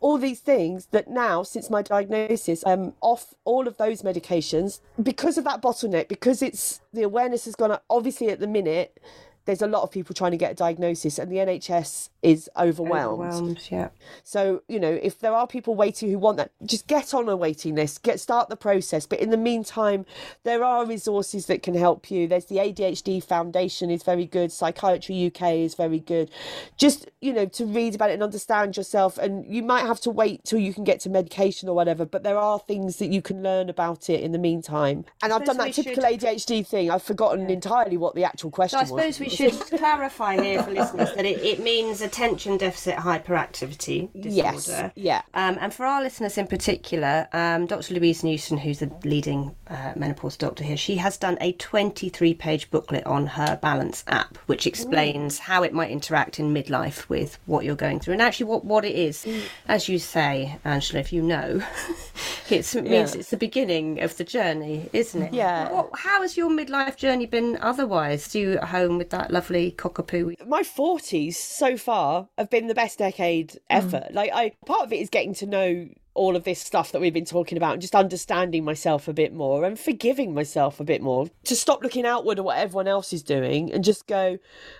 all 0.00 0.18
these 0.18 0.40
things 0.40 0.86
that 0.86 1.08
now 1.08 1.42
since 1.42 1.70
my 1.70 1.82
diagnosis 1.82 2.64
i'm 2.66 2.92
off 3.00 3.34
all 3.44 3.66
of 3.66 3.76
those 3.78 4.02
medications 4.02 4.80
because 5.02 5.36
of 5.36 5.44
that 5.44 5.60
bottleneck 5.60 6.08
because 6.08 6.40
it's 6.40 6.80
the 6.92 7.02
awareness 7.02 7.46
has 7.46 7.56
gone 7.56 7.72
up 7.72 7.84
obviously 7.90 8.28
at 8.28 8.38
the 8.38 8.46
minute 8.46 9.00
there's 9.48 9.62
a 9.62 9.66
lot 9.66 9.82
of 9.82 9.90
people 9.90 10.14
trying 10.14 10.32
to 10.32 10.36
get 10.36 10.52
a 10.52 10.54
diagnosis 10.54 11.18
and 11.18 11.32
the 11.32 11.36
nhs 11.36 12.10
is 12.20 12.50
overwhelmed. 12.58 13.32
Overwhelmed, 13.32 13.68
yeah. 13.70 13.88
So, 14.22 14.62
you 14.68 14.78
know, 14.78 14.98
if 15.02 15.20
there 15.20 15.32
are 15.32 15.46
people 15.46 15.74
waiting 15.74 16.10
who 16.10 16.18
want 16.18 16.36
that, 16.36 16.50
just 16.66 16.86
get 16.86 17.14
on 17.14 17.28
a 17.30 17.36
waiting 17.36 17.74
list, 17.76 18.02
get 18.02 18.20
start 18.20 18.50
the 18.50 18.56
process. 18.56 19.06
But 19.06 19.20
in 19.20 19.30
the 19.30 19.38
meantime, 19.38 20.04
there 20.44 20.62
are 20.62 20.84
resources 20.84 21.46
that 21.46 21.62
can 21.62 21.74
help 21.74 22.10
you. 22.10 22.26
There's 22.26 22.44
the 22.44 22.56
ADHD 22.56 23.24
Foundation 23.24 23.90
is 23.90 24.02
very 24.02 24.26
good, 24.26 24.52
Psychiatry 24.52 25.26
UK 25.26 25.54
is 25.54 25.74
very 25.74 26.00
good. 26.00 26.30
Just, 26.76 27.08
you 27.22 27.32
know, 27.32 27.46
to 27.46 27.64
read 27.64 27.94
about 27.94 28.10
it 28.10 28.14
and 28.14 28.22
understand 28.22 28.76
yourself. 28.76 29.16
And 29.16 29.46
you 29.46 29.62
might 29.62 29.86
have 29.86 30.00
to 30.02 30.10
wait 30.10 30.44
till 30.44 30.58
you 30.58 30.74
can 30.74 30.84
get 30.84 31.00
to 31.00 31.08
medication 31.08 31.70
or 31.70 31.74
whatever, 31.74 32.04
but 32.04 32.22
there 32.22 32.36
are 32.36 32.58
things 32.58 32.96
that 32.96 33.06
you 33.06 33.22
can 33.22 33.42
learn 33.42 33.70
about 33.70 34.10
it 34.10 34.20
in 34.20 34.32
the 34.32 34.38
meantime. 34.38 35.06
And 35.22 35.32
I've 35.32 35.46
done 35.46 35.56
that 35.56 35.72
typical 35.72 36.02
ADHD 36.02 36.66
thing. 36.66 36.90
I've 36.90 37.02
forgotten 37.02 37.48
entirely 37.48 37.96
what 37.96 38.14
the 38.14 38.24
actual 38.24 38.50
question 38.50 38.84
So 38.84 38.94
was. 38.94 39.37
Should 39.38 39.52
clarify 39.60 40.42
here 40.42 40.62
for 40.62 40.72
listeners 40.72 41.14
that 41.14 41.24
it, 41.24 41.40
it 41.42 41.60
means 41.60 42.00
attention 42.00 42.56
deficit 42.56 42.96
hyperactivity 42.96 44.10
disorder. 44.12 44.32
Yes. 44.34 44.92
Yeah. 44.96 45.22
Um, 45.34 45.58
and 45.60 45.72
for 45.72 45.86
our 45.86 46.02
listeners 46.02 46.36
in 46.36 46.46
particular, 46.46 47.28
um, 47.32 47.66
Dr. 47.66 47.94
Louise 47.94 48.24
Newson, 48.24 48.58
who's 48.58 48.80
the 48.80 48.90
leading 49.04 49.54
uh, 49.68 49.92
menopause 49.94 50.36
doctor 50.36 50.64
here, 50.64 50.76
she 50.76 50.96
has 50.96 51.16
done 51.16 51.38
a 51.40 51.52
23 51.52 52.34
page 52.34 52.70
booklet 52.70 53.06
on 53.06 53.26
her 53.26 53.58
Balance 53.62 54.02
app, 54.08 54.36
which 54.46 54.66
explains 54.66 55.38
how 55.38 55.62
it 55.62 55.72
might 55.72 55.90
interact 55.90 56.40
in 56.40 56.52
midlife 56.52 57.08
with 57.08 57.38
what 57.46 57.64
you're 57.64 57.76
going 57.76 58.00
through 58.00 58.14
and 58.14 58.22
actually 58.22 58.46
what, 58.46 58.64
what 58.64 58.84
it 58.84 58.96
is. 58.96 59.26
As 59.68 59.88
you 59.88 59.98
say, 59.98 60.58
Angela, 60.64 61.00
if 61.00 61.12
you 61.12 61.22
know, 61.22 61.62
it's, 62.50 62.74
it 62.74 62.84
means 62.84 63.14
it's 63.14 63.30
the 63.30 63.36
beginning 63.36 64.00
of 64.00 64.16
the 64.16 64.24
journey, 64.24 64.90
isn't 64.92 65.22
it? 65.22 65.32
Yeah. 65.32 65.70
What, 65.70 65.90
how 65.94 66.22
has 66.22 66.36
your 66.36 66.50
midlife 66.50 66.96
journey 66.96 67.26
been 67.26 67.56
otherwise? 67.60 68.28
Do 68.28 68.40
you 68.40 68.52
at 68.54 68.64
home 68.64 68.98
with 68.98 69.10
that 69.10 69.27
lovely 69.30 69.72
cockapoo? 69.72 70.34
my 70.46 70.62
40s 70.62 71.34
so 71.34 71.76
far 71.76 72.28
have 72.36 72.50
been 72.50 72.66
the 72.66 72.74
best 72.74 72.98
decade 72.98 73.50
mm. 73.50 73.58
ever 73.70 74.06
like 74.10 74.30
i 74.32 74.52
part 74.66 74.82
of 74.82 74.92
it 74.92 74.96
is 74.96 75.10
getting 75.10 75.34
to 75.34 75.46
know 75.46 75.88
all 76.18 76.34
of 76.34 76.42
this 76.42 76.60
stuff 76.60 76.90
that 76.90 77.00
we've 77.00 77.14
been 77.14 77.24
talking 77.24 77.56
about 77.56 77.74
and 77.74 77.80
just 77.80 77.94
understanding 77.94 78.64
myself 78.64 79.06
a 79.06 79.12
bit 79.12 79.32
more 79.32 79.64
and 79.64 79.78
forgiving 79.78 80.34
myself 80.34 80.80
a 80.80 80.84
bit 80.84 81.00
more 81.00 81.30
to 81.44 81.54
stop 81.54 81.82
looking 81.82 82.04
outward 82.04 82.38
at 82.38 82.44
what 82.44 82.58
everyone 82.58 82.88
else 82.88 83.12
is 83.12 83.22
doing 83.22 83.72
and 83.72 83.84
just 83.84 84.06
go 84.08 84.36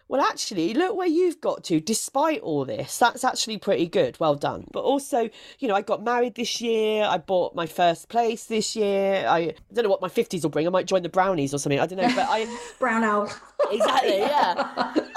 well 0.09 0.21
actually 0.21 0.75
look 0.75 0.97
where 0.97 1.07
you've 1.07 1.41
got 1.41 1.63
to 1.65 1.81
despite 1.81 2.41
all 2.41 2.65
this 2.65 2.99
that's 2.99 3.25
actually 3.25 3.59
pretty 3.59 3.87
good. 3.87 4.19
Well 4.19 4.35
done. 4.35 4.65
But 4.73 4.81
also 4.81 5.29
you 5.59 5.69
know 5.69 5.75
i 5.75 5.83
got 5.83 6.03
married 6.03 6.35
this 6.35 6.61
year. 6.61 7.05
I 7.05 7.19
bought 7.19 7.55
my 7.55 7.67
first 7.67 8.09
place 8.09 8.47
this 8.47 8.75
year. 8.75 9.27
I, 9.29 9.55
don't 9.73 9.85
know 9.85 9.91
what 9.91 10.03
my 10.03 10.09
50s 10.09 10.43
will 10.43 10.51
bring. 10.51 10.67
I 10.67 10.71
might 10.71 10.87
join 10.87 11.03
the 11.03 11.09
brownies 11.09 11.55
or 11.55 11.59
something. 11.59 11.81
I 11.81 11.87
don't 11.87 11.99
know 11.99 12.15
but 12.15 12.27
i 12.29 12.47
Brown 12.79 13.05
owl. 13.05 13.33
exactly 13.71 14.19
yeah. 14.19 14.55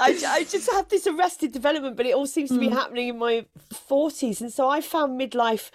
I, 0.00 0.18
I 0.26 0.44
just 0.44 0.70
have 0.72 0.88
this 0.88 1.06
arrested 1.06 1.52
development 1.52 1.96
but 1.96 2.06
it 2.06 2.14
all 2.14 2.26
seems 2.26 2.50
to 2.50 2.58
be 2.58 2.68
hmm. 2.68 2.74
happening 2.74 3.08
in 3.08 3.18
my 3.18 3.46
40s 3.72 4.40
and 4.40 4.52
so 4.52 4.68
i 4.68 4.80
found 4.80 5.18
midlife 5.20 5.70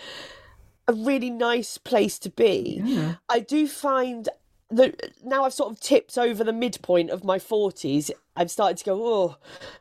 a 0.88 0.94
really 0.94 1.30
nice 1.30 1.78
place 1.78 2.18
to 2.20 2.30
be. 2.30 2.82
I 3.30 3.40
do 3.40 3.68
find 3.68 4.30
that 4.70 5.14
now 5.24 5.46
i've 5.46 5.54
sort 5.54 5.72
of 5.72 5.80
tipped 5.80 6.18
over 6.18 6.44
the 6.44 6.52
midpoint 6.52 7.10
of 7.10 7.24
my 7.24 7.38
40s 7.38 8.12
i've 8.36 8.52
started 8.52 8.78
to 8.78 8.84
go 8.84 9.02
oh 9.02 9.38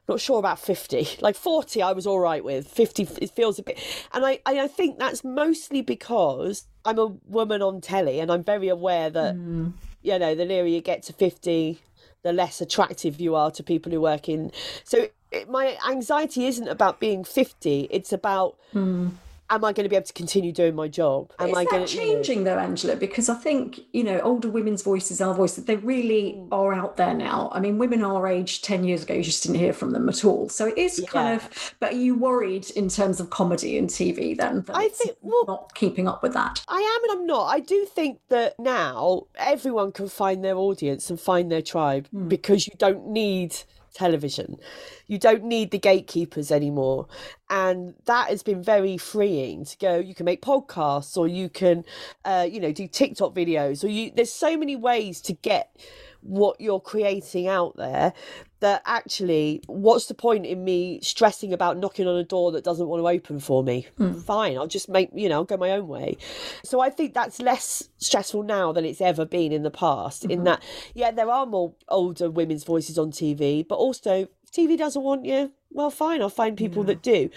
not 0.09 0.21
sure 0.21 0.39
about 0.39 0.59
50 0.59 1.09
like 1.21 1.35
40 1.35 1.83
i 1.83 1.93
was 1.93 2.07
all 2.07 2.21
right 2.21 2.45
with 2.45 2.69
50 2.69 3.09
it 3.21 3.31
feels 3.31 3.59
a 3.59 3.63
bit 3.63 3.79
and 4.13 4.25
i 4.25 4.39
i 4.47 4.69
think 4.69 4.99
that's 4.99 5.25
mostly 5.25 5.83
because 5.83 6.67
i'm 6.85 6.99
a 6.99 7.07
woman 7.27 7.63
on 7.63 7.81
telly 7.81 8.21
and 8.21 8.31
i'm 8.31 8.45
very 8.45 8.69
aware 8.69 9.11
that 9.11 9.35
mm. 9.35 9.73
you 10.03 10.19
know 10.19 10.35
the 10.35 10.45
nearer 10.45 10.67
you 10.67 10.81
get 10.81 11.03
to 11.05 11.13
50 11.13 11.81
the 12.27 12.33
less 12.33 12.61
attractive 12.61 13.21
you 13.21 13.37
are 13.37 13.53
to 13.53 13.63
people 13.63 13.93
who 13.93 14.01
work 14.01 14.29
in. 14.29 14.51
So 14.83 15.07
it, 15.31 15.49
my 15.49 15.79
anxiety 15.89 16.47
isn't 16.47 16.67
about 16.67 16.99
being 16.99 17.23
50, 17.23 17.89
it's 17.91 18.13
about 18.13 18.57
mm. 18.75 19.13
Am 19.51 19.65
I 19.65 19.73
going 19.73 19.85
to 19.85 19.89
be 19.89 19.97
able 19.97 20.07
to 20.07 20.13
continue 20.13 20.53
doing 20.53 20.75
my 20.75 20.89
job? 20.89 21.33
Am 21.39 21.49
Is 21.51 21.57
I 21.57 21.65
that 21.65 21.71
going 21.71 21.87
changing 21.87 22.45
though, 22.45 22.59
Angela? 22.59 22.97
Because 22.97 23.29
I 23.29 23.35
think 23.35 23.81
you 23.93 24.05
know 24.05 24.21
older 24.21 24.49
women's 24.49 24.83
voices 24.83 25.21
are 25.21 25.35
voices. 25.35 25.65
They 25.65 25.77
really 25.77 26.35
Mm. 26.37 26.49
are 26.53 26.73
out 26.75 26.97
there 26.97 27.15
now. 27.15 27.49
I 27.53 27.61
mean, 27.61 27.79
women 27.79 28.03
our 28.03 28.27
age 28.27 28.63
ten 28.63 28.85
years 28.85 29.03
ago, 29.05 29.15
you 29.15 29.23
just 29.23 29.43
didn't 29.43 29.59
hear 29.59 29.73
from 29.73 29.91
them 29.93 30.09
at 30.09 30.25
all. 30.25 30.49
So 30.49 30.67
it 30.67 30.79
is 30.79 31.05
kind 31.09 31.41
of. 31.41 31.75
But 31.81 31.93
are 31.93 31.97
you 31.97 32.15
worried 32.17 32.71
in 32.71 32.89
terms 32.89 33.21
of 33.21 33.31
comedy 33.31 33.79
and 33.79 33.89
TV 33.89 34.35
then? 34.37 34.63
That 34.67 34.77
I 34.77 34.89
think- 34.89 35.17
well- 35.23 35.45
not 35.47 35.75
keeping 35.75 36.09
up 36.09 36.23
with 36.23 36.33
that. 36.35 36.63
I 36.69 36.81
am 36.81 37.11
and 37.11 37.21
I'm 37.21 37.27
not. 37.27 37.45
I 37.47 37.61
do 37.61 37.85
think 37.85 38.19
that 38.29 38.59
now 38.59 39.27
everyone 39.37 39.93
can 39.93 40.09
find 40.09 40.45
their 40.45 40.57
audience 40.57 41.09
and 41.11 41.21
find 41.21 41.51
their 41.53 41.63
tribe 41.63 42.09
because 42.29 42.67
you 42.67 42.73
don't 42.79 43.09
need 43.09 43.57
television. 43.97 44.59
You 45.07 45.19
don't 45.19 45.45
need 45.45 45.71
the 45.71 45.79
gatekeepers 45.79 46.53
anymore. 46.53 47.09
And 47.49 47.95
that 48.05 48.29
has 48.29 48.43
been 48.43 48.63
very 48.63 48.99
freeing 48.99 49.65
to 49.65 49.79
go, 49.79 49.99
you 49.99 50.15
can 50.15 50.25
make 50.25 50.43
podcasts 50.43 51.17
or 51.17 51.27
you 51.27 51.49
can, 51.49 51.85
uh, 52.25 52.47
you 52.49 52.61
know, 52.61 52.73
do 52.73 52.87
TikTok 52.87 53.35
videos 53.35 53.83
or 53.83 53.89
you, 53.89 54.13
there's 54.15 54.33
so 54.33 54.57
many 54.57 54.77
ways 54.77 55.21
to 55.23 55.33
get 55.33 55.75
what 56.21 56.61
you're 56.61 56.81
creating 56.81 57.47
out 57.47 57.77
there 57.77 58.13
that 58.61 58.83
actually 58.87 59.63
what's 59.67 60.07
the 60.07 60.15
point 60.15 60.47
in 60.47 60.65
me 60.65 61.01
stressing 61.03 61.53
about 61.53 61.77
knocking 61.77 62.07
on 62.07 62.17
a 62.17 62.25
door 62.25 62.53
that 62.53 62.65
doesn't 62.65 62.89
want 62.89 63.01
to 63.03 63.09
open 63.09 63.41
for 63.41 63.63
me? 63.63 63.87
Hmm. 63.97 64.15
Fine 64.15 64.57
i'll 64.57 64.67
just 64.67 64.89
make 64.89 65.11
you 65.15 65.29
know 65.29 65.37
I'll 65.37 65.45
go 65.45 65.57
my 65.57 65.71
own 65.71 65.89
way. 65.89 66.17
So 66.65 66.81
i 66.81 66.91
think 66.91 67.15
that's 67.15 67.41
less 67.41 67.89
stressful 67.99 68.43
now 68.43 68.73
than 68.73 68.85
it's 68.85 69.01
ever 69.01 69.25
been 69.25 69.53
in 69.53 69.63
the 69.63 69.71
past 69.71 70.25
in 70.25 70.31
mm-hmm. 70.31 70.45
that 70.45 70.63
yeah 70.95 71.11
there 71.11 71.31
are 71.31 71.47
more 71.47 71.75
older 71.89 72.31
women's 72.31 72.65
voices 72.65 72.99
on 72.99 73.11
tv 73.11 73.67
but 73.67 73.77
also 73.77 74.29
tv 74.53 74.77
doesn't 74.77 75.03
want 75.03 75.25
you 75.25 75.53
well 75.73 75.91
fine 75.91 76.23
i'll 76.23 76.29
find 76.29 76.57
people 76.57 76.83
that 76.85 77.03
do 77.03 77.29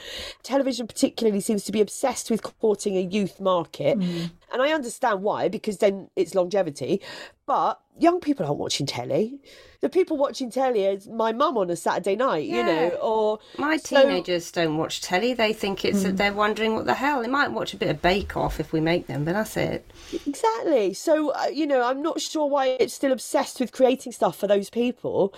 television 0.44 0.88
particularly 0.88 1.42
seems 1.42 1.64
to 1.64 1.72
be 1.72 1.82
obsessed 1.82 2.30
with 2.32 2.42
courting 2.42 2.96
a 2.98 3.02
youth 3.02 3.40
market 3.40 3.98
and 3.98 4.62
i 4.62 4.72
understand 4.72 5.22
why 5.22 5.48
because 5.50 5.78
then 5.80 6.10
it's 6.16 6.34
longevity 6.36 7.02
but 7.46 7.82
young 7.98 8.20
people 8.20 8.46
aren't 8.46 8.60
watching 8.60 8.86
telly 8.86 9.40
the 9.82 9.90
people 9.90 10.16
watching 10.16 10.50
telly 10.52 10.86
is 10.86 11.08
my 11.08 11.32
mum 11.34 11.58
on 11.58 11.70
a 11.70 11.76
saturday 11.76 12.16
night 12.16 12.46
you 12.46 12.64
know 12.64 12.90
or 13.02 13.40
My 13.58 13.78
So- 13.78 14.02
teenagers 14.02 14.52
don't 14.52 14.78
watch 14.78 15.02
telly. 15.02 15.34
They 15.34 15.54
think 15.54 15.84
it's 15.86 16.04
they're 16.04 16.34
wondering 16.34 16.76
what 16.76 16.86
the 16.86 16.94
hell. 16.96 17.22
They 17.22 17.28
might 17.28 17.52
watch 17.52 17.74
a 17.74 17.78
bit 17.78 17.90
of 17.90 18.02
Bake 18.02 18.36
Off 18.38 18.60
if 18.60 18.72
we 18.74 18.80
make 18.82 19.08
them, 19.08 19.24
but 19.26 19.34
that's 19.34 19.56
it. 19.58 19.86
Exactly. 20.28 20.94
So, 20.94 21.30
uh, 21.32 21.48
you 21.52 21.66
know, 21.68 21.82
I'm 21.84 22.02
not 22.02 22.20
sure 22.22 22.48
why 22.48 22.68
it's 22.80 22.94
still 22.94 23.12
obsessed 23.12 23.60
with 23.60 23.72
creating 23.72 24.12
stuff 24.12 24.38
for 24.38 24.48
those 24.48 24.70
people. 24.70 25.34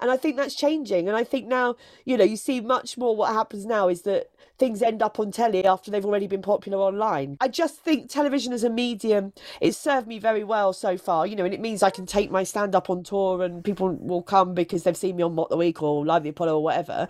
And 0.00 0.10
I 0.10 0.16
think 0.16 0.36
that's 0.36 0.54
changing. 0.54 1.08
And 1.08 1.16
I 1.16 1.24
think 1.24 1.46
now, 1.46 1.76
you 2.04 2.16
know, 2.16 2.24
you 2.24 2.35
see 2.36 2.60
much 2.60 2.98
more 2.98 3.16
what 3.16 3.32
happens 3.32 3.66
now 3.66 3.88
is 3.88 4.02
that 4.02 4.30
things 4.58 4.82
end 4.82 5.02
up 5.02 5.18
on 5.20 5.30
telly 5.32 5.64
after 5.64 5.90
they've 5.90 6.04
already 6.04 6.26
been 6.26 6.42
popular 6.42 6.78
online. 6.78 7.36
I 7.40 7.48
just 7.48 7.76
think 7.80 8.10
television 8.10 8.52
as 8.52 8.64
a 8.64 8.70
medium, 8.70 9.32
it's 9.60 9.76
served 9.78 10.06
me 10.08 10.18
very 10.18 10.44
well 10.44 10.72
so 10.72 10.96
far, 10.98 11.26
you 11.26 11.36
know, 11.36 11.44
and 11.44 11.54
it 11.54 11.60
means 11.60 11.82
I 11.82 11.90
can 11.90 12.06
take 12.06 12.30
my 12.30 12.44
stand 12.44 12.74
up 12.74 12.90
on 12.90 13.02
tour 13.02 13.42
and 13.42 13.64
people 13.64 13.90
will 14.00 14.22
come 14.22 14.54
because 14.54 14.84
they've 14.84 14.96
seen 14.96 15.16
me 15.16 15.22
on 15.22 15.34
Mock 15.34 15.50
the 15.50 15.56
Week 15.56 15.82
or 15.82 16.04
Live 16.06 16.22
the 16.22 16.30
Apollo 16.30 16.56
or 16.56 16.64
whatever. 16.64 17.08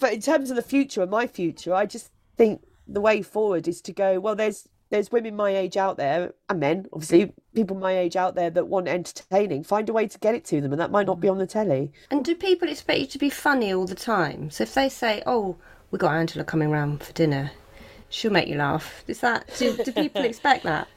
But 0.00 0.12
in 0.12 0.20
terms 0.20 0.50
of 0.50 0.56
the 0.56 0.62
future 0.62 1.02
and 1.02 1.10
my 1.10 1.26
future, 1.26 1.74
I 1.74 1.86
just 1.86 2.10
think 2.36 2.62
the 2.86 3.00
way 3.00 3.22
forward 3.22 3.68
is 3.68 3.80
to 3.82 3.92
go, 3.92 4.20
well, 4.20 4.34
there's 4.34 4.68
there's 4.92 5.10
women 5.10 5.34
my 5.34 5.50
age 5.56 5.76
out 5.76 5.96
there 5.96 6.34
and 6.48 6.60
men 6.60 6.86
obviously 6.92 7.32
people 7.54 7.76
my 7.76 7.96
age 7.96 8.14
out 8.14 8.34
there 8.34 8.50
that 8.50 8.68
want 8.68 8.86
entertaining 8.86 9.64
find 9.64 9.88
a 9.88 9.92
way 9.92 10.06
to 10.06 10.18
get 10.18 10.34
it 10.34 10.44
to 10.44 10.60
them 10.60 10.70
and 10.70 10.80
that 10.80 10.90
might 10.90 11.06
not 11.06 11.18
be 11.18 11.28
on 11.28 11.38
the 11.38 11.46
telly 11.46 11.90
And 12.10 12.22
do 12.24 12.34
people 12.34 12.68
expect 12.68 13.00
you 13.00 13.06
to 13.06 13.18
be 13.18 13.30
funny 13.30 13.72
all 13.72 13.86
the 13.86 13.94
time? 13.94 14.50
So 14.50 14.62
if 14.64 14.74
they 14.74 14.88
say, 14.88 15.22
"Oh, 15.26 15.56
we 15.90 15.98
got 15.98 16.12
Angela 16.14 16.44
coming 16.44 16.70
round 16.70 17.02
for 17.02 17.12
dinner," 17.14 17.52
she'll 18.10 18.30
make 18.30 18.48
you 18.48 18.56
laugh. 18.56 19.02
Is 19.08 19.20
that 19.20 19.48
do, 19.58 19.76
do 19.76 19.92
people 19.92 20.22
expect 20.22 20.64
that? 20.64 20.88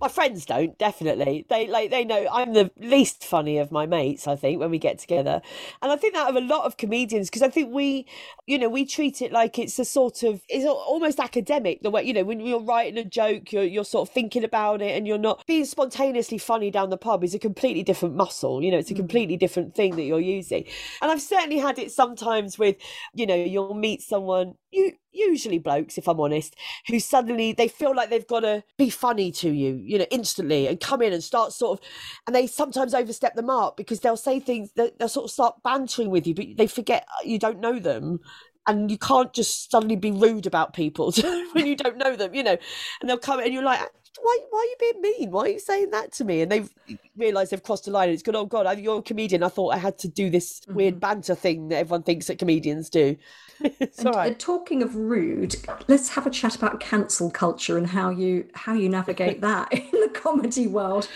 My 0.00 0.08
friends 0.08 0.44
don't 0.44 0.76
definitely. 0.78 1.46
They 1.48 1.66
like 1.66 1.90
they 1.90 2.04
know 2.04 2.26
i'm 2.32 2.52
the 2.52 2.70
least 2.78 3.24
funny 3.24 3.58
of 3.58 3.72
my 3.72 3.86
mates 3.86 4.26
i 4.26 4.36
think 4.36 4.60
when 4.60 4.70
we 4.70 4.78
get 4.78 4.98
together. 4.98 5.40
And 5.82 5.92
i 5.92 5.96
think 5.96 6.14
that 6.14 6.28
of 6.28 6.36
a 6.36 6.40
lot 6.40 6.64
of 6.64 6.76
comedians 6.76 7.28
because 7.28 7.42
i 7.42 7.48
think 7.48 7.72
we 7.72 8.06
you 8.46 8.58
know 8.58 8.68
we 8.68 8.84
treat 8.84 9.22
it 9.22 9.32
like 9.32 9.58
it's 9.58 9.78
a 9.78 9.84
sort 9.84 10.22
of 10.22 10.42
it's 10.48 10.66
almost 10.66 11.20
academic 11.20 11.82
the 11.82 11.90
way 11.90 12.02
you 12.02 12.12
know 12.12 12.24
when 12.24 12.40
you're 12.40 12.60
writing 12.60 12.98
a 12.98 13.04
joke 13.04 13.52
you're, 13.52 13.64
you're 13.64 13.84
sort 13.84 14.08
of 14.08 14.14
thinking 14.14 14.44
about 14.44 14.82
it 14.82 14.96
and 14.96 15.06
you're 15.06 15.18
not 15.18 15.44
being 15.46 15.64
spontaneously 15.64 16.38
funny 16.38 16.70
down 16.70 16.90
the 16.90 16.96
pub 16.96 17.24
is 17.24 17.34
a 17.34 17.38
completely 17.38 17.82
different 17.82 18.14
muscle 18.14 18.62
you 18.62 18.70
know 18.70 18.78
it's 18.78 18.90
a 18.90 18.94
mm. 18.94 18.98
completely 18.98 19.36
different 19.36 19.74
thing 19.74 19.96
that 19.96 20.02
you're 20.02 20.20
using. 20.20 20.64
And 21.00 21.10
i've 21.10 21.22
certainly 21.22 21.58
had 21.58 21.78
it 21.78 21.90
sometimes 21.90 22.58
with 22.58 22.76
you 23.14 23.26
know 23.26 23.34
you'll 23.34 23.74
meet 23.74 24.02
someone 24.02 24.54
you 24.70 24.92
usually 25.16 25.58
blokes 25.58 25.98
if 25.98 26.08
i'm 26.08 26.20
honest 26.20 26.54
who 26.86 26.98
suddenly 27.00 27.52
they 27.52 27.68
feel 27.68 27.94
like 27.94 28.10
they've 28.10 28.26
got 28.26 28.40
to 28.40 28.62
be 28.76 28.90
funny 28.90 29.30
to 29.30 29.50
you 29.50 29.80
you 29.84 29.98
know 29.98 30.06
instantly 30.10 30.66
and 30.66 30.80
come 30.80 31.02
in 31.02 31.12
and 31.12 31.24
start 31.24 31.52
sort 31.52 31.78
of 31.78 31.86
and 32.26 32.34
they 32.34 32.46
sometimes 32.46 32.94
overstep 32.94 33.34
the 33.34 33.42
mark 33.42 33.76
because 33.76 34.00
they'll 34.00 34.16
say 34.16 34.38
things 34.38 34.72
that 34.76 34.98
they'll 34.98 35.08
sort 35.08 35.24
of 35.24 35.30
start 35.30 35.62
bantering 35.62 36.10
with 36.10 36.26
you 36.26 36.34
but 36.34 36.46
they 36.56 36.66
forget 36.66 37.06
uh, 37.08 37.22
you 37.24 37.38
don't 37.38 37.60
know 37.60 37.78
them 37.78 38.20
and 38.68 38.90
you 38.90 38.98
can't 38.98 39.32
just 39.32 39.70
suddenly 39.70 39.96
be 39.96 40.10
rude 40.10 40.46
about 40.46 40.72
people 40.74 41.12
when 41.52 41.66
you 41.66 41.76
don't 41.76 41.96
know 41.96 42.16
them 42.16 42.34
you 42.34 42.42
know 42.42 42.56
and 43.00 43.08
they'll 43.08 43.18
come 43.18 43.40
and 43.40 43.52
you're 43.52 43.62
like 43.62 43.80
why, 44.20 44.38
why 44.50 44.58
are 44.58 44.64
you 44.64 44.76
being 44.92 45.02
mean? 45.02 45.30
Why 45.30 45.42
are 45.42 45.48
you 45.48 45.58
saying 45.58 45.90
that 45.90 46.12
to 46.12 46.24
me? 46.24 46.42
And 46.42 46.50
they've 46.50 46.70
realised 47.16 47.52
they've 47.52 47.62
crossed 47.62 47.84
the 47.84 47.90
line. 47.90 48.08
And 48.08 48.14
it's 48.14 48.22
good. 48.22 48.36
Oh 48.36 48.46
God, 48.46 48.66
I- 48.66 48.72
you're 48.72 48.98
a 48.98 49.02
comedian. 49.02 49.42
I 49.42 49.48
thought 49.48 49.74
I 49.74 49.78
had 49.78 49.98
to 49.98 50.08
do 50.08 50.30
this 50.30 50.60
weird 50.68 50.94
mm-hmm. 50.94 51.00
banter 51.00 51.34
thing 51.34 51.68
that 51.68 51.76
everyone 51.76 52.02
thinks 52.02 52.26
that 52.26 52.38
comedians 52.38 52.90
do. 52.90 53.16
And, 53.98 54.14
right. 54.14 54.32
uh, 54.32 54.34
talking 54.38 54.82
of 54.82 54.94
rude, 54.94 55.56
let's 55.88 56.10
have 56.10 56.26
a 56.26 56.30
chat 56.30 56.54
about 56.54 56.80
cancel 56.80 57.30
culture 57.30 57.78
and 57.78 57.86
how 57.86 58.10
you 58.10 58.46
how 58.54 58.74
you 58.74 58.88
navigate 58.88 59.40
that 59.42 59.72
in 59.72 59.90
the 59.90 60.10
comedy 60.12 60.66
world. 60.66 61.08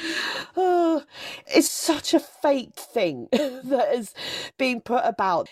Oh, 0.57 1.03
it's 1.47 1.71
such 1.71 2.15
a 2.15 2.21
fake 2.21 2.75
thing 2.75 3.29
that 3.33 3.89
is 3.95 4.15
being 4.57 4.81
put 4.81 5.03
about. 5.05 5.49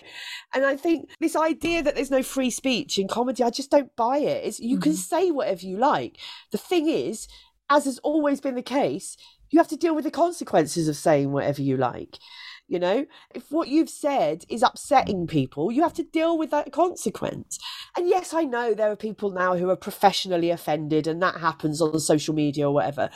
And 0.54 0.64
I 0.64 0.76
think 0.76 1.10
this 1.20 1.36
idea 1.36 1.82
that 1.82 1.94
there's 1.94 2.10
no 2.10 2.22
free 2.22 2.50
speech 2.50 2.98
in 2.98 3.08
comedy, 3.08 3.42
I 3.42 3.50
just 3.50 3.70
don't 3.70 3.94
buy 3.96 4.18
it. 4.18 4.46
It's, 4.46 4.60
you 4.60 4.78
can 4.78 4.94
say 4.94 5.30
whatever 5.30 5.66
you 5.66 5.76
like. 5.76 6.18
The 6.50 6.58
thing 6.58 6.88
is, 6.88 7.28
as 7.68 7.84
has 7.84 7.98
always 7.98 8.40
been 8.40 8.54
the 8.54 8.62
case, 8.62 9.16
you 9.50 9.58
have 9.58 9.68
to 9.68 9.76
deal 9.76 9.94
with 9.94 10.04
the 10.04 10.10
consequences 10.10 10.88
of 10.88 10.96
saying 10.96 11.32
whatever 11.32 11.62
you 11.62 11.76
like. 11.76 12.18
You 12.68 12.78
know, 12.78 13.06
if 13.34 13.50
what 13.50 13.68
you've 13.68 13.88
said 13.88 14.44
is 14.50 14.62
upsetting 14.62 15.26
people, 15.26 15.72
you 15.72 15.82
have 15.82 15.94
to 15.94 16.02
deal 16.02 16.36
with 16.36 16.50
that 16.50 16.70
consequence. 16.70 17.58
And 17.96 18.08
yes, 18.08 18.34
I 18.34 18.44
know 18.44 18.74
there 18.74 18.92
are 18.92 18.96
people 18.96 19.30
now 19.30 19.56
who 19.56 19.70
are 19.70 19.76
professionally 19.76 20.50
offended, 20.50 21.06
and 21.06 21.22
that 21.22 21.40
happens 21.40 21.80
on 21.80 21.98
social 21.98 22.34
media 22.34 22.68
or 22.68 22.74
whatever 22.74 23.08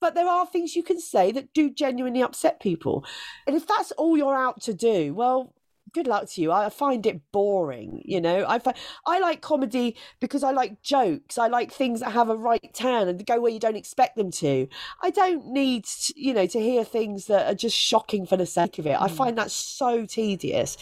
but 0.00 0.14
there 0.14 0.28
are 0.28 0.44
things 0.44 0.76
you 0.76 0.82
can 0.82 1.00
say 1.00 1.32
that 1.32 1.54
do 1.54 1.70
genuinely 1.70 2.22
upset 2.22 2.60
people. 2.60 3.06
And 3.46 3.56
if 3.56 3.66
that's 3.66 3.90
all 3.92 4.18
you're 4.18 4.36
out 4.36 4.60
to 4.64 4.74
do, 4.74 5.14
well, 5.14 5.54
good 5.94 6.06
luck 6.06 6.28
to 6.30 6.42
you. 6.42 6.52
I 6.52 6.68
find 6.68 7.06
it 7.06 7.20
boring, 7.32 8.02
you 8.04 8.20
know. 8.20 8.44
I 8.46 8.58
find, 8.58 8.76
I 9.06 9.20
like 9.20 9.40
comedy 9.40 9.96
because 10.20 10.42
I 10.42 10.50
like 10.50 10.82
jokes. 10.82 11.38
I 11.38 11.46
like 11.46 11.72
things 11.72 12.00
that 12.00 12.10
have 12.10 12.28
a 12.28 12.36
right 12.36 12.74
turn 12.74 13.08
and 13.08 13.24
go 13.24 13.40
where 13.40 13.52
you 13.52 13.60
don't 13.60 13.76
expect 13.76 14.16
them 14.16 14.30
to. 14.32 14.66
I 15.02 15.10
don't 15.10 15.46
need, 15.46 15.86
you 16.16 16.34
know, 16.34 16.46
to 16.46 16.60
hear 16.60 16.84
things 16.84 17.26
that 17.26 17.50
are 17.50 17.54
just 17.54 17.76
shocking 17.76 18.26
for 18.26 18.36
the 18.36 18.46
sake 18.46 18.78
of 18.78 18.86
it. 18.86 19.00
I 19.00 19.08
mm. 19.08 19.12
find 19.12 19.38
that 19.38 19.50
so 19.50 20.04
tedious. 20.04 20.76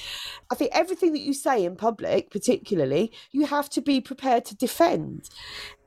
I 0.50 0.54
think 0.54 0.70
everything 0.72 1.12
that 1.12 1.20
you 1.20 1.34
say 1.34 1.64
in 1.64 1.76
public, 1.76 2.30
particularly, 2.30 3.12
you 3.30 3.46
have 3.46 3.68
to 3.70 3.82
be 3.82 4.00
prepared 4.00 4.44
to 4.46 4.56
defend. 4.56 5.28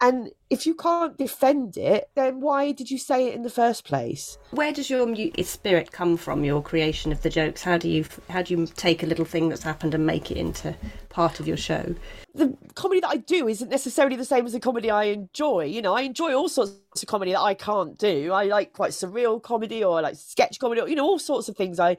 And 0.02 0.32
if 0.50 0.66
you 0.66 0.76
can't 0.76 1.18
defend 1.18 1.78
it, 1.78 2.10
then 2.16 2.42
why 2.42 2.72
did 2.72 2.92
you 2.92 2.98
say 2.98 3.28
it 3.28 3.36
in 3.36 3.44
the 3.44 3.50
first 3.50 3.86
place? 3.86 4.38
Where 4.52 4.74
does 4.74 4.90
your 4.90 5.16
spirit 5.44 5.92
come 5.92 6.18
from? 6.18 6.44
Your 6.44 6.62
creation 6.62 7.12
of 7.12 7.22
the 7.22 7.30
jokes. 7.30 7.64
How 7.64 7.78
do 7.78 7.90
you 7.90 8.06
how 8.30 8.42
do 8.42 8.56
you 8.56 8.68
take 8.68 9.04
a 9.04 9.08
little 9.08 9.26
thing 9.26 9.50
that's 9.50 9.64
happened 9.64 9.94
and 9.94 10.06
make 10.06 10.32
it 10.32 10.38
into 10.38 10.76
part 11.16 11.40
of 11.40 11.48
your 11.48 11.58
show? 11.58 11.96
the 12.36 12.56
comedy 12.76 13.00
that 13.00 13.10
I 13.10 13.18
do 13.18 13.48
isn't 13.48 13.70
necessarily 13.70 14.18
the 14.18 14.26
same 14.26 14.46
as 14.46 14.52
the 14.52 14.60
comedy 14.60 14.92
I 14.92 15.06
enjoy. 15.06 15.66
You 15.66 15.82
know, 15.82 15.94
I 15.94 16.02
enjoy 16.02 16.34
all 16.34 16.50
sorts 16.50 16.74
of 17.02 17.08
comedy 17.08 17.32
that 17.32 17.40
I 17.40 17.54
can't 17.54 17.98
do. 17.98 18.34
I 18.34 18.44
like 18.44 18.74
quite 18.74 18.92
surreal 18.92 19.42
comedy 19.42 19.84
or 19.84 19.98
I 19.98 20.02
like 20.02 20.16
sketch 20.16 20.60
comedy, 20.60 20.82
or, 20.82 20.90
you 20.90 20.96
know, 20.96 21.06
all 21.06 21.18
sorts 21.18 21.48
of 21.48 21.56
things 21.56 21.80
I 21.80 21.96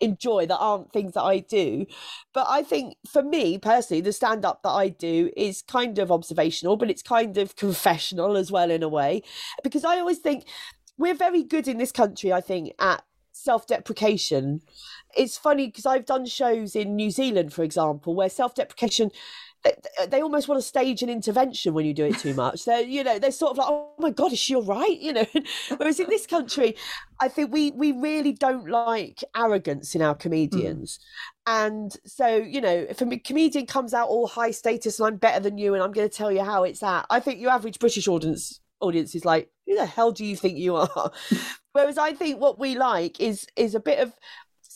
enjoy 0.00 0.46
that 0.46 0.58
aren't 0.58 0.92
things 0.92 1.14
that 1.14 1.22
I 1.22 1.40
do. 1.40 1.86
But 2.32 2.46
I 2.48 2.62
think 2.62 2.96
for 3.10 3.22
me 3.22 3.58
personally, 3.58 4.00
the 4.00 4.12
stand 4.12 4.44
up 4.44 4.62
that 4.62 4.70
I 4.70 4.88
do 4.88 5.30
is 5.36 5.62
kind 5.62 5.98
of 5.98 6.12
observational, 6.12 6.76
but 6.76 6.88
it's 6.90 7.02
kind 7.02 7.36
of 7.36 7.56
confessional 7.56 8.36
as 8.36 8.52
well 8.52 8.70
in 8.70 8.84
a 8.84 8.88
way. 8.88 9.22
Because 9.64 9.84
I 9.84 9.98
always 9.98 10.18
think 10.18 10.44
we're 10.96 11.14
very 11.14 11.42
good 11.42 11.66
in 11.66 11.78
this 11.78 11.92
country, 11.92 12.32
I 12.32 12.40
think, 12.40 12.72
at 12.78 13.02
self 13.32 13.66
deprecation. 13.66 14.60
It's 15.16 15.36
funny 15.36 15.66
because 15.66 15.86
I've 15.86 16.06
done 16.06 16.26
shows 16.26 16.76
in 16.76 16.96
New 16.96 17.10
Zealand, 17.10 17.52
for 17.52 17.62
example, 17.62 18.14
where 18.14 18.28
self 18.30 18.54
deprecation 18.54 19.10
they, 19.62 19.74
they 20.08 20.22
almost 20.22 20.48
want 20.48 20.60
to 20.60 20.66
stage 20.66 21.02
an 21.02 21.10
intervention 21.10 21.74
when 21.74 21.84
you 21.84 21.92
do 21.92 22.06
it 22.06 22.18
too 22.18 22.34
much. 22.34 22.64
They're, 22.64 22.82
you 22.82 23.04
know, 23.04 23.18
they're 23.18 23.30
sort 23.30 23.52
of 23.52 23.58
like, 23.58 23.68
oh 23.68 23.92
my 23.98 24.10
God, 24.10 24.32
is 24.32 24.38
she 24.38 24.54
all 24.54 24.64
right? 24.64 24.98
You 24.98 25.12
know, 25.12 25.26
whereas 25.76 26.00
in 26.00 26.08
this 26.08 26.26
country, 26.26 26.76
I 27.20 27.28
think 27.28 27.52
we, 27.52 27.70
we 27.72 27.92
really 27.92 28.32
don't 28.32 28.68
like 28.68 29.22
arrogance 29.36 29.94
in 29.94 30.02
our 30.02 30.14
comedians. 30.14 30.98
Mm. 30.98 31.04
And 31.46 31.96
so, 32.06 32.36
you 32.36 32.60
know, 32.60 32.86
if 32.88 33.00
a 33.00 33.18
comedian 33.18 33.66
comes 33.66 33.92
out 33.92 34.08
all 34.08 34.26
high 34.26 34.52
status 34.52 34.98
and 34.98 35.08
I'm 35.08 35.16
better 35.16 35.40
than 35.40 35.58
you 35.58 35.74
and 35.74 35.82
I'm 35.82 35.92
going 35.92 36.08
to 36.08 36.16
tell 36.16 36.32
you 36.32 36.44
how 36.44 36.64
it's 36.64 36.82
at, 36.82 37.06
I 37.10 37.20
think 37.20 37.40
your 37.40 37.50
average 37.50 37.78
British 37.78 38.08
audience 38.08 38.60
audience 38.80 39.14
is 39.14 39.24
like, 39.26 39.50
who 39.66 39.76
the 39.76 39.84
hell 39.84 40.10
do 40.10 40.24
you 40.24 40.36
think 40.36 40.58
you 40.58 40.76
are? 40.76 41.12
Whereas 41.72 41.98
I 41.98 42.14
think 42.14 42.40
what 42.40 42.58
we 42.58 42.76
like 42.76 43.20
is 43.20 43.46
is 43.56 43.74
a 43.74 43.80
bit 43.80 43.98
of 43.98 44.14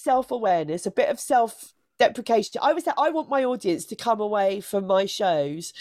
self 0.04 0.30
awareness, 0.30 0.86
a 0.86 0.90
bit 0.90 1.08
of 1.08 1.18
self 1.18 1.72
deprecation. 1.98 2.60
I 2.62 2.72
was 2.72 2.86
I 2.86 3.10
want 3.10 3.28
my 3.28 3.44
audience 3.44 3.84
to 3.86 3.96
come 3.96 4.20
away 4.20 4.60
from 4.60 4.86
my 4.86 5.06
shows 5.06 5.72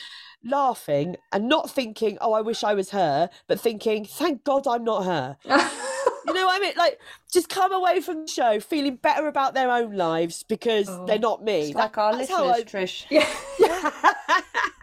laughing 0.44 1.16
and 1.32 1.48
not 1.48 1.70
thinking, 1.70 2.18
oh, 2.22 2.34
I 2.34 2.42
wish 2.42 2.64
I 2.64 2.74
was 2.74 2.90
her, 2.92 3.30
but 3.48 3.60
thinking, 3.60 4.06
thank 4.06 4.44
God 4.44 4.68
I'm 4.68 4.84
not 4.84 5.06
her. 5.06 5.38
you 5.46 6.34
know 6.34 6.46
what 6.46 6.58
I 6.58 6.60
mean? 6.60 6.74
Like, 6.78 7.00
just 7.32 7.50
come 7.50 7.72
away 7.72 8.02
from 8.02 8.26
the 8.26 8.28
show 8.28 8.60
feeling 8.60 8.96
better 8.98 9.28
about 9.28 9.54
their 9.54 9.72
own 9.72 9.94
lives 9.96 10.44
because 10.44 10.90
oh, 10.90 11.06
they're 11.06 11.20
not 11.20 11.44
me. 11.44 11.68
It's 11.68 11.76
like 11.76 11.98
our 11.98 12.14
listeners, 12.14 12.40
I... 12.40 12.62
Trish. 12.64 13.06
Yeah. 13.60 14.14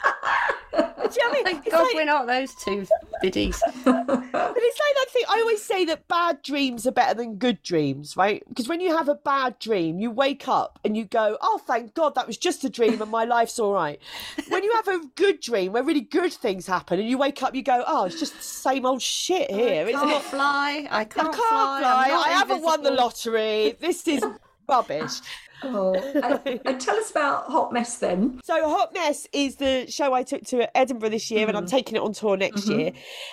you 1.02 1.22
know 1.24 1.30
I 1.30 1.32
mean? 1.32 1.44
Thank 1.44 1.70
God 1.70 1.82
like... 1.82 1.94
we're 1.94 2.04
not 2.04 2.26
those 2.26 2.54
two 2.54 2.86
biddies. 3.22 3.60
but 3.84 3.96
it's 4.06 4.80
like 4.80 4.94
that 4.96 5.06
thing. 5.10 5.24
I 5.28 5.40
always 5.40 5.62
say 5.62 5.84
that 5.86 6.08
bad 6.08 6.42
dreams 6.42 6.86
are 6.86 6.92
better 6.92 7.14
than 7.14 7.36
good 7.36 7.62
dreams, 7.62 8.16
right? 8.16 8.42
Because 8.48 8.68
when 8.68 8.80
you 8.80 8.96
have 8.96 9.08
a 9.08 9.14
bad 9.14 9.58
dream, 9.58 9.98
you 9.98 10.10
wake 10.10 10.48
up 10.48 10.78
and 10.84 10.96
you 10.96 11.04
go, 11.04 11.38
"Oh, 11.40 11.60
thank 11.66 11.94
God, 11.94 12.14
that 12.14 12.26
was 12.26 12.36
just 12.36 12.64
a 12.64 12.70
dream, 12.70 13.00
and 13.00 13.10
my 13.10 13.24
life's 13.24 13.58
all 13.58 13.72
right." 13.72 14.00
When 14.48 14.62
you 14.64 14.72
have 14.74 14.88
a 14.88 15.00
good 15.14 15.40
dream 15.40 15.72
where 15.72 15.82
really 15.82 16.00
good 16.00 16.32
things 16.32 16.66
happen, 16.66 16.98
and 16.98 17.08
you 17.08 17.18
wake 17.18 17.42
up, 17.42 17.54
you 17.54 17.62
go, 17.62 17.84
"Oh, 17.86 18.04
it's 18.04 18.18
just 18.18 18.36
the 18.36 18.42
same 18.42 18.86
old 18.86 19.02
shit 19.02 19.48
oh, 19.50 19.56
here." 19.56 19.86
I 19.86 19.92
can't 19.92 20.24
fly. 20.24 20.88
I 20.90 21.04
can't, 21.04 21.28
I 21.28 21.32
can't 21.32 21.34
fly. 21.36 21.80
fly. 22.08 22.24
I 22.26 22.28
haven't 22.30 22.62
won 22.62 22.82
the 22.82 22.92
lottery. 22.92 23.76
This 23.80 24.06
is 24.06 24.24
rubbish. 24.68 25.20
Oh, 25.62 25.94
and, 25.94 26.60
and, 26.64 26.80
tell 26.80 26.96
us 26.96 27.10
about 27.10 27.46
Hot 27.46 27.72
Mess 27.72 27.98
then. 27.98 28.40
So, 28.44 28.68
Hot 28.68 28.92
Mess 28.94 29.26
is 29.32 29.56
the 29.56 29.90
show 29.90 30.12
I 30.12 30.22
took 30.22 30.44
to 30.46 30.76
Edinburgh 30.76 31.10
this 31.10 31.30
year, 31.30 31.40
mm-hmm. 31.40 31.48
and 31.50 31.58
I'm 31.58 31.64
mm-hmm. 31.64 31.76
taking 31.76 31.96
it 31.96 32.02
on 32.02 32.12
tour 32.12 32.36
next 32.36 32.62
mm-hmm. 32.62 32.80
year. 32.80 32.92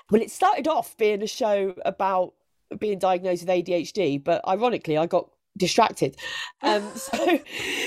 Well, 0.10 0.22
it 0.22 0.32
started 0.32 0.68
off 0.68 0.98
being 0.98 1.22
a 1.22 1.28
show 1.28 1.74
about 1.86 2.34
being 2.78 3.00
diagnosed 3.00 3.46
with 3.46 3.50
ADHD, 3.50 4.24
but 4.24 4.48
ironically, 4.48 4.98
I 4.98 5.06
got 5.06 5.30
distracted. 5.58 6.16
Um, 6.62 6.90
so, 6.96 7.40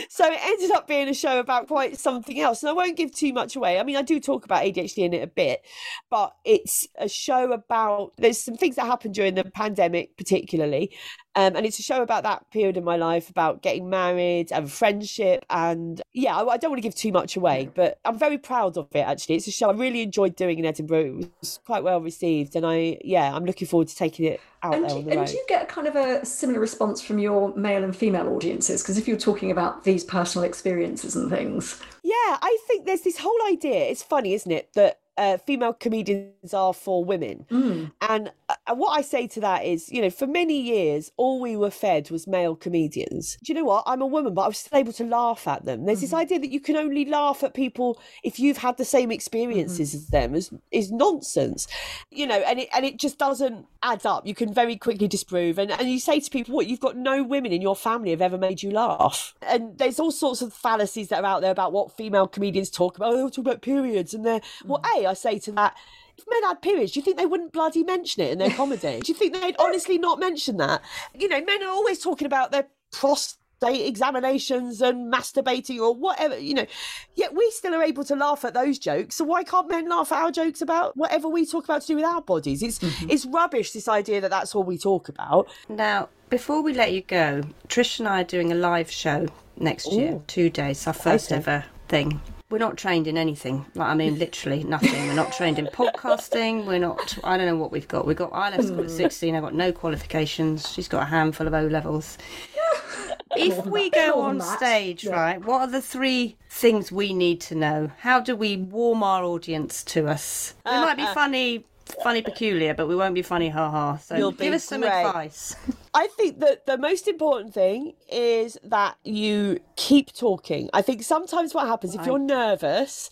so 0.09 0.25
it 0.27 0.41
ended 0.43 0.71
up 0.73 0.87
being 0.87 1.09
a 1.09 1.15
show 1.15 1.39
about 1.39 1.69
quite 1.69 1.99
something 1.99 2.39
else. 2.41 2.63
And 2.63 2.71
I 2.71 2.73
won't 2.73 2.97
give 2.97 3.15
too 3.15 3.33
much 3.33 3.57
away. 3.57 3.79
I 3.79 3.83
mean, 3.83 3.97
I 3.97 4.03
do 4.03 4.21
talk 4.21 4.45
about 4.45 4.65
ADHD 4.65 4.99
in 4.99 5.15
it 5.15 5.23
a 5.23 5.27
bit, 5.27 5.65
but 6.11 6.35
it's 6.45 6.87
a 6.97 7.09
show 7.09 7.53
about 7.53 8.13
there's 8.19 8.39
some 8.39 8.57
things 8.57 8.77
that 8.77 8.87
happened 8.87 9.15
during 9.15 9.35
the 9.35 9.45
pandemic, 9.45 10.17
particularly, 10.17 10.93
um, 11.37 11.55
and 11.55 11.65
it's 11.65 11.79
a 11.79 11.83
show 11.83 12.03
about 12.03 12.25
that 12.25 12.51
period 12.51 12.77
in 12.77 12.83
my 12.83 12.97
life, 12.97 13.31
about 13.31 13.63
getting 13.63 13.89
married 13.89 14.51
and 14.51 14.71
friendship. 14.71 15.45
And 15.49 16.03
yeah, 16.13 16.37
I, 16.37 16.45
I, 16.45 16.57
don't 16.57 16.71
want 16.71 16.79
to 16.79 16.83
give 16.83 16.95
too 16.95 17.13
much 17.13 17.37
away, 17.37 17.71
but 17.75 17.99
I'm 18.05 18.19
very 18.19 18.37
proud 18.37 18.77
of 18.77 18.89
it, 18.93 19.01
actually. 19.01 19.37
It's 19.37 19.47
a 19.47 19.53
show 19.53 19.71
I 19.71 19.75
really 19.75 20.03
enjoyed 20.03 20.35
doing 20.35 20.59
in 20.59 20.65
Edinburgh. 20.65 21.21
It 21.21 21.31
was 21.41 21.61
quite 21.65 21.85
well 21.85 22.01
received. 22.01 22.57
And 22.57 22.67
I, 22.67 22.99
yeah, 23.05 23.33
I'm 23.33 23.45
looking 23.45 23.69
forward 23.69 23.89
to 23.89 23.97
taking 23.97 24.27
it 24.27 24.41
out 24.65 24.75
and 24.75 24.85
there 24.85 24.91
the 24.91 25.03
road. 25.03 25.19
And 25.19 25.27
do 25.27 25.35
you 25.35 25.45
get 25.49 25.69
kind 25.69 25.87
of 25.87 25.95
a 25.95 26.25
similar 26.25 26.59
response 26.59 27.01
from 27.01 27.19
your 27.19 27.55
male 27.55 27.85
and 27.85 27.95
female 27.95 28.29
audiences? 28.29 28.83
Because 28.83 28.99
if 28.99 29.07
you're 29.07 29.17
talking 29.17 29.51
about 29.51 29.85
these 29.85 30.03
personal 30.03 30.45
experiences 30.45 31.15
and 31.15 31.31
things. 31.31 31.81
Yeah, 32.03 32.13
I 32.43 32.59
think 32.67 32.87
there's 32.87 33.03
this 33.03 33.19
whole 33.19 33.39
idea. 33.49 33.85
It's 33.85 34.03
funny, 34.03 34.35
isn't 34.35 34.51
it? 34.51 34.73
That 34.75 35.00
uh, 35.17 35.37
female 35.39 35.73
comedians 35.73 36.55
are 36.55 36.73
for 36.73 37.05
women. 37.05 37.47
Mm. 37.51 37.93
And 38.01 38.33
uh, 38.49 38.75
what 38.75 38.99
I 38.99 39.03
say 39.03 39.27
to 39.29 39.41
that 39.41 39.65
is, 39.65 39.91
you 39.91 40.01
know, 40.01 40.11
for 40.11 40.27
many 40.27 40.59
years, 40.61 41.13
all 41.17 41.41
we 41.41 41.57
were 41.57 41.71
fed 41.71 42.11
was 42.11 42.27
male 42.27 42.57
comedians. 42.57 43.37
Do 43.43 43.53
you 43.53 43.59
know 43.59 43.65
what? 43.65 43.85
I'm 43.87 44.03
a 44.03 44.07
woman, 44.07 44.35
but 44.35 44.43
I 44.43 44.49
was 44.49 44.59
still 44.59 44.79
able 44.79 44.93
to 44.95 45.05
laugh 45.05 45.47
at 45.47 45.65
them. 45.65 45.85
There's 45.85 45.99
mm-hmm. 45.99 46.05
this 46.05 46.15
idea 46.15 46.39
that 46.39 46.51
you 46.51 46.61
can 46.61 46.77
only 46.77 47.05
laugh 47.05 47.43
at 47.43 47.55
people 47.55 48.01
if 48.23 48.39
you've 48.39 48.59
had 48.59 48.77
the 48.77 48.85
same 48.85 49.11
experiences 49.11 49.91
mm-hmm. 49.91 49.99
as 49.99 50.07
them 50.09 50.35
is, 50.35 50.51
is 50.71 50.91
nonsense. 50.91 51.67
You 52.11 52.27
know, 52.27 52.39
and 52.47 52.61
it, 52.61 52.69
and 52.75 52.85
it 52.85 52.99
just 52.99 53.19
doesn't 53.19 53.67
add 53.83 54.07
up. 54.07 54.27
You 54.27 54.35
can 54.35 54.53
very 54.53 54.77
quickly 54.77 55.09
disprove. 55.09 55.59
And, 55.59 55.71
and 55.71 55.91
you 55.91 55.99
say 55.99 56.21
to 56.21 56.31
people, 56.31 56.55
what, 56.55 56.67
you've 56.67 56.81
got 56.81 56.97
no 56.97 57.23
women 57.23 57.53
in 57.53 57.63
your 57.63 57.77
family 57.77 58.11
have 58.11 58.23
ever 58.23 58.39
made 58.39 58.63
you 58.63 58.71
laugh. 58.71 59.35
And 59.43 59.77
there's 59.79 60.01
all 60.01 60.13
sorts 60.13 60.43
of 60.43 60.53
fallacies 60.53 61.09
that 61.09 61.23
are 61.25 61.27
out 61.27 61.41
there 61.41 61.51
about 61.51 61.73
what 61.73 61.97
female 61.97 62.27
comedians 62.27 62.71
talk 62.71 62.97
about. 62.97 63.15
Oh, 63.15 63.17
they 63.17 63.31
talk 63.31 63.39
about 63.39 63.63
periods. 63.63 64.15
And 64.15 64.25
they're, 64.25 64.41
mm-hmm. 64.41 64.69
well, 64.69 64.83
A, 64.97 65.00
I 65.07 65.15
say 65.15 65.39
to 65.41 65.53
that, 65.53 65.77
if 66.21 66.25
men 66.29 66.43
had 66.43 66.63
periods, 66.63 66.93
do 66.93 67.01
you 67.01 67.05
think 67.05 67.17
they 67.17 67.27
wouldn't 67.27 67.53
bloody 67.53 67.83
mention 67.83 68.23
it 68.23 68.33
in 68.33 68.39
their 68.39 68.51
comedy? 68.51 69.01
do 69.01 69.13
you 69.13 69.19
think 69.19 69.33
they'd 69.35 69.57
honestly 69.59 69.99
not 69.99 70.21
mention 70.21 70.59
that? 70.59 70.83
You 71.15 71.29
know, 71.29 71.43
men 71.43 71.63
are 71.63 71.71
always 71.71 71.99
talking 71.99 72.27
about 72.27 72.53
their 72.53 72.67
prostate 72.93 73.87
examinations 73.87 74.83
and 74.83 75.13
masturbating 75.13 75.79
or 75.79 75.95
whatever, 75.95 76.39
you 76.39 76.55
know. 76.55 76.67
Yet 77.15 77.35
we 77.35 77.51
still 77.51 77.75
are 77.75 77.83
able 77.83 78.05
to 78.05 78.17
laugh 78.17 78.45
at 78.45 78.55
those 78.55 78.79
jokes. 78.79 79.17
So 79.17 79.25
why 79.25 79.45
can't 79.45 79.69
men 79.69 79.89
laugh 79.89 80.13
at 80.13 80.23
our 80.23 80.31
jokes 80.31 80.61
about 80.61 80.97
whatever 80.97 81.29
we 81.29 81.47
talk 81.47 81.65
about 81.65 81.83
to 81.83 81.87
do 81.89 81.97
with 81.97 82.05
our 82.05 82.21
bodies? 82.21 82.63
It's 82.63 82.79
mm-hmm. 82.79 83.11
it's 83.11 83.25
rubbish 83.27 83.73
this 83.73 83.89
idea 83.89 84.21
that 84.21 84.31
that's 84.31 84.55
all 84.55 84.65
we 84.65 84.79
talk 84.79 85.09
about. 85.09 85.49
Now, 85.69 86.11
before 86.29 86.63
we 86.63 86.75
let 86.75 86.93
you 86.93 87.03
go, 87.03 87.43
Trish 87.69 87.99
and 87.99 88.09
I 88.09 88.21
are 88.21 88.25
doing 88.25 88.53
a 88.53 88.57
live 88.57 88.91
show 88.91 89.27
next 89.57 89.93
Ooh. 89.93 89.97
year, 89.97 90.23
two 90.27 90.51
days, 90.51 90.87
our 90.87 90.93
first 90.93 91.33
ever 91.33 91.65
thing 91.89 92.21
we're 92.51 92.59
not 92.59 92.77
trained 92.77 93.07
in 93.07 93.17
anything. 93.17 93.65
Like 93.75 93.89
I 93.89 93.95
mean, 93.95 94.19
literally 94.19 94.65
nothing. 94.65 95.07
We're 95.07 95.15
not 95.15 95.33
trained 95.33 95.59
in 95.59 95.67
podcasting. 95.67 96.67
We're 96.67 96.79
not. 96.79 97.17
I 97.23 97.37
don't 97.37 97.47
know 97.47 97.57
what 97.57 97.71
we've 97.71 97.89
got. 97.89 98.07
We've 98.07 98.17
got. 98.17 98.33
I 98.33 98.51
left 98.51 98.65
school 98.65 98.83
at 98.83 98.91
sixteen. 98.91 99.35
I've 99.37 99.43
got 99.43 99.55
no 99.55 99.73
qualifications. 99.73 100.71
She's 100.71 100.89
got 100.89 101.05
a 101.05 101.07
handful 101.07 101.47
of 101.47 101.55
O 101.55 101.67
levels. 101.67 102.19
if 103.37 103.65
we 103.67 103.91
go 103.91 104.21
on 104.21 104.41
stage, 104.41 105.05
yeah. 105.05 105.13
right, 105.13 105.45
what 105.45 105.61
are 105.61 105.67
the 105.69 105.81
three 105.81 106.37
things 106.49 106.91
we 106.91 107.15
need 107.15 107.41
to 107.43 107.55
know? 107.55 107.91
How 107.99 108.21
do 108.21 108.35
we 108.35 108.57
warm 108.57 109.03
our 109.03 109.23
audience 109.23 109.85
to 109.85 110.09
us? 110.09 110.55
We 110.67 110.73
might 110.73 110.97
be 110.97 111.07
funny, 111.15 111.65
funny 112.03 112.23
peculiar, 112.23 112.75
but 112.75 112.89
we 112.89 112.97
won't 112.97 113.15
be 113.15 113.23
funny 113.23 113.49
ha 113.49 113.71
ha. 113.71 113.97
So 113.99 114.17
You'll 114.17 114.33
give 114.33 114.55
us 114.55 114.65
some 114.65 114.83
great. 114.83 115.05
advice. 115.07 115.57
I 115.95 116.07
think 116.09 116.41
that 116.41 116.67
the 116.67 116.79
most 116.79 117.09
important 117.09 117.53
thing 117.55 117.95
is 118.11 118.59
that 118.65 118.97
you 119.05 119.61
keep 119.77 120.13
talking. 120.13 120.71
I 120.73 120.83
think 120.83 121.03
sometimes 121.03 121.55
what 121.55 121.67
happens 121.67 121.95
if 121.95 122.07
you're 122.07 122.19
nervous, 122.19 123.11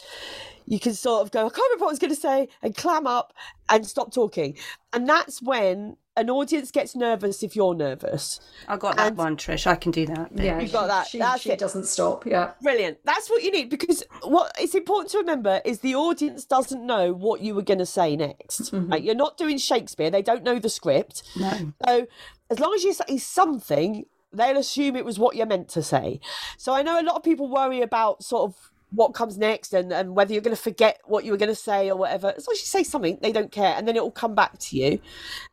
you 0.68 0.78
can 0.78 0.94
sort 0.94 1.22
of 1.22 1.30
go, 1.30 1.40
I 1.40 1.48
can't 1.48 1.66
remember 1.70 1.86
what 1.86 1.90
I 1.90 1.92
was 1.92 1.98
going 1.98 2.14
to 2.14 2.20
say, 2.20 2.48
and 2.62 2.76
clam 2.76 3.06
up 3.06 3.32
and 3.70 3.86
stop 3.86 4.12
talking. 4.12 4.56
And 4.92 5.08
that's 5.08 5.40
when 5.40 5.96
an 6.16 6.28
audience 6.28 6.70
gets 6.70 6.94
nervous 6.94 7.42
if 7.42 7.56
you're 7.56 7.74
nervous. 7.74 8.40
I 8.66 8.76
got 8.76 8.96
that 8.96 9.08
and, 9.08 9.16
one, 9.16 9.36
Trish. 9.36 9.66
I 9.66 9.76
can 9.76 9.92
do 9.92 10.04
that. 10.06 10.30
Yeah, 10.34 10.60
you 10.60 10.68
got 10.68 10.88
that. 10.88 11.06
She, 11.06 11.18
That's 11.18 11.42
she 11.42 11.52
it. 11.52 11.58
doesn't 11.58 11.86
stop. 11.86 12.26
Yeah, 12.26 12.52
brilliant. 12.60 12.98
That's 13.04 13.30
what 13.30 13.42
you 13.42 13.50
need 13.50 13.70
because 13.70 14.02
what 14.24 14.52
it's 14.58 14.74
important 14.74 15.10
to 15.12 15.18
remember 15.18 15.62
is 15.64 15.78
the 15.78 15.94
audience 15.94 16.44
doesn't 16.44 16.84
know 16.84 17.12
what 17.12 17.40
you 17.40 17.54
were 17.54 17.62
going 17.62 17.78
to 17.78 17.86
say 17.86 18.16
next. 18.16 18.72
Mm-hmm. 18.72 18.90
Right? 18.90 19.02
You're 19.02 19.14
not 19.14 19.38
doing 19.38 19.58
Shakespeare. 19.58 20.10
They 20.10 20.22
don't 20.22 20.42
know 20.42 20.58
the 20.58 20.68
script. 20.68 21.22
No. 21.36 21.72
So 21.86 22.06
as 22.50 22.58
long 22.58 22.74
as 22.74 22.84
you 22.84 22.92
say 22.92 23.16
something, 23.16 24.04
they'll 24.32 24.58
assume 24.58 24.96
it 24.96 25.04
was 25.04 25.18
what 25.18 25.36
you're 25.36 25.46
meant 25.46 25.68
to 25.70 25.82
say. 25.82 26.20
So 26.56 26.74
I 26.74 26.82
know 26.82 27.00
a 27.00 27.02
lot 27.02 27.16
of 27.16 27.22
people 27.22 27.48
worry 27.48 27.80
about 27.80 28.22
sort 28.22 28.50
of 28.50 28.70
what 28.90 29.12
comes 29.12 29.36
next 29.36 29.74
and, 29.74 29.92
and 29.92 30.16
whether 30.16 30.32
you're 30.32 30.42
going 30.42 30.56
to 30.56 30.62
forget 30.62 31.00
what 31.04 31.24
you 31.24 31.30
were 31.30 31.36
going 31.36 31.50
to 31.50 31.54
say 31.54 31.90
or 31.90 31.96
whatever. 31.96 32.28
As 32.36 32.46
long 32.46 32.54
as 32.54 32.60
you 32.60 32.66
say 32.66 32.82
something, 32.82 33.18
they 33.20 33.32
don't 33.32 33.52
care. 33.52 33.74
And 33.76 33.86
then 33.86 33.96
it 33.96 34.02
will 34.02 34.10
come 34.10 34.34
back 34.34 34.58
to 34.58 34.76
you. 34.76 34.98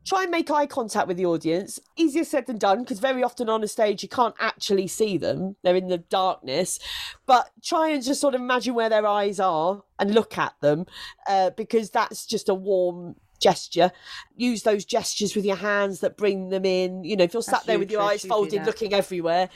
Try 0.06 0.24
and 0.24 0.32
make 0.32 0.50
eye 0.50 0.66
contact 0.66 1.08
with 1.08 1.18
the 1.18 1.26
audience. 1.26 1.80
Easier 1.98 2.24
said 2.24 2.46
than 2.46 2.58
done 2.58 2.84
because 2.84 3.00
very 3.00 3.24
often 3.24 3.50
on 3.50 3.64
a 3.64 3.68
stage 3.68 4.04
you 4.04 4.10
can't 4.10 4.36
actually 4.40 4.88
see 4.88 5.18
them, 5.18 5.56
they're 5.64 5.76
in 5.76 5.88
the 5.88 5.98
darkness. 5.98 6.80
But 7.26 7.50
try 7.64 7.90
and 7.90 8.04
just 8.04 8.22
sort 8.22 8.36
of 8.36 8.42
imagine 8.42 8.74
where 8.74 8.90
their 8.90 9.06
eyes 9.06 9.40
are 9.40 9.84
and 10.00 10.14
look 10.14 10.38
at 10.38 10.54
them 10.62 10.86
uh, 11.28 11.50
because 11.52 11.90
that's 11.90 12.26
just 12.26 12.48
a 12.48 12.56
warm 12.56 13.16
gesture. 13.42 13.92
Use 14.38 14.64
those 14.64 14.86
gestures 14.86 15.36
with 15.36 15.46
your 15.46 15.58
hands 15.58 16.00
that 16.00 16.16
bring 16.16 16.50
them 16.50 16.64
in. 16.64 17.04
You 17.04 17.18
know, 17.18 17.26
if 17.26 17.34
you're 17.34 17.44
sat 17.44 17.52
That's 17.52 17.66
there 17.66 17.80
with 17.80 17.92
your 17.92 18.02
eyes 18.02 18.24
folded, 18.24 18.66
looking 18.66 18.94
everywhere 18.94 19.50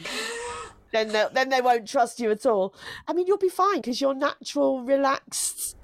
then 0.91 1.09
they, 1.09 1.25
then 1.33 1.49
they 1.49 1.61
won't 1.61 1.87
trust 1.87 2.19
you 2.19 2.31
at 2.31 2.45
all. 2.45 2.73
I 3.07 3.13
mean, 3.13 3.27
you'll 3.27 3.37
be 3.37 3.49
fine 3.49 3.77
because 3.77 4.01
you're 4.01 4.13
natural, 4.13 4.83
relaxed, 4.83 5.75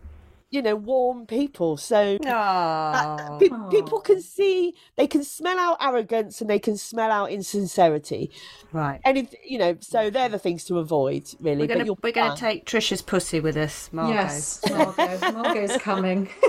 you 0.50 0.62
know, 0.62 0.76
warm 0.76 1.26
people. 1.26 1.78
So 1.78 2.18
uh, 2.18 3.38
pe- 3.40 3.50
people 3.70 4.00
can 4.00 4.22
see, 4.22 4.74
they 4.96 5.08
can 5.08 5.24
smell 5.24 5.60
out 5.60 5.78
arrogance 5.82 6.42
and 6.42 6.50
they 6.50 6.60
can 6.60 6.78
smell 6.78 7.12
out 7.12 7.32
insincerity. 7.32 8.32
Right. 8.72 9.02
And 9.04 9.18
if, 9.18 9.34
you 9.44 9.58
know, 9.58 9.78
so 9.82 10.10
they're 10.10 10.30
the 10.30 10.40
things 10.40 10.64
to 10.66 10.80
avoid, 10.80 11.30
really. 11.40 11.68
We're 11.68 11.76
gonna, 11.76 11.94
we're 12.02 12.12
gonna 12.14 12.38
take 12.38 12.66
Trisha's 12.66 13.02
pussy 13.02 13.40
with 13.40 13.58
us, 13.58 13.90
Margot. 13.92 14.14
Yes, 14.14 14.62
Margot. 14.70 15.32
Margot's 15.32 15.78
coming. 15.78 16.30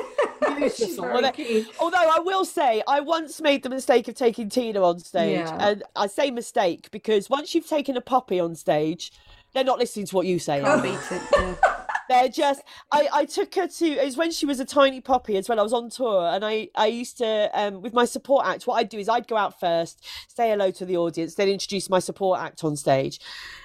Although 1.81 1.97
I 1.97 2.19
will 2.21 2.45
say, 2.45 2.83
I 2.87 3.01
once 3.01 3.41
made 3.41 3.63
the 3.63 3.71
mistake 3.71 4.09
of 4.09 4.15
taking 4.15 4.49
Tina 4.49 4.83
on 4.83 4.99
stage, 4.99 5.41
yeah. 5.41 5.57
and 5.61 5.83
I 5.95 6.07
say 6.07 6.31
mistake 6.31 6.91
because 6.91 7.29
once 7.31 7.55
you've 7.55 7.69
taken 7.69 7.97
a 7.97 8.01
puppy 8.01 8.41
on 8.41 8.55
stage, 8.55 9.13
they're 9.55 9.65
not 9.65 9.79
listening 9.79 10.07
to 10.07 10.17
what 10.17 10.27
you 10.27 10.39
say. 10.39 10.61
Can't 10.61 10.83
beat 10.83 10.99
it. 11.11 11.59
They're 12.09 12.29
just. 12.29 12.63
I, 12.93 13.09
I 13.13 13.25
took 13.25 13.55
her 13.57 13.67
to. 13.67 13.87
It 13.87 14.05
was 14.05 14.17
when 14.17 14.31
she 14.31 14.47
was 14.47 14.61
a 14.61 14.65
tiny 14.65 15.01
poppy 15.01 15.37
as 15.37 15.49
well. 15.49 15.59
I 15.59 15.63
was 15.63 15.73
on 15.73 15.91
tour, 15.91 16.29
and 16.29 16.45
I 16.45 16.69
I 16.75 16.87
used 16.87 17.19
to 17.19 17.51
um 17.53 17.83
with 17.83 17.93
my 17.93 18.05
support 18.05 18.47
act. 18.47 18.67
What 18.67 18.75
I'd 18.75 18.89
do 18.89 18.99
is 18.99 19.09
I'd 19.09 19.27
go 19.27 19.37
out 19.37 19.59
first, 19.59 20.07
say 20.29 20.51
hello 20.51 20.71
to 20.73 20.85
the 20.85 20.97
audience, 20.97 21.35
then 21.35 21.49
introduce 21.49 21.91
my 21.91 21.99
support 21.99 22.41
act 22.41 22.63
on 22.65 22.77
stage, 22.77 23.19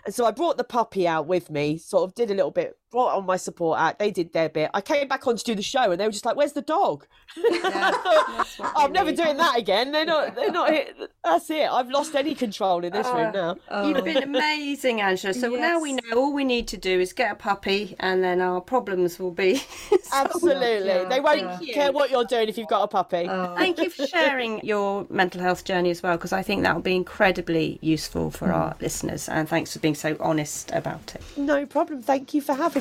and 0.05 0.15
so 0.15 0.25
I 0.25 0.31
brought 0.31 0.57
the 0.57 0.63
puppy 0.63 1.07
out 1.07 1.27
with 1.27 1.49
me. 1.49 1.77
Sort 1.77 2.03
of 2.03 2.15
did 2.15 2.31
a 2.31 2.33
little 2.33 2.51
bit 2.51 2.77
brought 2.91 3.15
on 3.17 3.25
my 3.25 3.37
support 3.37 3.79
act. 3.79 3.99
They 3.99 4.11
did 4.11 4.33
their 4.33 4.49
bit. 4.49 4.69
I 4.73 4.81
came 4.81 5.07
back 5.07 5.25
on 5.25 5.37
to 5.37 5.43
do 5.43 5.55
the 5.55 5.61
show, 5.61 5.91
and 5.91 5.99
they 5.99 6.05
were 6.05 6.11
just 6.11 6.25
like, 6.25 6.35
"Where's 6.35 6.53
the 6.53 6.61
dog?" 6.61 7.07
Yeah, 7.35 7.91
I'm 8.59 8.91
never 8.91 9.11
doing 9.11 9.37
that 9.37 9.57
again. 9.57 9.91
They're 9.91 10.05
not. 10.05 10.35
They're 10.35 10.51
not. 10.51 10.71
That's 11.23 11.49
it. 11.49 11.69
I've 11.71 11.89
lost 11.89 12.15
any 12.15 12.35
control 12.35 12.83
in 12.83 12.91
this 12.91 13.07
uh, 13.07 13.13
room 13.13 13.31
now. 13.33 13.55
Oh. 13.69 13.87
You've 13.87 14.03
been 14.03 14.23
amazing, 14.23 15.01
Angela. 15.01 15.33
So 15.33 15.51
yes. 15.51 15.59
now 15.59 15.79
we 15.79 15.93
know 15.93 16.01
all 16.15 16.33
we 16.33 16.43
need 16.43 16.67
to 16.69 16.77
do 16.77 16.99
is 16.99 17.13
get 17.13 17.31
a 17.31 17.35
puppy, 17.35 17.95
and 17.99 18.23
then 18.23 18.41
our 18.41 18.61
problems 18.61 19.17
will 19.17 19.31
be. 19.31 19.63
Absolutely, 20.13 20.87
yeah, 20.87 21.05
they 21.05 21.19
won't 21.19 21.65
care 21.69 21.91
what 21.91 22.11
you're 22.11 22.25
doing 22.25 22.49
if 22.49 22.57
you've 22.57 22.67
got 22.67 22.83
a 22.83 22.87
puppy. 22.87 23.27
Oh. 23.29 23.55
Thank 23.55 23.79
you 23.79 23.89
for 23.89 24.05
sharing 24.05 24.63
your 24.65 25.07
mental 25.09 25.41
health 25.41 25.63
journey 25.63 25.89
as 25.89 26.03
well, 26.03 26.17
because 26.17 26.33
I 26.33 26.41
think 26.41 26.63
that 26.63 26.75
will 26.75 26.81
be 26.81 26.95
incredibly 26.95 27.79
useful 27.81 28.31
for 28.31 28.49
mm. 28.49 28.53
our 28.53 28.75
listeners. 28.81 29.29
And 29.29 29.47
thanks 29.47 29.73
for 29.73 29.79
being 29.79 29.95
so 29.95 30.17
honest 30.19 30.71
about 30.71 31.15
it. 31.15 31.21
No 31.37 31.65
problem. 31.65 32.01
Thank 32.01 32.33
you 32.33 32.41
for 32.41 32.53
having 32.53 32.80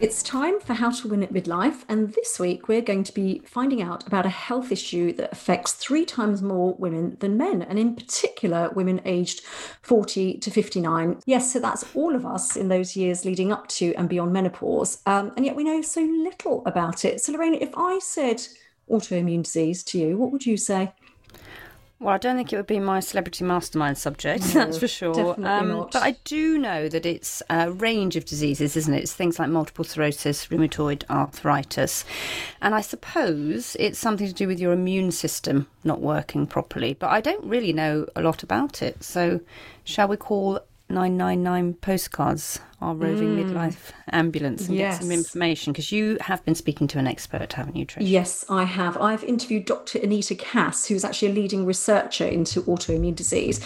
It's 0.00 0.22
time 0.22 0.60
for 0.60 0.74
How 0.74 0.92
to 0.92 1.08
Win 1.08 1.24
at 1.24 1.32
Midlife, 1.32 1.84
and 1.88 2.12
this 2.12 2.38
week 2.38 2.68
we're 2.68 2.82
going 2.82 3.02
to 3.02 3.12
be 3.12 3.42
finding 3.44 3.82
out 3.82 4.06
about 4.06 4.26
a 4.26 4.30
health 4.30 4.70
issue 4.70 5.12
that 5.14 5.32
affects 5.32 5.72
three 5.72 6.04
times 6.04 6.40
more 6.40 6.74
women 6.74 7.16
than 7.18 7.36
men, 7.36 7.62
and 7.62 7.80
in 7.80 7.96
particular, 7.96 8.70
women 8.70 9.00
aged 9.04 9.40
40 9.82 10.38
to 10.38 10.50
59. 10.52 11.18
Yes, 11.26 11.52
so 11.52 11.58
that's 11.58 11.84
all 11.96 12.14
of 12.14 12.24
us 12.24 12.54
in 12.54 12.68
those 12.68 12.94
years 12.94 13.24
leading 13.24 13.50
up 13.50 13.66
to 13.68 13.92
and 13.96 14.08
beyond 14.08 14.32
menopause, 14.32 15.02
um, 15.06 15.32
and 15.36 15.44
yet 15.44 15.56
we 15.56 15.64
know 15.64 15.82
so 15.82 16.00
little 16.00 16.64
about 16.64 17.04
it. 17.04 17.20
So, 17.20 17.32
Lorraine, 17.32 17.54
if 17.54 17.76
I 17.76 17.98
said 17.98 18.40
autoimmune 18.88 19.42
disease 19.42 19.82
to 19.82 19.98
you, 19.98 20.16
what 20.16 20.30
would 20.30 20.46
you 20.46 20.56
say? 20.56 20.92
Well, 22.00 22.14
I 22.14 22.18
don't 22.18 22.36
think 22.36 22.52
it 22.52 22.56
would 22.56 22.68
be 22.68 22.78
my 22.78 23.00
celebrity 23.00 23.42
mastermind 23.42 23.98
subject, 23.98 24.42
no, 24.54 24.64
that's 24.64 24.78
for 24.78 24.86
sure. 24.86 25.34
Um, 25.44 25.88
but 25.92 26.02
I 26.02 26.12
do 26.24 26.56
know 26.56 26.88
that 26.88 27.04
it's 27.04 27.42
a 27.50 27.72
range 27.72 28.14
of 28.14 28.24
diseases, 28.24 28.76
isn't 28.76 28.94
it? 28.94 29.02
It's 29.02 29.12
things 29.12 29.40
like 29.40 29.48
multiple 29.48 29.84
sclerosis, 29.84 30.46
rheumatoid 30.46 31.02
arthritis. 31.10 32.04
And 32.62 32.74
I 32.74 32.82
suppose 32.82 33.76
it's 33.80 33.98
something 33.98 34.28
to 34.28 34.32
do 34.32 34.46
with 34.46 34.60
your 34.60 34.72
immune 34.72 35.10
system 35.10 35.66
not 35.82 36.00
working 36.00 36.46
properly. 36.46 36.94
But 36.94 37.10
I 37.10 37.20
don't 37.20 37.44
really 37.44 37.72
know 37.72 38.06
a 38.14 38.22
lot 38.22 38.44
about 38.44 38.80
it. 38.80 39.02
So, 39.02 39.40
shall 39.82 40.06
we 40.06 40.16
call 40.16 40.60
999 40.88 41.74
postcards, 41.74 42.60
our 42.80 42.94
roving 42.94 43.36
mm. 43.36 43.44
midlife 43.44 43.90
ambulance, 44.10 44.68
and 44.68 44.76
yes. 44.76 44.94
get 44.94 45.02
some 45.02 45.12
information? 45.12 45.72
Because 45.72 45.90
you 45.90 46.16
have 46.20 46.44
been 46.44 46.54
speaking 46.54 46.86
to 46.88 46.98
an 46.98 47.06
expert, 47.06 47.52
haven't 47.52 47.76
you, 47.76 47.84
Trish? 47.84 47.98
Yes, 48.00 48.44
I 48.48 48.64
have. 48.64 48.96
I've 48.98 49.24
interviewed 49.24 49.64
Dr. 49.64 49.98
Anita 49.98 50.34
Kåss, 50.34 50.86
who's 50.86 51.04
actually 51.04 51.32
a 51.32 51.34
leading 51.34 51.66
researcher 51.66 52.26
into 52.26 52.62
autoimmune 52.62 53.16
disease. 53.16 53.60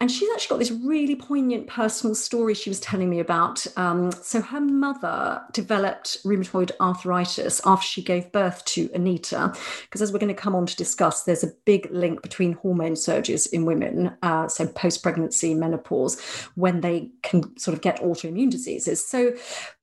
And 0.00 0.10
she's 0.10 0.28
actually 0.34 0.54
got 0.54 0.58
this 0.58 0.72
really 0.72 1.14
poignant 1.14 1.68
personal 1.68 2.14
story 2.14 2.54
she 2.54 2.70
was 2.70 2.80
telling 2.80 3.08
me 3.08 3.20
about. 3.20 3.66
Um, 3.76 4.10
so, 4.10 4.40
her 4.40 4.60
mother 4.60 5.42
developed 5.52 6.22
rheumatoid 6.24 6.72
arthritis 6.80 7.60
after 7.64 7.86
she 7.86 8.02
gave 8.02 8.32
birth 8.32 8.64
to 8.66 8.90
Anita. 8.94 9.54
Because, 9.82 10.02
as 10.02 10.12
we're 10.12 10.18
going 10.18 10.34
to 10.34 10.40
come 10.40 10.56
on 10.56 10.66
to 10.66 10.76
discuss, 10.76 11.22
there's 11.22 11.44
a 11.44 11.52
big 11.64 11.88
link 11.92 12.20
between 12.22 12.54
hormone 12.54 12.96
surges 12.96 13.46
in 13.46 13.64
women, 13.64 14.16
uh, 14.22 14.48
so 14.48 14.66
post 14.66 15.02
pregnancy, 15.02 15.54
menopause 15.54 16.20
when 16.54 16.80
they 16.80 17.10
can 17.22 17.56
sort 17.58 17.74
of 17.74 17.80
get 17.80 18.00
autoimmune 18.00 18.50
diseases. 18.56 19.06
So 19.06 19.34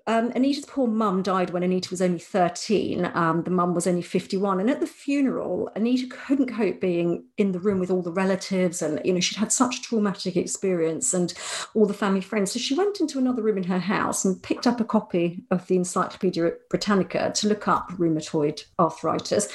um, 0.06 0.34
Anita's 0.36 0.66
poor 0.66 0.88
mum 0.88 1.22
died 1.22 1.52
when 1.52 1.64
Anita 1.64 1.90
was 1.90 2.02
only 2.02 2.20
13. 2.20 3.10
Um, 3.14 3.44
the 3.44 3.52
mum 3.52 3.74
was 3.74 3.88
only 3.88 4.02
51. 4.02 4.60
And 4.60 4.70
at 4.70 4.82
the 4.82 4.88
funeral, 4.88 5.70
Anita 5.76 6.08
couldn't 6.08 6.54
cope 6.54 6.82
being 6.82 7.26
in 7.38 7.54
the 7.54 7.60
room 7.60 7.80
with 7.80 7.90
all 7.90 8.02
the 8.02 8.12
relatives. 8.12 8.82
And, 8.82 9.00
you 9.06 9.14
know, 9.14 9.22
she'd 9.22 9.38
had 9.38 9.52
such 9.52 9.78
a 9.78 9.82
traumatic 9.82 10.36
experience 10.36 11.14
and 11.14 11.34
all 11.74 11.86
the 11.86 11.94
family 11.94 12.22
friends. 12.22 12.52
So 12.52 12.60
she 12.60 12.76
went 12.76 13.00
into 13.00 13.18
another 13.18 13.42
room 13.42 13.58
in 13.58 13.64
her 13.64 13.80
house 13.80 14.26
and 14.26 14.44
picked 14.44 14.68
up 14.68 14.82
a 14.82 14.86
copy 14.86 15.46
of 15.52 15.66
the 15.68 15.78
Encyclopedia 15.78 16.52
Britannica 16.70 17.32
to 17.36 17.48
look 17.48 17.68
up 17.68 17.90
rheumatoid 17.92 18.66
arthritis. 18.80 19.48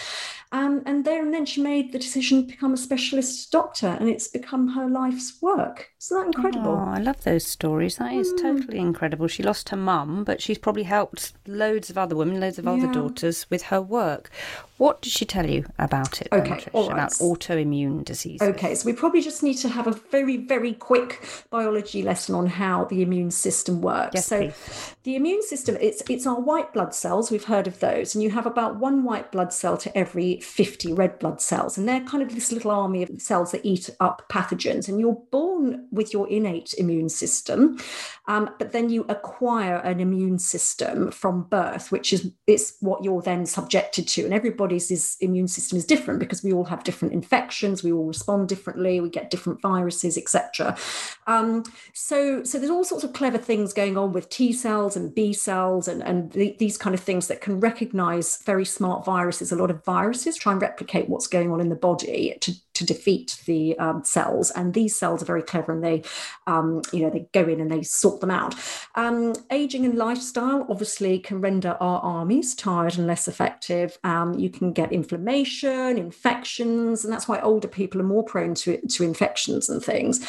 Um, 0.50 0.82
and 0.86 1.04
there 1.04 1.22
and 1.22 1.34
then 1.34 1.44
she 1.44 1.62
made 1.62 1.92
the 1.92 1.98
decision 1.98 2.42
to 2.42 2.48
become 2.48 2.72
a 2.72 2.78
specialist 2.78 3.52
doctor, 3.52 3.88
and 3.88 4.08
it's 4.08 4.28
become 4.28 4.68
her 4.68 4.88
life's 4.88 5.36
work. 5.42 5.90
Isn't 6.00 6.16
that 6.16 6.26
incredible? 6.26 6.72
Oh, 6.72 6.90
I 6.90 6.98
love 7.00 7.22
those 7.24 7.46
stories. 7.46 7.96
That 7.96 8.14
is 8.14 8.32
mm. 8.32 8.40
totally 8.40 8.78
incredible. 8.78 9.28
She 9.28 9.42
lost 9.42 9.68
her 9.68 9.76
mum, 9.76 10.24
but 10.24 10.40
she's 10.40 10.56
probably 10.56 10.84
helped 10.84 11.34
loads 11.46 11.90
of 11.90 11.98
other 11.98 12.16
women, 12.16 12.40
loads 12.40 12.58
of 12.58 12.64
yeah. 12.64 12.72
other 12.72 12.90
daughters 12.90 13.46
with 13.50 13.64
her 13.64 13.82
work. 13.82 14.30
What 14.78 15.02
did 15.02 15.12
she 15.12 15.24
tell 15.24 15.50
you 15.50 15.66
about 15.78 16.22
it? 16.22 16.28
Okay, 16.30 16.50
then, 16.50 16.92
about 16.92 17.10
autoimmune 17.10 18.04
diseases. 18.04 18.48
Okay, 18.48 18.76
so 18.76 18.86
we 18.86 18.92
probably 18.92 19.20
just 19.20 19.42
need 19.42 19.54
to 19.54 19.68
have 19.68 19.88
a 19.88 19.92
very, 19.92 20.36
very 20.36 20.72
quick 20.72 21.20
biology 21.50 22.02
lesson 22.02 22.36
on 22.36 22.46
how 22.46 22.84
the 22.84 23.02
immune 23.02 23.32
system 23.32 23.82
works. 23.82 24.12
Yes, 24.14 24.26
so, 24.26 24.38
please. 24.38 24.94
the 25.02 25.16
immune 25.16 25.42
system 25.42 25.76
it's 25.80 26.02
it's 26.08 26.26
our 26.26 26.40
white 26.40 26.72
blood 26.72 26.94
cells. 26.94 27.30
We've 27.30 27.44
heard 27.44 27.66
of 27.66 27.80
those, 27.80 28.14
and 28.14 28.22
you 28.22 28.30
have 28.30 28.46
about 28.46 28.76
one 28.76 29.02
white 29.02 29.32
blood 29.32 29.52
cell 29.52 29.76
to 29.78 29.98
every 29.98 30.37
fifty 30.42 30.92
red 30.92 31.18
blood 31.18 31.40
cells, 31.40 31.76
and 31.78 31.88
they're 31.88 32.00
kind 32.00 32.22
of 32.22 32.34
this 32.34 32.52
little 32.52 32.70
army 32.70 33.02
of 33.02 33.10
cells 33.20 33.52
that 33.52 33.64
eat 33.64 33.90
up 34.00 34.22
pathogens. 34.30 34.88
And 34.88 35.00
you're 35.00 35.20
born 35.32 35.86
with 35.90 36.12
your 36.12 36.28
innate 36.28 36.74
immune 36.78 37.08
system, 37.08 37.78
um, 38.26 38.50
but 38.58 38.72
then 38.72 38.90
you 38.90 39.04
acquire 39.08 39.76
an 39.78 40.00
immune 40.00 40.38
system 40.38 41.10
from 41.10 41.44
birth, 41.44 41.90
which 41.90 42.12
is 42.12 42.30
it's 42.46 42.76
what 42.80 43.02
you're 43.02 43.22
then 43.22 43.46
subjected 43.46 44.06
to, 44.08 44.24
and 44.24 44.34
everybody 44.34 44.68
everybody's 44.68 45.16
immune 45.20 45.48
system 45.48 45.78
is 45.78 45.84
different 45.84 46.20
because 46.20 46.42
we 46.42 46.52
all 46.52 46.64
have 46.64 46.84
different 46.84 47.14
infections, 47.14 47.82
we 47.82 47.92
all 47.92 48.04
respond 48.04 48.48
differently, 48.48 49.00
we 49.00 49.08
get 49.08 49.30
different 49.30 49.60
viruses, 49.62 50.18
etc. 50.18 50.76
Um, 51.26 51.64
so, 51.94 52.44
so 52.44 52.58
there's 52.58 52.70
all 52.70 52.84
sorts 52.84 53.04
of 53.04 53.12
clever 53.12 53.38
things 53.38 53.72
going 53.72 53.96
on 53.96 54.12
with 54.12 54.28
T 54.28 54.52
cells 54.52 54.96
and 54.96 55.14
B 55.14 55.32
cells 55.32 55.88
and, 55.88 56.02
and 56.02 56.32
the, 56.32 56.56
these 56.58 56.76
kind 56.76 56.94
of 56.94 57.00
things 57.00 57.28
that 57.28 57.40
can 57.40 57.60
recognize 57.60 58.42
very 58.44 58.64
smart 58.64 59.04
viruses. 59.04 59.52
A 59.52 59.56
lot 59.56 59.70
of 59.70 59.84
viruses 59.84 60.27
try 60.36 60.52
and 60.52 60.62
replicate 60.62 61.08
what's 61.08 61.26
going 61.26 61.50
on 61.50 61.60
in 61.60 61.68
the 61.68 61.76
body 61.76 62.36
to 62.40 62.52
to 62.74 62.84
defeat 62.84 63.42
the 63.46 63.76
um, 63.78 64.04
cells. 64.04 64.52
And 64.52 64.72
these 64.72 64.96
cells 64.96 65.20
are 65.20 65.26
very 65.26 65.42
clever, 65.42 65.72
and 65.72 65.82
they, 65.82 66.02
um, 66.46 66.82
you 66.92 67.02
know, 67.02 67.10
they 67.10 67.28
go 67.32 67.42
in 67.48 67.60
and 67.60 67.70
they 67.70 67.82
sort 67.82 68.20
them 68.20 68.30
out. 68.30 68.54
Um, 68.94 69.34
aging 69.50 69.84
and 69.84 69.96
lifestyle 69.96 70.64
obviously 70.70 71.18
can 71.18 71.40
render 71.40 71.76
our 71.80 72.00
armies 72.00 72.54
tired 72.54 72.96
and 72.96 73.06
less 73.06 73.26
effective. 73.26 73.98
Um, 74.04 74.38
you 74.38 74.48
can 74.48 74.72
get 74.72 74.92
inflammation, 74.92 75.98
infections, 75.98 77.04
and 77.04 77.12
that's 77.12 77.26
why 77.26 77.40
older 77.40 77.68
people 77.68 78.00
are 78.00 78.04
more 78.04 78.24
prone 78.24 78.54
to 78.54 78.80
to 78.86 79.04
infections 79.04 79.68
and 79.68 79.82
things. 79.82 80.24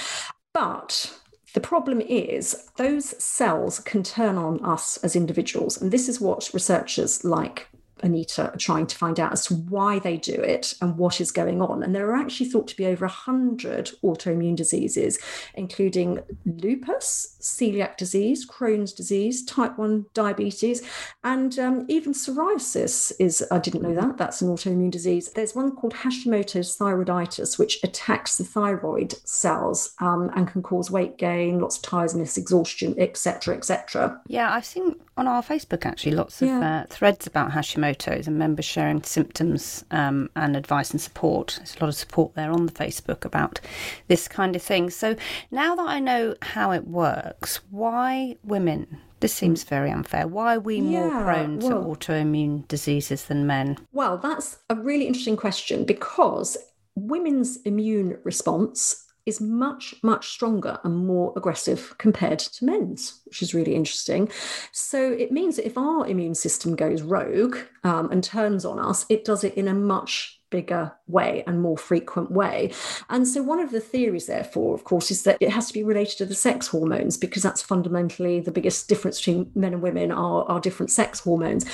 But 0.53 1.13
the 1.53 1.61
problem 1.61 2.01
is 2.01 2.69
those 2.77 3.21
cells 3.21 3.79
can 3.79 4.03
turn 4.03 4.37
on 4.37 4.63
us 4.63 4.97
as 4.97 5.15
individuals. 5.15 5.81
And 5.81 5.91
this 5.91 6.07
is 6.07 6.21
what 6.21 6.49
researchers 6.53 7.23
like 7.23 7.67
Anita 8.03 8.51
are 8.51 8.57
trying 8.57 8.87
to 8.87 8.95
find 8.95 9.19
out 9.19 9.31
as 9.31 9.45
to 9.45 9.55
why 9.55 9.99
they 9.99 10.17
do 10.17 10.33
it 10.33 10.73
and 10.81 10.97
what 10.97 11.21
is 11.21 11.31
going 11.31 11.61
on. 11.61 11.83
And 11.83 11.95
there 11.95 12.09
are 12.09 12.15
actually 12.15 12.49
thought 12.49 12.67
to 12.69 12.77
be 12.77 12.85
over 12.85 13.05
100 13.05 13.91
autoimmune 14.03 14.55
diseases, 14.55 15.19
including 15.55 16.19
lupus, 16.45 17.37
celiac 17.41 17.97
disease, 17.97 18.47
Crohn's 18.47 18.93
disease, 18.93 19.43
type 19.45 19.77
1 19.77 20.05
diabetes, 20.13 20.81
and 21.23 21.57
um, 21.59 21.85
even 21.87 22.13
psoriasis 22.13 23.11
is, 23.19 23.45
I 23.51 23.59
didn't 23.59 23.81
know 23.81 23.95
that, 23.95 24.17
that's 24.17 24.41
an 24.41 24.49
autoimmune 24.49 24.91
disease. 24.91 25.31
There's 25.31 25.55
one 25.55 25.75
called 25.75 25.93
Hashimoto's 25.93 26.77
thyroiditis, 26.77 27.57
which 27.57 27.79
attacks 27.83 28.37
the 28.37 28.43
thyroid 28.43 29.13
cells 29.27 29.95
um, 29.99 30.31
and 30.35 30.47
can 30.47 30.61
cause 30.61 30.91
weight 30.91 31.17
gain, 31.17 31.59
lots 31.59 31.77
of 31.77 31.83
tiredness, 31.83 32.37
exhaustion, 32.37 32.95
etc., 32.97 33.55
etc. 33.55 34.21
Yeah, 34.27 34.53
I've 34.53 34.65
seen 34.65 34.95
on 35.17 35.27
our 35.27 35.43
Facebook 35.43 35.85
actually 35.85 36.13
lots 36.13 36.41
of 36.41 36.47
yeah. 36.47 36.81
uh, 36.81 36.85
threads 36.89 37.27
about 37.27 37.51
Hashimoto's 37.51 37.88
and 38.27 38.37
members 38.37 38.65
sharing 38.65 39.03
symptoms 39.03 39.83
um, 39.91 40.29
and 40.35 40.55
advice 40.55 40.91
and 40.91 41.01
support. 41.01 41.55
There's 41.57 41.75
a 41.75 41.79
lot 41.79 41.89
of 41.89 41.95
support 41.95 42.35
there 42.35 42.51
on 42.51 42.65
the 42.65 42.71
Facebook 42.71 43.25
about 43.25 43.59
this 44.07 44.27
kind 44.27 44.55
of 44.55 44.61
thing. 44.61 44.89
So 44.89 45.15
now 45.51 45.75
that 45.75 45.87
I 45.87 45.99
know 45.99 46.35
how 46.41 46.71
it 46.71 46.87
works, 46.87 47.59
why 47.69 48.37
women? 48.43 48.99
This 49.19 49.33
seems 49.33 49.63
very 49.63 49.91
unfair. 49.91 50.27
Why 50.27 50.55
are 50.55 50.59
we 50.61 50.77
yeah, 50.77 50.81
more 50.81 51.23
prone 51.23 51.59
well, 51.59 51.95
to 51.95 52.07
autoimmune 52.07 52.67
diseases 52.69 53.25
than 53.25 53.45
men? 53.45 53.77
Well, 53.91 54.17
that's 54.17 54.59
a 54.69 54.75
really 54.75 55.07
interesting 55.07 55.35
question 55.35 55.83
because 55.83 56.57
women's 56.95 57.57
immune 57.63 58.17
response 58.23 59.05
is 59.29 59.39
much, 59.39 59.95
much 60.03 60.27
stronger 60.27 60.79
and 60.83 61.07
more 61.07 61.31
aggressive 61.37 61.95
compared 61.97 62.39
to 62.39 62.65
men's, 62.65 63.21
which 63.25 63.41
is 63.41 63.53
really 63.53 63.75
interesting. 63.75 64.29
So 64.73 65.11
it 65.13 65.31
means 65.31 65.55
that 65.55 65.65
if 65.65 65.77
our 65.77 66.05
immune 66.05 66.35
system 66.35 66.75
goes 66.75 67.01
rogue 67.01 67.57
um, 67.85 68.11
and 68.11 68.21
turns 68.21 68.65
on 68.65 68.79
us, 68.79 69.05
it 69.07 69.23
does 69.23 69.43
it 69.45 69.53
in 69.55 69.67
a 69.67 69.73
much 69.73 70.38
bigger 70.49 70.91
way 71.07 71.43
and 71.47 71.61
more 71.61 71.77
frequent 71.77 72.31
way. 72.31 72.71
And 73.09 73.27
so, 73.27 73.41
one 73.41 73.59
of 73.59 73.71
the 73.71 73.79
theories, 73.79 74.27
therefore, 74.27 74.73
of 74.73 74.83
course, 74.83 75.11
is 75.11 75.23
that 75.23 75.37
it 75.39 75.51
has 75.51 75.67
to 75.67 75.73
be 75.73 75.83
related 75.83 76.17
to 76.19 76.25
the 76.25 76.35
sex 76.35 76.67
hormones 76.67 77.17
because 77.17 77.43
that's 77.43 77.61
fundamentally 77.61 78.39
the 78.39 78.51
biggest 78.51 78.87
difference 78.87 79.19
between 79.19 79.51
men 79.55 79.73
and 79.73 79.81
women 79.81 80.11
are, 80.11 80.43
are 80.45 80.59
different 80.59 80.91
sex 80.91 81.19
hormones. 81.19 81.65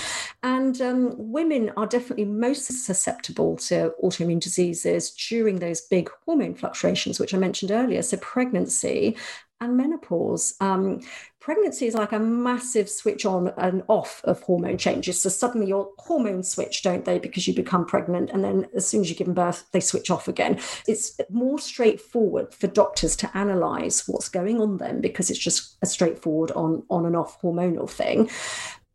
And 0.43 0.79
um, 0.81 1.13
women 1.17 1.71
are 1.77 1.87
definitely 1.87 2.25
most 2.25 2.65
susceptible 2.85 3.57
to 3.57 3.93
autoimmune 4.03 4.39
diseases 4.39 5.11
during 5.11 5.59
those 5.59 5.81
big 5.81 6.09
hormone 6.25 6.55
fluctuations, 6.55 7.19
which 7.19 7.33
I 7.33 7.37
mentioned 7.37 7.71
earlier. 7.71 8.01
So, 8.01 8.17
pregnancy 8.17 9.17
and 9.61 9.77
menopause. 9.77 10.55
Um, 10.59 11.01
pregnancy 11.39 11.87
is 11.87 11.93
like 11.93 12.11
a 12.11 12.19
massive 12.19 12.89
switch 12.89 13.25
on 13.25 13.53
and 13.57 13.83
off 13.87 14.21
of 14.23 14.41
hormone 14.41 14.77
changes. 14.77 15.21
So 15.21 15.29
suddenly 15.29 15.67
your 15.67 15.89
hormones 15.97 16.49
switch, 16.49 16.83
don't 16.83 17.05
they? 17.05 17.19
Because 17.19 17.47
you 17.47 17.53
become 17.53 17.85
pregnant. 17.85 18.31
And 18.31 18.43
then 18.43 18.67
as 18.75 18.87
soon 18.87 19.01
as 19.01 19.09
you 19.09 19.15
give 19.15 19.33
birth, 19.33 19.65
they 19.71 19.79
switch 19.79 20.11
off 20.11 20.27
again. 20.27 20.59
It's 20.87 21.19
more 21.29 21.59
straightforward 21.59 22.53
for 22.53 22.67
doctors 22.67 23.15
to 23.17 23.37
analyze 23.37 24.03
what's 24.07 24.29
going 24.29 24.59
on 24.59 24.77
then 24.77 25.01
because 25.01 25.29
it's 25.29 25.39
just 25.39 25.77
a 25.81 25.85
straightforward 25.85 26.51
on, 26.51 26.83
on 26.89 27.05
and 27.05 27.15
off 27.15 27.41
hormonal 27.41 27.89
thing. 27.89 28.29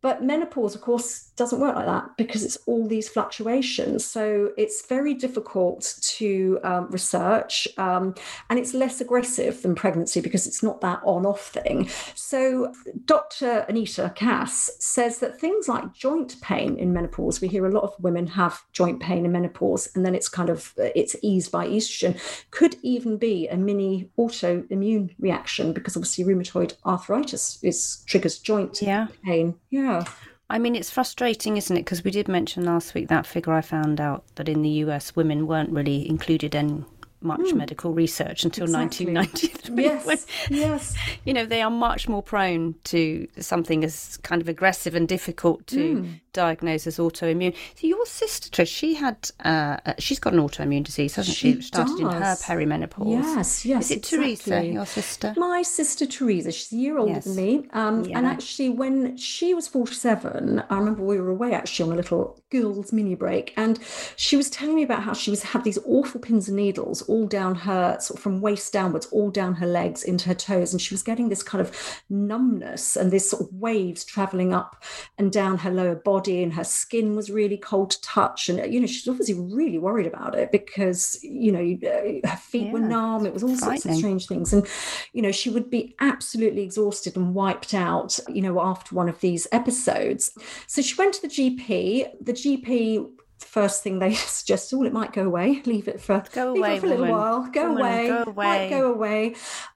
But 0.01 0.23
menopause, 0.23 0.73
of 0.73 0.81
course, 0.81 1.30
doesn't 1.41 1.59
work 1.59 1.75
like 1.75 1.87
that 1.87 2.15
because 2.17 2.43
it's 2.45 2.57
all 2.67 2.87
these 2.87 3.09
fluctuations. 3.09 4.05
So 4.05 4.51
it's 4.57 4.85
very 4.85 5.15
difficult 5.15 5.95
to 6.19 6.59
um, 6.63 6.87
research 6.91 7.67
um, 7.79 8.13
and 8.51 8.59
it's 8.59 8.75
less 8.75 9.01
aggressive 9.01 9.59
than 9.63 9.73
pregnancy 9.73 10.21
because 10.21 10.45
it's 10.45 10.61
not 10.61 10.81
that 10.81 11.01
on 11.03 11.25
off 11.25 11.47
thing. 11.47 11.89
So 12.13 12.71
Dr. 13.05 13.65
Anita 13.67 14.13
Kåss 14.15 14.69
says 14.77 15.17
that 15.17 15.39
things 15.39 15.67
like 15.67 15.93
joint 15.93 16.39
pain 16.41 16.77
in 16.77 16.93
menopause, 16.93 17.41
we 17.41 17.47
hear 17.47 17.65
a 17.65 17.71
lot 17.71 17.85
of 17.85 17.95
women 17.99 18.27
have 18.27 18.61
joint 18.71 18.99
pain 18.99 19.25
in 19.25 19.31
menopause 19.31 19.89
and 19.95 20.05
then 20.05 20.13
it's 20.13 20.29
kind 20.29 20.51
of 20.51 20.75
it's 20.77 21.15
eased 21.23 21.51
by 21.51 21.67
estrogen, 21.67 22.19
could 22.51 22.75
even 22.83 23.17
be 23.17 23.47
a 23.47 23.57
mini 23.57 24.11
autoimmune 24.19 25.15
reaction 25.17 25.73
because 25.73 25.97
obviously 25.97 26.23
rheumatoid 26.23 26.75
arthritis 26.85 27.57
is 27.63 28.03
triggers 28.05 28.37
joint 28.37 28.79
yeah. 28.79 29.07
pain. 29.23 29.55
Yeah. 29.71 30.03
I 30.51 30.59
mean, 30.59 30.75
it's 30.75 30.89
frustrating, 30.89 31.55
isn't 31.55 31.77
it? 31.77 31.85
Because 31.85 32.03
we 32.03 32.11
did 32.11 32.27
mention 32.27 32.65
last 32.65 32.93
week 32.93 33.07
that 33.07 33.25
figure 33.25 33.53
I 33.53 33.61
found 33.61 34.01
out 34.01 34.25
that 34.35 34.49
in 34.49 34.63
the 34.63 34.83
US, 34.83 35.15
women 35.15 35.47
weren't 35.47 35.71
really 35.71 36.07
included 36.09 36.53
in 36.53 36.85
much 37.21 37.39
mm. 37.39 37.55
medical 37.55 37.93
research 37.93 38.43
until 38.43 38.65
exactly. 38.65 39.05
1993. 39.05 39.61
Yes, 39.81 40.05
when, 40.05 40.17
yes. 40.49 40.95
You 41.25 41.33
know, 41.33 41.45
they 41.45 41.61
are 41.61 41.69
much 41.69 42.09
more 42.09 42.21
prone 42.21 42.75
to 42.85 43.27
something 43.39 43.83
as 43.83 44.17
kind 44.17 44.41
of 44.41 44.49
aggressive 44.49 44.95
and 44.95 45.07
difficult 45.07 45.65
to 45.67 45.95
mm. 45.95 46.19
diagnose 46.33 46.87
as 46.87 46.97
autoimmune. 46.97 47.55
So 47.75 47.87
your 47.87 48.05
sister, 48.05 48.49
Trish, 48.49 48.67
she 48.67 48.95
had, 48.95 49.29
uh, 49.43 49.77
uh 49.85 49.93
she's 49.97 50.19
got 50.19 50.33
an 50.33 50.39
autoimmune 50.39 50.83
disease, 50.83 51.15
hasn't 51.15 51.37
she? 51.37 51.55
she? 51.55 51.61
Started 51.61 51.97
does. 51.97 51.99
in 51.99 52.21
her 52.21 52.35
perimenopause. 52.35 53.11
Yes, 53.11 53.65
yes. 53.65 53.85
Is 53.85 53.91
it 53.91 53.97
exactly. 53.97 54.35
Teresa, 54.35 54.65
your 54.65 54.85
sister? 54.85 55.33
My 55.37 55.61
sister 55.61 56.05
Teresa. 56.05 56.51
She's 56.51 56.71
a 56.73 56.75
year 56.75 56.97
older 56.97 57.13
yes. 57.13 57.25
than 57.25 57.35
me. 57.35 57.67
Um, 57.71 58.05
yeah. 58.05 58.17
And 58.17 58.27
actually, 58.27 58.69
when 58.69 59.17
she 59.17 59.53
was 59.53 59.67
47, 59.67 60.63
I 60.69 60.77
remember 60.77 61.03
we 61.03 61.19
were 61.19 61.29
away 61.29 61.53
actually 61.53 61.89
on 61.89 61.93
a 61.93 61.95
little 61.95 62.41
girls' 62.49 62.91
mini 62.91 63.15
break, 63.15 63.53
and 63.57 63.79
she 64.15 64.35
was 64.35 64.49
telling 64.49 64.75
me 64.75 64.83
about 64.83 65.03
how 65.03 65.13
she 65.13 65.29
was 65.29 65.43
had 65.43 65.63
these 65.63 65.79
awful 65.85 66.19
pins 66.19 66.47
and 66.47 66.57
needles 66.57 67.01
all 67.11 67.27
down 67.27 67.55
her, 67.55 67.97
sort 67.99 68.17
of 68.17 68.23
from 68.23 68.39
waist 68.39 68.71
downwards, 68.71 69.05
all 69.07 69.29
down 69.29 69.53
her 69.55 69.67
legs 69.67 70.01
into 70.01 70.29
her 70.29 70.33
toes. 70.33 70.71
And 70.71 70.81
she 70.81 70.93
was 70.93 71.03
getting 71.03 71.27
this 71.27 71.43
kind 71.43 71.61
of 71.61 72.01
numbness 72.09 72.95
and 72.95 73.11
this 73.11 73.29
sort 73.29 73.43
of 73.43 73.53
waves 73.53 74.05
traveling 74.05 74.53
up 74.53 74.81
and 75.17 75.29
down 75.29 75.57
her 75.57 75.71
lower 75.71 75.95
body. 75.95 76.41
And 76.41 76.53
her 76.53 76.63
skin 76.63 77.15
was 77.17 77.29
really 77.29 77.57
cold 77.57 77.91
to 77.91 78.01
touch. 78.01 78.47
And, 78.47 78.73
you 78.73 78.79
know, 78.79 78.87
she's 78.87 79.09
obviously 79.09 79.35
really 79.35 79.77
worried 79.77 80.07
about 80.07 80.35
it 80.35 80.53
because, 80.53 81.19
you 81.21 81.51
know, 81.51 81.77
her 82.23 82.37
feet 82.37 82.67
yeah, 82.67 82.71
were 82.71 82.79
numb. 82.79 83.25
It 83.25 83.33
was 83.33 83.43
all 83.43 83.57
sorts 83.57 83.85
of 83.85 83.95
strange 83.95 84.27
things. 84.27 84.53
And, 84.53 84.65
you 85.11 85.21
know, 85.21 85.33
she 85.33 85.49
would 85.49 85.69
be 85.69 85.93
absolutely 85.99 86.61
exhausted 86.61 87.17
and 87.17 87.35
wiped 87.35 87.73
out, 87.73 88.19
you 88.29 88.41
know, 88.41 88.61
after 88.61 88.95
one 88.95 89.09
of 89.09 89.19
these 89.19 89.47
episodes. 89.51 90.31
So 90.67 90.81
she 90.81 90.95
went 90.95 91.13
to 91.15 91.21
the 91.23 91.27
GP. 91.27 92.05
The 92.21 92.33
GP 92.33 93.09
first 93.45 93.83
thing 93.83 93.99
they 93.99 94.13
suggest, 94.15 94.73
oh, 94.73 94.83
it 94.83 94.93
might 94.93 95.13
go 95.13 95.25
away. 95.25 95.61
Leave 95.65 95.87
it 95.87 96.01
for, 96.01 96.23
go 96.31 96.55
away, 96.55 96.79
for 96.79 96.85
a 96.85 96.89
little 96.89 97.07
while. 97.07 97.49
Go 97.51 97.73
woman, 97.73 97.81
away. 97.81 98.07
Go 98.07 98.23
away. 98.27 98.45
Might 98.45 98.69
go 98.69 98.93
away. 98.93 99.35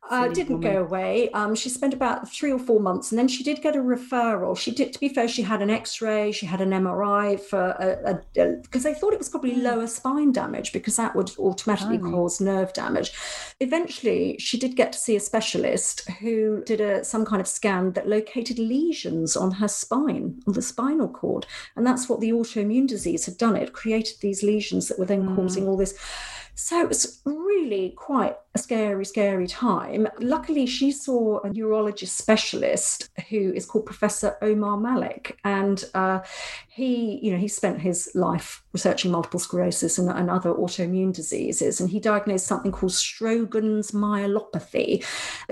Uh, 0.10 0.28
didn't 0.28 0.58
woman. 0.58 0.74
go 0.74 0.82
away. 0.84 1.32
Um, 1.32 1.56
she 1.56 1.70
spent 1.70 1.94
about 1.94 2.30
three 2.30 2.52
or 2.52 2.60
four 2.60 2.80
months, 2.80 3.12
and 3.12 3.18
then 3.18 3.28
she 3.28 3.44
did 3.44 3.62
get 3.62 3.76
a 3.76 3.80
referral. 3.80 4.58
She 4.58 4.72
did, 4.72 4.94
to 4.94 5.00
be 5.00 5.10
fair, 5.10 5.28
she 5.28 5.42
had 5.42 5.62
an 5.62 5.70
X-ray, 5.72 6.32
she 6.32 6.46
had 6.46 6.62
an 6.62 6.70
MRI 6.70 7.40
for 7.40 7.72
a 7.72 8.22
because 8.34 8.84
they 8.84 8.94
thought 8.94 9.14
it 9.14 9.20
was 9.20 9.30
probably 9.30 9.56
hmm. 9.56 9.62
lower 9.62 9.88
spine 9.88 10.32
damage 10.32 10.74
because 10.74 10.96
that 10.98 11.16
would 11.16 11.32
automatically 11.40 11.98
cause 11.98 12.40
nerve 12.40 12.72
damage. 12.74 13.12
Eventually, 13.60 14.38
she 14.38 14.60
did 14.60 14.76
get 14.76 14.92
to 14.94 15.00
see 15.00 15.16
a 15.16 15.20
specialist 15.20 16.08
who 16.20 16.64
did 16.66 16.82
a 16.82 17.04
some 17.04 17.26
kind 17.26 17.42
of 17.42 17.48
scan 17.48 17.94
that 17.94 18.08
located 18.08 18.60
lesions 18.60 19.36
on 19.36 19.52
her 19.52 19.68
spine, 19.68 20.40
on 20.48 20.54
the 20.54 20.62
spinal 20.62 21.10
cord, 21.10 21.48
and 21.76 21.86
that's 21.86 22.08
what 22.08 22.20
the 22.20 22.32
autoimmune 22.32 22.88
disease 22.88 23.26
had 23.26 23.38
done. 23.38 23.56
It 23.56 23.74
created 23.74 24.18
these 24.22 24.44
lesions 24.44 24.88
that 24.88 25.00
were 25.00 25.06
then 25.06 25.30
mm. 25.30 25.36
causing 25.36 25.68
all 25.68 25.78
this. 25.78 25.98
So 26.56 26.80
it 26.80 26.88
was 26.88 27.22
really 27.26 27.94
quite 27.98 28.38
a 28.56 28.60
scary, 28.60 29.06
scary 29.06 29.48
time. 29.48 30.08
Luckily, 30.20 30.66
she 30.66 30.92
saw 30.92 31.42
a 31.42 31.50
neurologist 31.50 32.18
specialist 32.18 33.10
who 33.30 33.52
is 33.54 33.66
called 33.66 33.86
Professor 33.86 34.38
Omar 34.42 34.78
Malik, 34.78 35.38
and 35.44 35.84
uh, 35.94 36.22
he, 36.70 37.20
you 37.22 37.32
know, 37.32 37.38
he 37.38 37.50
spent 37.50 37.82
his 37.82 38.10
life 38.16 38.64
researching 38.72 39.12
multiple 39.12 39.40
sclerosis 39.40 39.98
and, 39.98 40.10
and, 40.10 40.30
other 40.30 40.54
autoimmune 40.54 41.14
diseases, 41.14 41.80
and 41.80 41.90
he 41.90 42.00
diagnosed 42.00 42.48
something 42.48 42.72
called 42.72 42.94
Sjogren's 42.94 43.92
myelopathy. 43.92 45.04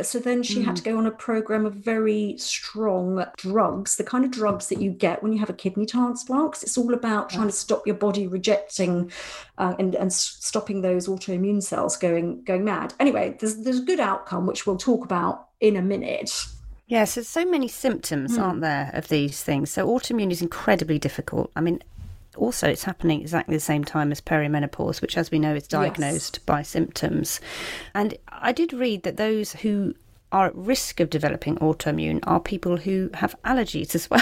So 0.02 0.20
then 0.20 0.42
she 0.42 0.62
mm. 0.62 0.66
had 0.66 0.78
to 0.78 0.84
go 0.84 0.98
on 0.98 1.06
a 1.06 1.12
program 1.12 1.66
of 1.66 1.74
very 1.76 2.38
strong 2.38 3.26
drugs, 3.38 3.98
the 3.98 4.04
kind 4.04 4.24
of 4.24 4.32
drugs 4.32 4.68
that 4.70 4.82
you 4.82 4.92
get 4.92 5.22
when 5.22 5.34
you 5.34 5.40
have 5.40 5.50
a 5.50 5.54
kidney 5.54 5.86
transplant. 5.86 6.52
Because 6.52 6.64
it's 6.64 6.78
all 6.78 6.94
about 6.94 7.30
trying 7.30 7.48
to 7.48 7.54
stop 7.54 7.86
your 7.86 7.96
body 7.96 8.28
rejecting 8.28 9.12
uh, 9.58 9.74
and, 9.78 9.96
and 9.96 10.12
stopping 10.12 10.82
those 10.82 11.08
autoimmune 11.08 11.62
cells 11.62 11.98
going 11.98 12.44
going 12.44 12.64
mad 12.64 12.93
anyway, 13.00 13.36
there's 13.40 13.58
there's 13.58 13.80
a 13.80 13.84
good 13.84 14.00
outcome 14.00 14.46
which 14.46 14.66
we'll 14.66 14.78
talk 14.78 15.06
about 15.06 15.48
in 15.60 15.76
a 15.76 15.82
minute. 15.82 16.46
Yes, 16.88 17.16
there's 17.16 17.28
so 17.28 17.46
many 17.46 17.68
symptoms, 17.68 18.38
mm. 18.38 18.42
aren't 18.42 18.62
there, 18.62 18.92
of 18.94 19.08
these 19.08 19.42
things. 19.42 19.72
So 19.72 19.88
autoimmune 19.88 20.32
is 20.32 20.42
incredibly 20.42 21.00
difficult. 21.00 21.50
I 21.56 21.62
mean, 21.62 21.82
also 22.36 22.68
it's 22.68 22.84
happening 22.84 23.22
exactly 23.22 23.56
the 23.56 23.62
same 23.62 23.84
time 23.84 24.12
as 24.12 24.22
perimenopause, 24.22 25.02
which, 25.02 25.18
as 25.18 25.32
we 25.32 25.40
know, 25.40 25.56
is 25.56 25.68
diagnosed 25.68 26.40
yes. 26.40 26.46
by 26.46 26.62
symptoms. 26.62 27.40
And 27.96 28.18
I 28.28 28.52
did 28.52 28.74
read 28.74 29.04
that 29.04 29.18
those 29.18 29.54
who 29.54 29.96
are 30.34 30.48
at 30.48 30.56
risk 30.56 31.00
of 31.00 31.10
developing 31.10 31.56
autoimmune 31.58 32.20
are 32.24 32.40
people 32.40 32.78
who 32.78 33.10
have 33.14 33.36
allergies 33.46 33.94
as 33.96 34.10
well. 34.10 34.22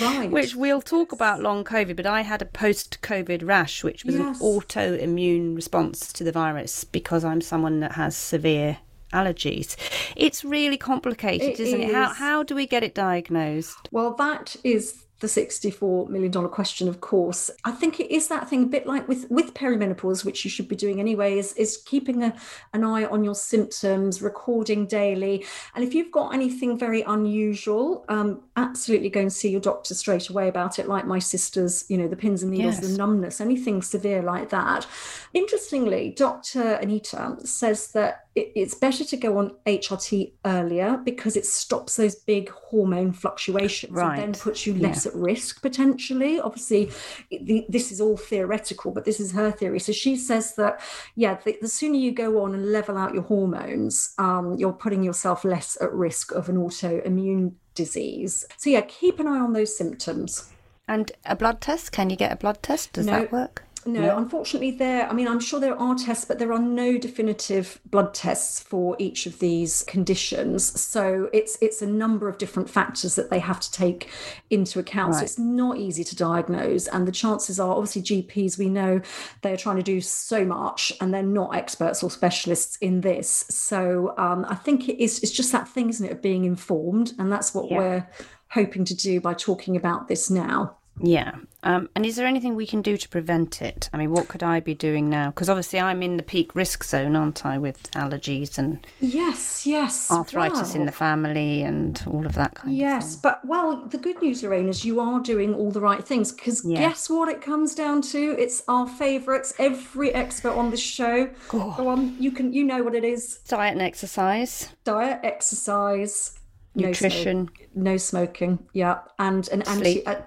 Right. 0.00 0.30
which 0.30 0.56
we'll 0.56 0.82
talk 0.82 1.12
about 1.12 1.40
long 1.40 1.62
COVID, 1.62 1.94
but 1.94 2.06
I 2.06 2.22
had 2.22 2.42
a 2.42 2.46
post 2.46 3.00
COVID 3.02 3.46
rash, 3.46 3.84
which 3.84 4.04
was 4.04 4.16
yes. 4.16 4.40
an 4.40 4.46
autoimmune 4.46 5.54
response 5.54 6.12
to 6.14 6.24
the 6.24 6.32
virus 6.32 6.84
because 6.84 7.24
I'm 7.24 7.42
someone 7.42 7.80
that 7.80 7.92
has 7.92 8.16
severe 8.16 8.78
allergies. 9.12 9.76
It's 10.16 10.44
really 10.44 10.78
complicated, 10.78 11.60
is 11.60 11.60
isn't 11.60 11.82
it? 11.82 11.94
How, 11.94 12.08
how 12.08 12.42
do 12.42 12.54
we 12.54 12.66
get 12.66 12.82
it 12.82 12.94
diagnosed? 12.94 13.88
Well, 13.92 14.14
that 14.14 14.56
is 14.64 15.04
the 15.20 15.26
$64 15.26 16.08
million 16.08 16.32
question, 16.48 16.88
of 16.88 17.00
course. 17.00 17.50
I 17.64 17.70
think 17.70 18.00
it 18.00 18.12
is 18.12 18.28
that 18.28 18.48
thing, 18.48 18.64
a 18.64 18.66
bit 18.66 18.86
like 18.86 19.08
with, 19.08 19.30
with 19.30 19.54
perimenopause, 19.54 20.24
which 20.24 20.44
you 20.44 20.50
should 20.50 20.68
be 20.68 20.76
doing 20.76 21.00
anyway, 21.00 21.38
is, 21.38 21.52
is 21.54 21.82
keeping 21.86 22.22
a, 22.22 22.34
an 22.72 22.84
eye 22.84 23.04
on 23.04 23.24
your 23.24 23.34
symptoms, 23.34 24.20
recording 24.20 24.86
daily. 24.86 25.44
And 25.74 25.84
if 25.84 25.94
you've 25.94 26.10
got 26.10 26.34
anything 26.34 26.78
very 26.78 27.02
unusual, 27.02 28.04
um, 28.08 28.42
absolutely 28.56 29.08
go 29.08 29.20
and 29.20 29.32
see 29.32 29.50
your 29.50 29.60
doctor 29.60 29.94
straight 29.94 30.28
away 30.28 30.48
about 30.48 30.78
it, 30.78 30.88
like 30.88 31.06
my 31.06 31.20
sister's, 31.20 31.84
you 31.88 31.96
know, 31.96 32.08
the 32.08 32.16
pins 32.16 32.42
and 32.42 32.52
needles, 32.52 32.80
yes. 32.80 32.88
the 32.88 32.96
numbness, 32.96 33.40
anything 33.40 33.82
severe 33.82 34.22
like 34.22 34.50
that. 34.50 34.86
Interestingly, 35.32 36.10
Dr. 36.16 36.74
Anita 36.74 37.36
says 37.44 37.92
that 37.92 38.26
it's 38.34 38.74
better 38.74 39.04
to 39.04 39.16
go 39.16 39.38
on 39.38 39.54
HRT 39.64 40.32
earlier 40.44 41.00
because 41.04 41.36
it 41.36 41.46
stops 41.46 41.96
those 41.96 42.16
big 42.16 42.48
hormone 42.50 43.12
fluctuations 43.12 43.92
right. 43.92 44.18
and 44.18 44.34
then 44.34 44.40
puts 44.40 44.66
you 44.66 44.74
less 44.74 45.03
at 45.06 45.14
risk 45.14 45.62
potentially. 45.62 46.40
Obviously, 46.40 46.90
the, 47.30 47.66
this 47.68 47.90
is 47.92 48.00
all 48.00 48.16
theoretical, 48.16 48.90
but 48.90 49.04
this 49.04 49.20
is 49.20 49.32
her 49.32 49.50
theory. 49.50 49.80
So 49.80 49.92
she 49.92 50.16
says 50.16 50.54
that, 50.56 50.80
yeah, 51.16 51.38
the, 51.44 51.56
the 51.60 51.68
sooner 51.68 51.96
you 51.96 52.12
go 52.12 52.42
on 52.42 52.54
and 52.54 52.72
level 52.72 52.96
out 52.96 53.14
your 53.14 53.22
hormones, 53.24 54.14
um, 54.18 54.54
you're 54.56 54.72
putting 54.72 55.02
yourself 55.02 55.44
less 55.44 55.76
at 55.80 55.92
risk 55.92 56.32
of 56.32 56.48
an 56.48 56.56
autoimmune 56.56 57.52
disease. 57.74 58.44
So, 58.56 58.70
yeah, 58.70 58.82
keep 58.82 59.18
an 59.20 59.26
eye 59.26 59.40
on 59.40 59.52
those 59.52 59.76
symptoms. 59.76 60.50
And 60.86 61.10
a 61.24 61.34
blood 61.34 61.60
test? 61.60 61.92
Can 61.92 62.10
you 62.10 62.16
get 62.16 62.32
a 62.32 62.36
blood 62.36 62.62
test? 62.62 62.92
Does 62.92 63.06
no, 63.06 63.20
that 63.20 63.32
work? 63.32 63.63
No, 63.86 64.00
yeah. 64.00 64.16
unfortunately, 64.16 64.70
there. 64.70 65.08
I 65.08 65.12
mean, 65.12 65.28
I'm 65.28 65.40
sure 65.40 65.60
there 65.60 65.78
are 65.78 65.94
tests, 65.94 66.24
but 66.24 66.38
there 66.38 66.52
are 66.52 66.58
no 66.60 66.96
definitive 66.96 67.80
blood 67.84 68.14
tests 68.14 68.60
for 68.60 68.96
each 68.98 69.26
of 69.26 69.38
these 69.38 69.82
conditions. 69.82 70.80
So 70.80 71.28
it's 71.32 71.58
it's 71.60 71.82
a 71.82 71.86
number 71.86 72.28
of 72.28 72.38
different 72.38 72.70
factors 72.70 73.14
that 73.16 73.30
they 73.30 73.40
have 73.40 73.60
to 73.60 73.70
take 73.70 74.10
into 74.50 74.78
account. 74.78 75.12
Right. 75.12 75.18
So 75.18 75.24
it's 75.24 75.38
not 75.38 75.78
easy 75.78 76.04
to 76.04 76.16
diagnose, 76.16 76.86
and 76.86 77.06
the 77.06 77.12
chances 77.12 77.60
are, 77.60 77.74
obviously, 77.74 78.02
GPs 78.02 78.58
we 78.58 78.68
know 78.68 79.00
they 79.42 79.52
are 79.52 79.56
trying 79.56 79.76
to 79.76 79.82
do 79.82 80.00
so 80.00 80.44
much, 80.44 80.92
and 81.00 81.12
they're 81.12 81.22
not 81.22 81.54
experts 81.54 82.02
or 82.02 82.10
specialists 82.10 82.76
in 82.76 83.02
this. 83.02 83.44
So 83.48 84.14
um, 84.16 84.46
I 84.48 84.54
think 84.54 84.88
it 84.88 85.02
is. 85.02 85.22
It's 85.22 85.32
just 85.32 85.52
that 85.52 85.68
thing, 85.68 85.90
isn't 85.90 86.06
it, 86.06 86.12
of 86.12 86.22
being 86.22 86.44
informed, 86.44 87.12
and 87.18 87.30
that's 87.30 87.54
what 87.54 87.70
yeah. 87.70 87.78
we're 87.78 88.08
hoping 88.48 88.84
to 88.84 88.94
do 88.94 89.20
by 89.20 89.34
talking 89.34 89.76
about 89.76 90.08
this 90.08 90.30
now. 90.30 90.76
Yeah. 91.00 91.32
Um, 91.64 91.88
and 91.96 92.04
is 92.04 92.16
there 92.16 92.26
anything 92.26 92.54
we 92.54 92.66
can 92.66 92.82
do 92.82 92.96
to 92.96 93.08
prevent 93.08 93.62
it? 93.62 93.88
I 93.92 93.96
mean, 93.96 94.12
what 94.12 94.28
could 94.28 94.42
I 94.42 94.60
be 94.60 94.74
doing 94.74 95.08
now? 95.08 95.30
Because 95.30 95.48
obviously 95.48 95.80
I'm 95.80 96.02
in 96.02 96.18
the 96.18 96.22
peak 96.22 96.54
risk 96.54 96.84
zone, 96.84 97.16
aren't 97.16 97.44
I, 97.44 97.56
with 97.56 97.90
allergies 97.92 98.58
and 98.58 98.86
yes, 99.00 99.66
yes, 99.66 100.10
arthritis 100.10 100.74
in 100.74 100.84
the 100.84 100.92
family 100.92 101.62
and 101.62 102.00
all 102.06 102.26
of 102.26 102.34
that 102.34 102.54
kind 102.54 102.76
yes, 102.76 102.84
of 102.84 102.94
Yes, 102.94 103.16
but 103.16 103.40
well, 103.46 103.86
the 103.86 103.98
good 103.98 104.20
news, 104.20 104.42
Lorraine, 104.42 104.68
is 104.68 104.84
you 104.84 105.00
are 105.00 105.20
doing 105.20 105.54
all 105.54 105.70
the 105.70 105.80
right 105.80 106.04
things. 106.04 106.32
Because 106.32 106.64
yeah. 106.64 106.80
guess 106.80 107.08
what? 107.08 107.28
It 107.28 107.40
comes 107.40 107.74
down 107.74 108.02
to 108.02 108.36
it's 108.38 108.62
our 108.68 108.86
favourites. 108.86 109.54
Every 109.58 110.14
expert 110.14 110.52
on 110.52 110.70
the 110.70 110.76
show. 110.76 111.30
Oh. 111.52 111.74
Go 111.76 111.88
on, 111.88 112.16
you 112.20 112.30
can, 112.30 112.52
you 112.52 112.62
know 112.62 112.82
what 112.82 112.94
it 112.94 113.04
is. 113.04 113.38
Diet 113.48 113.72
and 113.72 113.82
exercise. 113.82 114.68
Diet, 114.84 115.20
exercise 115.22 116.38
nutrition 116.74 117.44
no, 117.44 117.63
no 117.74 117.96
smoking 117.96 118.58
yeah 118.72 118.98
and 119.18 119.48
an 119.48 119.62
anti 119.62 120.04
uh, 120.06 120.20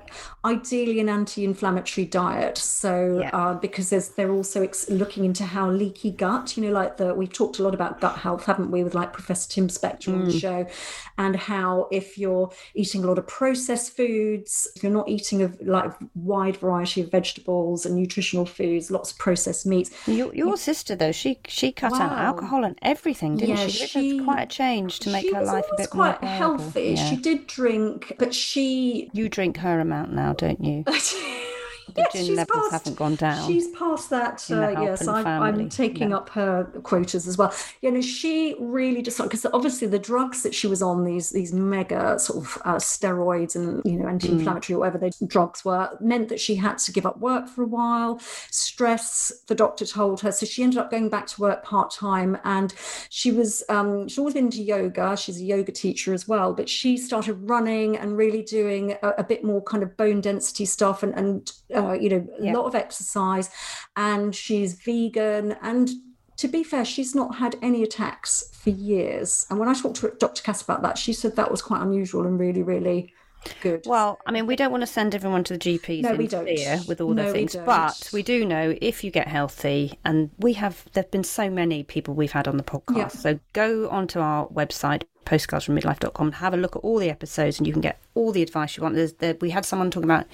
ideally 0.45 0.99
an 0.99 1.09
anti-inflammatory 1.09 2.05
diet 2.05 2.57
so 2.57 3.19
yeah. 3.21 3.29
uh, 3.29 3.53
because 3.55 3.89
there's 3.89 4.09
they're 4.09 4.31
also 4.31 4.63
ex- 4.63 4.89
looking 4.89 5.25
into 5.25 5.43
how 5.43 5.69
leaky 5.69 6.11
gut 6.11 6.55
you 6.57 6.63
know 6.63 6.71
like 6.71 6.97
the 6.97 7.13
we've 7.13 7.33
talked 7.33 7.59
a 7.59 7.63
lot 7.63 7.73
about 7.73 7.99
gut 8.01 8.17
health 8.17 8.45
haven't 8.45 8.71
we 8.71 8.83
with 8.83 8.95
like 8.95 9.13
professor 9.13 9.49
tim 9.49 9.67
spector 9.67 10.09
mm. 10.09 10.15
on 10.15 10.25
the 10.25 10.39
show 10.39 10.65
and 11.17 11.35
how 11.35 11.87
if 11.91 12.17
you're 12.17 12.51
eating 12.75 13.03
a 13.03 13.07
lot 13.07 13.17
of 13.17 13.27
processed 13.27 13.95
foods 13.95 14.67
if 14.75 14.83
you're 14.83 14.91
not 14.91 15.07
eating 15.09 15.43
a 15.43 15.51
like 15.61 15.91
wide 16.15 16.57
variety 16.57 17.01
of 17.01 17.11
vegetables 17.11 17.85
and 17.85 17.95
nutritional 17.95 18.45
foods 18.45 18.91
lots 18.91 19.11
of 19.11 19.17
processed 19.17 19.65
meats 19.65 19.91
your, 20.07 20.33
your 20.35 20.57
sister 20.57 20.95
though 20.95 21.11
she 21.11 21.39
she 21.47 21.71
cut 21.71 21.91
wow. 21.91 22.01
out 22.01 22.11
alcohol 22.17 22.63
and 22.63 22.77
everything 22.81 23.35
didn't 23.37 23.57
yeah, 23.57 23.67
she, 23.67 23.87
she 23.87 24.23
quite 24.23 24.41
a 24.41 24.45
change 24.45 24.99
to 24.99 25.09
make 25.09 25.33
her 25.33 25.43
life 25.43 25.65
a 25.71 25.75
bit 25.77 25.93
more 25.93 26.17
healthy. 26.21 26.95
Yeah. 26.97 27.09
She 27.09 27.15
did 27.15 27.36
drink, 27.37 28.13
but 28.17 28.33
she. 28.33 29.09
You 29.13 29.29
drink 29.29 29.57
her 29.57 29.79
amount 29.79 30.13
now, 30.13 30.33
don't 30.33 30.63
you? 30.63 30.83
yes, 31.97 32.11
gin 32.13 32.35
levels 32.35 32.69
past, 32.69 32.71
haven't 32.71 32.95
gone 32.95 33.15
down. 33.15 33.47
She's 33.47 33.67
past 33.69 34.09
that. 34.09 34.45
Uh, 34.49 34.69
yes, 34.81 35.07
I, 35.07 35.47
am 35.47 35.69
taking 35.69 36.09
yeah. 36.09 36.17
up 36.17 36.29
her 36.29 36.65
quotas 36.83 37.27
as 37.27 37.37
well. 37.37 37.53
You 37.81 37.91
know, 37.91 38.01
she 38.01 38.55
really 38.59 39.01
just 39.01 39.21
because 39.21 39.45
obviously 39.53 39.87
the 39.87 39.99
drugs 39.99 40.43
that 40.43 40.53
she 40.53 40.67
was 40.67 40.81
on 40.81 41.03
these 41.03 41.31
these 41.31 41.53
mega 41.53 42.19
sort 42.19 42.45
of 42.45 42.61
uh, 42.65 42.75
steroids 42.75 43.55
and 43.55 43.81
you 43.85 43.97
know 43.99 44.07
anti-inflammatory 44.07 44.75
mm. 44.75 44.77
or 44.77 44.79
whatever 44.79 44.97
the 44.97 45.25
drugs 45.25 45.65
were 45.65 45.89
meant 45.99 46.29
that 46.29 46.39
she 46.39 46.55
had 46.55 46.77
to 46.79 46.91
give 46.91 47.05
up 47.05 47.19
work 47.19 47.47
for 47.47 47.63
a 47.63 47.67
while. 47.67 48.19
Stress, 48.51 49.31
the 49.47 49.55
doctor 49.55 49.85
told 49.85 50.21
her, 50.21 50.31
so 50.31 50.45
she 50.45 50.63
ended 50.63 50.79
up 50.79 50.91
going 50.91 51.09
back 51.09 51.27
to 51.27 51.41
work 51.41 51.63
part 51.63 51.91
time, 51.91 52.37
and 52.43 52.73
she 53.09 53.31
was 53.31 53.63
um, 53.69 54.07
she's 54.07 54.19
always 54.19 54.33
been 54.33 54.45
into 54.45 54.61
yoga. 54.61 55.17
She's 55.17 55.41
a 55.41 55.43
yoga 55.43 55.71
teacher 55.71 56.13
as 56.13 56.27
well, 56.27 56.53
but 56.53 56.69
she 56.69 56.97
started 56.97 57.33
running 57.49 57.97
and 57.97 58.17
really 58.17 58.43
doing 58.43 58.97
a, 59.01 59.09
a 59.17 59.23
bit 59.23 59.43
more 59.43 59.61
kind 59.61 59.83
of 59.83 59.97
bone 59.97 60.21
density 60.21 60.65
stuff 60.65 61.03
and 61.03 61.13
and 61.15 61.51
uh, 61.75 61.86
you 61.93 62.09
know, 62.09 62.27
a 62.39 62.45
yeah. 62.45 62.53
lot 62.53 62.65
of 62.65 62.75
exercise, 62.75 63.49
and 63.95 64.35
she's 64.35 64.73
vegan. 64.73 65.55
And 65.61 65.89
to 66.37 66.47
be 66.47 66.63
fair, 66.63 66.85
she's 66.85 67.15
not 67.15 67.35
had 67.35 67.55
any 67.61 67.83
attacks 67.83 68.49
for 68.53 68.69
years. 68.69 69.45
And 69.49 69.59
when 69.59 69.69
I 69.69 69.73
talked 69.73 69.97
to 69.97 70.13
Dr. 70.19 70.43
Kåss 70.43 70.63
about 70.63 70.81
that, 70.83 70.97
she 70.97 71.13
said 71.13 71.35
that 71.35 71.51
was 71.51 71.61
quite 71.61 71.81
unusual 71.81 72.25
and 72.25 72.39
really, 72.39 72.63
really 72.63 73.13
good. 73.61 73.83
Well, 73.85 74.19
I 74.25 74.31
mean, 74.31 74.45
we 74.45 74.55
don't 74.55 74.71
want 74.71 74.81
to 74.81 74.87
send 74.87 75.15
everyone 75.15 75.43
to 75.45 75.57
the 75.57 75.59
GPs 75.59 76.01
no, 76.03 76.13
we 76.13 76.27
don't. 76.27 76.45
fear 76.45 76.79
with 76.87 77.01
all 77.01 77.13
no, 77.13 77.25
the 77.25 77.31
things, 77.31 77.55
we 77.55 77.61
but 77.63 78.09
we 78.13 78.23
do 78.23 78.45
know 78.45 78.75
if 78.81 79.03
you 79.03 79.11
get 79.11 79.27
healthy, 79.27 79.97
and 80.05 80.29
we 80.37 80.53
have, 80.53 80.85
there 80.93 81.03
have 81.03 81.11
been 81.11 81.23
so 81.23 81.49
many 81.49 81.83
people 81.83 82.13
we've 82.13 82.31
had 82.31 82.47
on 82.47 82.57
the 82.57 82.63
podcast. 82.63 83.17
So 83.17 83.39
go 83.53 83.89
onto 83.89 84.19
our 84.19 84.47
website, 84.47 85.03
postcards 85.27 85.65
from 85.65 85.75
midlife.com 85.77 86.27
and 86.27 86.35
have 86.35 86.53
a 86.53 86.57
look 86.57 86.75
at 86.77 86.79
all 86.79 86.97
the 86.97 87.09
episodes 87.09 87.57
and 87.57 87.67
you 87.67 87.73
can 87.73 87.81
get 87.81 87.99
all 88.15 88.31
the 88.31 88.41
advice 88.41 88.77
you 88.77 88.83
want. 88.83 88.95
There, 89.19 89.35
we 89.41 89.49
had 89.49 89.65
someone 89.65 89.91
talking 89.91 90.09
about 90.09 90.25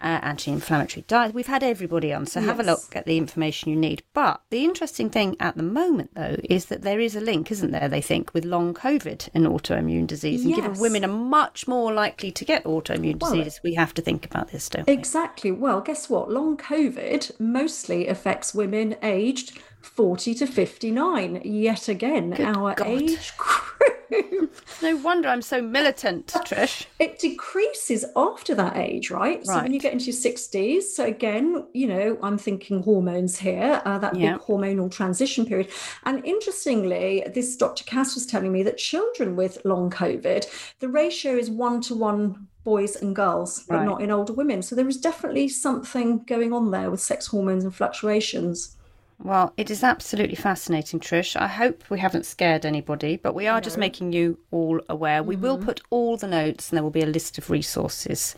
uh, 0.00 0.20
anti 0.22 0.52
inflammatory 0.52 1.04
diet. 1.08 1.34
We've 1.34 1.48
had 1.48 1.64
everybody 1.64 2.12
on, 2.12 2.24
so 2.26 2.38
yes. 2.38 2.48
have 2.48 2.60
a 2.60 2.62
look 2.62 2.94
at 2.94 3.04
the 3.04 3.18
information 3.18 3.70
you 3.70 3.76
need. 3.76 4.04
But 4.14 4.40
the 4.50 4.64
interesting 4.64 5.10
thing 5.10 5.36
at 5.40 5.56
the 5.56 5.64
moment, 5.64 6.14
though, 6.14 6.36
is 6.44 6.66
that 6.66 6.82
there 6.82 7.00
is 7.00 7.16
a 7.16 7.20
link, 7.20 7.50
isn't 7.50 7.72
there, 7.72 7.88
they 7.88 8.00
think, 8.00 8.32
with 8.32 8.44
long 8.44 8.74
COVID 8.74 9.28
and 9.34 9.44
autoimmune 9.44 10.06
disease. 10.06 10.42
And 10.42 10.50
yes. 10.50 10.60
given 10.60 10.78
women 10.78 11.04
are 11.04 11.08
much 11.08 11.66
more 11.66 11.92
likely 11.92 12.30
to 12.30 12.44
get 12.44 12.62
autoimmune 12.62 13.20
well, 13.20 13.34
disease, 13.34 13.60
we 13.64 13.74
have 13.74 13.92
to 13.94 14.02
think 14.02 14.24
about 14.24 14.52
this, 14.52 14.68
don't 14.68 14.86
we? 14.86 14.92
Exactly. 14.92 15.50
Well, 15.50 15.80
guess 15.80 16.08
what? 16.08 16.30
Long 16.30 16.56
COVID 16.56 17.40
mostly 17.40 18.06
affects 18.06 18.54
women 18.54 18.94
aged 19.02 19.58
40 19.80 20.34
to 20.34 20.46
59. 20.46 21.42
Yet 21.44 21.88
again, 21.88 22.30
Good 22.30 22.46
our 22.46 22.74
God. 22.74 22.86
age 22.86 23.36
group. 23.36 23.88
no 24.82 24.96
wonder 24.96 25.28
I'm 25.28 25.42
so 25.42 25.60
militant, 25.60 26.26
Trish. 26.28 26.86
It 26.98 27.18
decreases 27.18 28.04
after 28.16 28.54
that 28.54 28.76
age, 28.76 29.10
right? 29.10 29.38
right? 29.38 29.46
So 29.46 29.62
when 29.62 29.72
you 29.72 29.80
get 29.80 29.92
into 29.92 30.06
your 30.06 30.14
60s, 30.14 30.82
so 30.82 31.04
again, 31.04 31.66
you 31.74 31.86
know, 31.86 32.18
I'm 32.22 32.38
thinking 32.38 32.82
hormones 32.82 33.38
here, 33.38 33.82
uh, 33.84 33.98
that 33.98 34.16
yeah. 34.16 34.34
big 34.34 34.42
hormonal 34.42 34.90
transition 34.90 35.44
period. 35.46 35.68
And 36.04 36.24
interestingly, 36.24 37.24
this 37.34 37.56
Dr. 37.56 37.84
Kåss 37.84 38.14
was 38.14 38.26
telling 38.26 38.52
me 38.52 38.62
that 38.62 38.78
children 38.78 39.36
with 39.36 39.58
long 39.64 39.90
COVID, 39.90 40.46
the 40.80 40.88
ratio 40.88 41.36
is 41.36 41.50
one 41.50 41.80
to 41.82 41.94
one 41.94 42.48
boys 42.64 42.96
and 42.96 43.14
girls, 43.16 43.64
but 43.68 43.76
right. 43.76 43.86
not 43.86 44.02
in 44.02 44.10
older 44.10 44.32
women. 44.32 44.62
So 44.62 44.74
there 44.74 44.88
is 44.88 44.98
definitely 44.98 45.48
something 45.48 46.24
going 46.24 46.52
on 46.52 46.70
there 46.70 46.90
with 46.90 47.00
sex 47.00 47.26
hormones 47.26 47.64
and 47.64 47.74
fluctuations. 47.74 48.76
Well, 49.20 49.52
it 49.56 49.68
is 49.68 49.82
absolutely 49.82 50.36
fascinating, 50.36 51.00
Trish. 51.00 51.34
I 51.34 51.48
hope 51.48 51.90
we 51.90 51.98
haven't 51.98 52.24
scared 52.24 52.64
anybody, 52.64 53.16
but 53.16 53.34
we 53.34 53.48
are 53.48 53.56
no. 53.56 53.60
just 53.60 53.76
making 53.76 54.12
you 54.12 54.38
all 54.52 54.80
aware. 54.88 55.22
We 55.24 55.34
mm-hmm. 55.34 55.42
will 55.42 55.58
put 55.58 55.80
all 55.90 56.16
the 56.16 56.28
notes 56.28 56.70
and 56.70 56.76
there 56.76 56.84
will 56.84 56.90
be 56.90 57.02
a 57.02 57.06
list 57.06 57.36
of 57.36 57.50
resources 57.50 58.36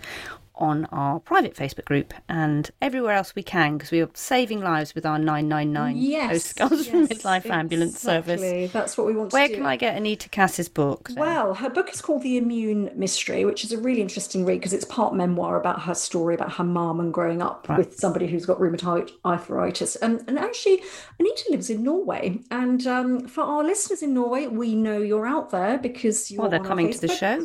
on 0.61 0.85
our 0.87 1.19
private 1.21 1.55
Facebook 1.55 1.87
group 1.87 2.13
and 2.29 2.71
everywhere 2.81 3.15
else 3.15 3.35
we 3.35 3.43
can 3.43 3.79
because 3.79 3.91
we 3.91 4.01
are 4.01 4.11
saving 4.15 4.61
lives 4.61 4.95
with 4.95 5.07
our 5.07 5.19
999 5.19 5.97
yes, 5.97 6.31
postcards 6.31 6.87
yes, 6.87 6.89
from 6.89 7.07
Midlife 7.07 7.37
exactly. 7.39 7.51
Ambulance 7.51 7.99
Service. 8.01 8.73
That's 8.73 8.97
what 8.97 9.07
we 9.07 9.15
want 9.15 9.33
Where 9.33 9.49
can 9.49 9.65
I 9.65 9.77
get 9.77 9.97
Anita 9.97 10.29
Kåss's 10.29 10.69
book? 10.69 11.09
Then? 11.09 11.19
Well, 11.19 11.55
her 11.55 11.71
book 11.71 11.93
is 11.93 12.01
called 12.01 12.23
The 12.23 12.37
Immune 12.37 12.91
Mystery, 12.95 13.45
which 13.45 13.65
is 13.65 13.73
a 13.73 13.79
really 13.79 14.01
interesting 14.01 14.45
read 14.45 14.59
because 14.59 14.73
it's 14.73 14.85
part 14.85 15.15
memoir 15.15 15.59
about 15.59 15.83
her 15.83 15.95
story 15.95 16.35
about 16.35 16.53
her 16.53 16.65
mum 16.65 17.01
and 17.01 17.13
growing 17.13 17.43
up 17.43 17.67
right. 17.69 17.79
with 17.79 17.99
somebody 17.99 18.27
who's 18.27 18.47
got 18.47 18.59
rheumatoid 18.59 19.11
arthritis. 19.25 19.97
And, 19.97 20.23
and 20.29 20.39
actually, 20.39 20.83
Anita 21.19 21.45
lives 21.51 21.71
in 21.71 21.83
Norway. 21.83 22.41
And 22.51 22.87
um, 22.87 23.27
for 23.27 23.43
our 23.43 23.65
listeners 23.65 24.03
in 24.03 24.15
Norway, 24.15 24.47
we 24.47 24.75
know 24.75 24.99
you're 24.99 25.27
out 25.27 25.51
there 25.51 25.79
because 25.79 26.31
you're 26.31 26.43
well, 26.43 26.51
they're 26.51 26.61
coming 26.61 26.93
to 26.93 27.01
the 27.01 27.09
show. 27.09 27.39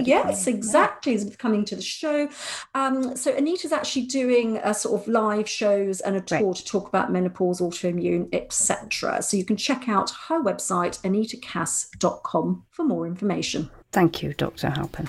Yes, 0.00 0.44
coming. 0.44 0.56
exactly. 0.56 1.14
Yeah. 1.14 1.30
Coming 1.38 1.64
to 1.66 1.76
the 1.76 1.82
show. 1.82 2.28
Um, 2.74 3.16
so 3.16 3.32
Anita's 3.32 3.72
actually 3.72 4.06
doing 4.06 4.58
a 4.58 4.74
sort 4.74 5.00
of 5.00 5.08
live 5.08 5.48
shows 5.48 6.00
and 6.00 6.16
a 6.16 6.20
tour 6.20 6.40
right. 6.40 6.56
to 6.56 6.64
talk 6.64 6.88
about 6.88 7.12
menopause, 7.12 7.60
autoimmune, 7.60 8.28
etc. 8.32 9.22
So 9.22 9.36
you 9.36 9.44
can 9.44 9.56
check 9.56 9.88
out 9.88 10.10
her 10.28 10.42
website, 10.42 11.00
anitacass.com, 11.02 12.64
for 12.70 12.84
more 12.84 13.06
information. 13.06 13.70
Thank 13.92 14.22
you, 14.22 14.34
Dr. 14.34 14.70
Halpin. 14.70 15.08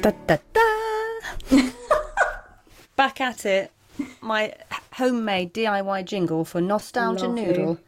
Da, 0.00 0.12
da, 0.26 0.36
da. 0.52 0.68
Back 2.96 3.20
at 3.20 3.44
it. 3.44 3.72
My 4.20 4.54
homemade 4.92 5.52
DIY 5.54 6.04
jingle 6.04 6.44
for 6.44 6.60
Nostalgia. 6.60 7.28
Noodle. 7.28 7.78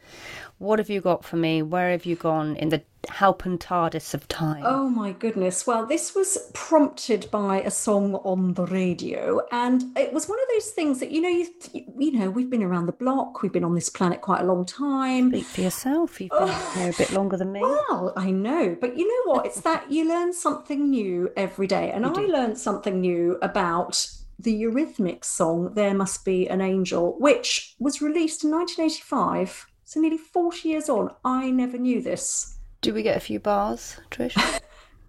What 0.61 0.77
have 0.77 0.91
you 0.91 1.01
got 1.01 1.25
for 1.25 1.37
me? 1.37 1.63
Where 1.63 1.89
have 1.89 2.05
you 2.05 2.15
gone 2.15 2.55
in 2.55 2.69
the 2.69 2.83
Halpin 3.09 3.57
TARDIS 3.57 4.13
of 4.13 4.27
time? 4.27 4.61
Oh 4.63 4.87
my 4.89 5.11
goodness. 5.11 5.65
Well, 5.65 5.87
this 5.87 6.13
was 6.13 6.37
prompted 6.53 7.31
by 7.31 7.61
a 7.61 7.71
song 7.71 8.13
on 8.17 8.53
the 8.53 8.67
radio 8.67 9.41
and 9.51 9.97
it 9.97 10.13
was 10.13 10.29
one 10.29 10.37
of 10.39 10.47
those 10.53 10.69
things 10.69 10.99
that 10.99 11.09
you 11.09 11.19
know 11.19 11.29
you 11.29 11.47
you 11.73 12.11
know, 12.11 12.29
we've 12.29 12.51
been 12.51 12.61
around 12.61 12.85
the 12.85 12.91
block, 12.91 13.41
we've 13.41 13.51
been 13.51 13.63
on 13.63 13.73
this 13.73 13.89
planet 13.89 14.21
quite 14.21 14.41
a 14.41 14.43
long 14.43 14.63
time. 14.63 15.29
Speak 15.29 15.45
for 15.45 15.61
yourself. 15.61 16.21
You've 16.21 16.29
been 16.29 16.53
here 16.75 16.91
a 16.91 16.95
bit 16.95 17.11
longer 17.11 17.37
than 17.37 17.51
me. 17.51 17.61
Well, 17.61 18.13
I 18.15 18.29
know, 18.29 18.77
but 18.79 18.95
you 18.95 19.07
know 19.07 19.33
what? 19.33 19.47
It's 19.47 19.61
that 19.61 19.91
you 19.91 20.07
learn 20.07 20.31
something 20.31 20.91
new 20.91 21.31
every 21.35 21.65
day. 21.65 21.91
And 21.91 22.05
I 22.05 22.11
learned 22.11 22.59
something 22.59 23.01
new 23.01 23.39
about 23.41 24.07
the 24.37 24.61
Eurythmics 24.61 25.25
song, 25.25 25.73
There 25.73 25.95
Must 25.95 26.23
Be 26.23 26.47
an 26.47 26.61
Angel, 26.61 27.15
which 27.19 27.75
was 27.79 27.99
released 27.99 28.43
in 28.43 28.51
1985. 28.51 29.65
So 29.91 29.99
nearly 29.99 30.17
40 30.17 30.69
years 30.69 30.87
on. 30.87 31.13
I 31.25 31.51
never 31.51 31.77
knew 31.77 32.01
this. 32.01 32.59
Do 32.79 32.93
we 32.93 33.03
get 33.03 33.17
a 33.17 33.19
few 33.19 33.41
bars, 33.41 33.99
Trish? 34.09 34.35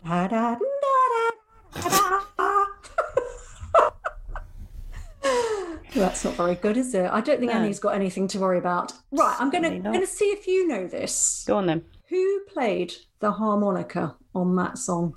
Da, 0.04 0.26
da, 0.26 0.56
da, 0.56 0.58
da. 1.76 2.66
That's 5.94 6.24
not 6.24 6.34
very 6.34 6.56
good, 6.56 6.76
is 6.76 6.92
it? 6.96 7.08
I 7.08 7.20
don't 7.20 7.38
think 7.38 7.52
No. 7.52 7.58
Annie's 7.58 7.78
got 7.78 7.94
anything 7.94 8.26
to 8.26 8.40
worry 8.40 8.58
about. 8.58 8.92
Right, 9.12 9.36
I'm 9.38 9.50
going 9.50 9.62
to 9.62 9.78
going 9.78 10.00
to 10.00 10.06
see 10.08 10.24
if 10.24 10.48
you 10.48 10.66
know 10.66 10.88
this. 10.88 11.44
Go 11.46 11.58
on 11.58 11.66
then. 11.66 11.84
Who 12.08 12.40
played 12.52 12.92
the 13.20 13.30
harmonica 13.30 14.16
on 14.34 14.56
that 14.56 14.78
song? 14.78 15.14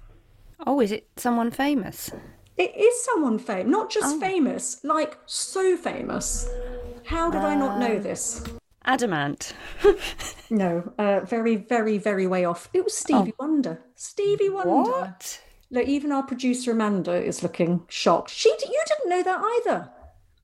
Oh, 0.67 0.79
is 0.79 0.91
it 0.91 1.07
someone 1.17 1.49
famous? 1.49 2.11
It 2.55 2.75
is 2.77 3.03
someone 3.03 3.39
famous, 3.39 3.71
not 3.71 3.89
just 3.89 4.17
Oh. 4.17 4.19
famous, 4.19 4.83
like 4.83 5.17
so 5.25 5.75
famous. 5.75 6.47
How 7.05 7.31
did 7.31 7.41
I 7.41 7.55
not 7.55 7.79
know 7.79 7.95
uh, 7.95 7.99
this? 7.99 8.43
Adam 8.85 9.13
Ant. 9.13 9.53
No, 10.49 10.93
uh, 10.99 11.21
very, 11.21 11.55
very, 11.55 11.97
very 11.97 12.27
way 12.27 12.45
off. 12.45 12.69
It 12.71 12.83
was 12.83 12.95
Stevie 12.95 13.33
Wonder. 13.39 13.81
Stevie 13.95 14.49
Wonder. 14.49 14.69
Oh. 14.69 15.01
What? 15.01 15.41
Look, 15.71 15.87
even 15.87 16.11
our 16.11 16.23
producer 16.23 16.71
Amanda 16.71 17.13
is 17.13 17.41
looking 17.41 17.83
shocked. 17.89 18.29
She, 18.29 18.49
you 18.49 18.83
didn't 18.87 19.09
know 19.09 19.23
that 19.23 19.41
either. 19.41 19.89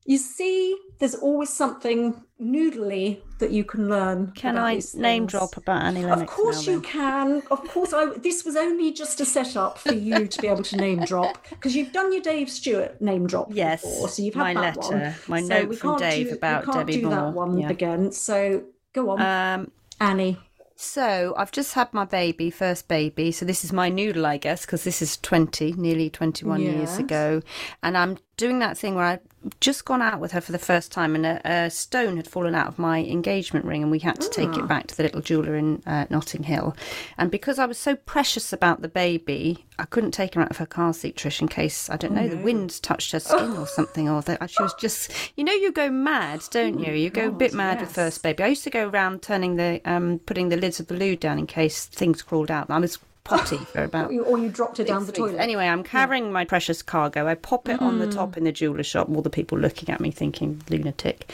You 0.06 0.18
see, 0.18 0.76
there's 0.98 1.14
always 1.16 1.54
something 1.54 2.24
noodly 2.42 3.20
that 3.39 3.52
you 3.52 3.64
can 3.64 3.88
learn. 3.89 4.32
Can 4.36 4.58
I 4.58 4.82
name 4.96 5.26
drop 5.28 5.58
about 5.58 5.84
Annie 5.84 6.04
Lennox? 6.04 6.22
Of 6.22 6.28
course 6.28 6.68
now, 6.68 6.74
you 6.74 6.82
can. 6.82 7.44
Of 7.52 7.68
course, 7.70 7.94
I. 7.94 8.06
This 8.18 8.44
was 8.44 8.56
only 8.56 8.92
just 8.92 9.22
a 9.22 9.26
setup 9.26 9.78
for 9.78 9.94
you 9.94 10.28
to 10.28 10.42
be 10.42 10.48
able 10.48 10.64
to 10.64 10.78
name 10.78 11.06
drop 11.06 11.38
because 11.50 11.76
you've 11.76 11.92
done 11.92 12.12
your 12.12 12.22
Dave 12.22 12.50
Stewart 12.50 13.00
name 13.02 13.28
drop 13.28 13.50
Yes, 13.52 13.82
before, 13.82 14.10
so 14.10 14.24
you've 14.24 14.34
had 14.36 14.42
my 14.44 14.54
that 14.56 14.78
letter, 14.78 14.98
one. 14.98 15.16
my 15.28 15.42
So 15.42 15.64
note 15.64 15.76
from 15.76 15.98
Dave 16.00 16.30
do, 16.30 16.34
about 16.36 16.66
we 16.68 16.74
can't 16.74 16.88
Debbie 16.88 17.02
do 17.02 17.10
that 17.10 17.22
Moore, 17.22 17.32
one 17.32 17.58
yeah. 17.60 17.70
again. 17.70 18.12
So 18.12 18.64
go 18.94 19.10
on, 19.12 19.22
Um, 19.22 19.72
Annie. 20.00 20.38
so 20.76 21.34
I've 21.38 21.52
just 21.52 21.74
had 21.74 21.94
my 21.94 22.06
baby, 22.06 22.50
first 22.50 22.88
baby. 22.88 23.32
So 23.32 23.46
this 23.46 23.64
is 23.64 23.72
my 23.72 23.89
noodle, 23.89 24.26
I 24.26 24.38
guess, 24.38 24.66
because 24.66 24.84
this 24.84 25.02
is 25.02 25.18
20, 25.18 25.74
nearly 25.74 26.10
21 26.10 26.62
years 26.62 26.98
ago. 26.98 27.42
And 27.84 27.98
I'm 27.98 28.18
doing 28.42 28.60
that 28.60 28.78
thing 28.78 28.96
where 28.96 29.06
I'd 29.06 29.20
just 29.60 29.86
gone 29.86 30.02
out 30.02 30.20
with 30.20 30.32
her 30.34 30.42
for 30.42 30.52
the 30.52 30.60
first 30.60 30.92
time 30.92 31.16
and 31.16 31.26
a, 31.26 31.42
a 31.66 31.70
stone 31.70 32.18
had 32.18 32.28
fallen 32.28 32.54
out 32.56 32.68
of 32.68 32.78
my 32.78 33.00
engagement 33.00 33.66
ring 33.66 33.82
and 33.82 33.92
we 33.92 34.00
had 34.00 34.20
to 34.22 34.30
take 34.30 34.50
Ah. 34.50 34.60
it 34.60 34.68
back 34.68 34.88
to 34.88 34.98
the 34.98 35.04
little 35.04 35.22
jeweler 35.22 35.56
in 35.56 35.82
uh, 35.86 36.06
Notting 36.10 36.44
Hill. 36.44 36.76
And 37.18 37.32
because 37.32 37.58
I 37.58 37.66
was 37.66 37.78
so 37.78 37.96
precious 37.96 38.52
about 38.52 38.82
the 38.82 38.88
baby, 38.88 39.66
I 39.80 39.86
couldn't 39.86 40.12
take 40.12 40.34
her 40.36 40.42
out 40.42 40.52
of 40.52 40.58
her 40.58 40.66
car 40.66 40.94
seat, 40.94 41.16
Trish, 41.16 41.39
in 41.42 41.48
case, 41.48 41.89
I 41.89 41.98
don't 41.98 42.14
know, 42.14 42.28
the 42.28 42.38
wind 42.38 42.82
touched 42.82 43.12
her 43.14 43.20
skin 43.20 43.58
or 43.58 43.66
something, 43.80 44.10
or 44.10 44.22
that 44.24 44.50
she 44.50 44.62
was 44.62 44.74
just, 44.76 45.12
you 45.38 45.44
know, 45.44 45.54
you 45.54 45.72
go 45.72 45.89
mad, 45.89 46.42
don't 46.52 46.80
you? 46.80 46.94
You 46.94 47.10
go 47.10 47.28
a 47.30 47.32
bit 47.32 47.54
mad 47.54 47.82
with 47.82 47.92
first 47.94 48.22
baby. 48.24 48.44
I 48.44 48.48
used 48.48 48.64
to 48.66 48.70
go 48.70 48.88
around 48.89 49.22
turning 49.22 49.56
the, 49.56 49.82
um, 49.86 50.20
putting 50.26 50.50
the 50.50 50.58
lids 50.58 50.80
of 50.80 50.88
the 50.88 50.96
loo 50.96 51.16
down 51.16 51.39
in 51.39 51.48
case 51.48 51.86
things 51.86 52.22
crawled 52.22 52.52
out. 52.52 52.70
I 52.70 52.80
was 52.80 53.00
potty 53.24 53.57
for 53.57 53.84
about 53.84 54.09
Or 54.09 54.13
you, 54.13 54.24
or 54.24 54.38
you 54.39 54.49
dropped 54.49 54.80
it 54.80 54.86
down 54.88 55.01
the 55.01 55.05
six 55.07 55.17
toilet. 55.17 55.39
Anyway, 55.39 55.67
I'm 55.67 55.84
carrying 55.84 56.32
my 56.32 56.43
precious 56.45 56.82
cargo. 56.82 57.28
I 57.28 57.36
pop 57.36 57.69
it 57.69 57.80
on 57.82 57.99
the 57.99 58.07
Mm. 58.07 58.11
top 58.15 58.38
in 58.38 58.43
the 58.43 58.51
jeweler 58.51 58.84
shop. 58.84 59.09
All 59.09 59.22
the 59.22 59.30
people 59.30 59.57
looking 59.59 59.89
at 59.89 59.99
me 60.01 60.11
thinking 60.11 60.61
lunatic. 60.69 61.32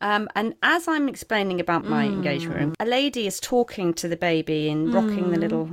Um, 0.00 0.28
and 0.34 0.54
as 0.62 0.88
I'm 0.88 1.08
explaining 1.08 1.60
about 1.60 1.84
my 1.84 2.06
Mm. 2.06 2.12
engagement 2.14 2.58
ring, 2.60 2.74
a 2.80 2.86
lady 2.86 3.26
is 3.26 3.38
talking 3.40 3.92
to 3.94 4.08
the 4.08 4.16
baby 4.16 4.68
and 4.68 4.92
rocking 4.92 5.30
the 5.30 5.38
little 5.38 5.70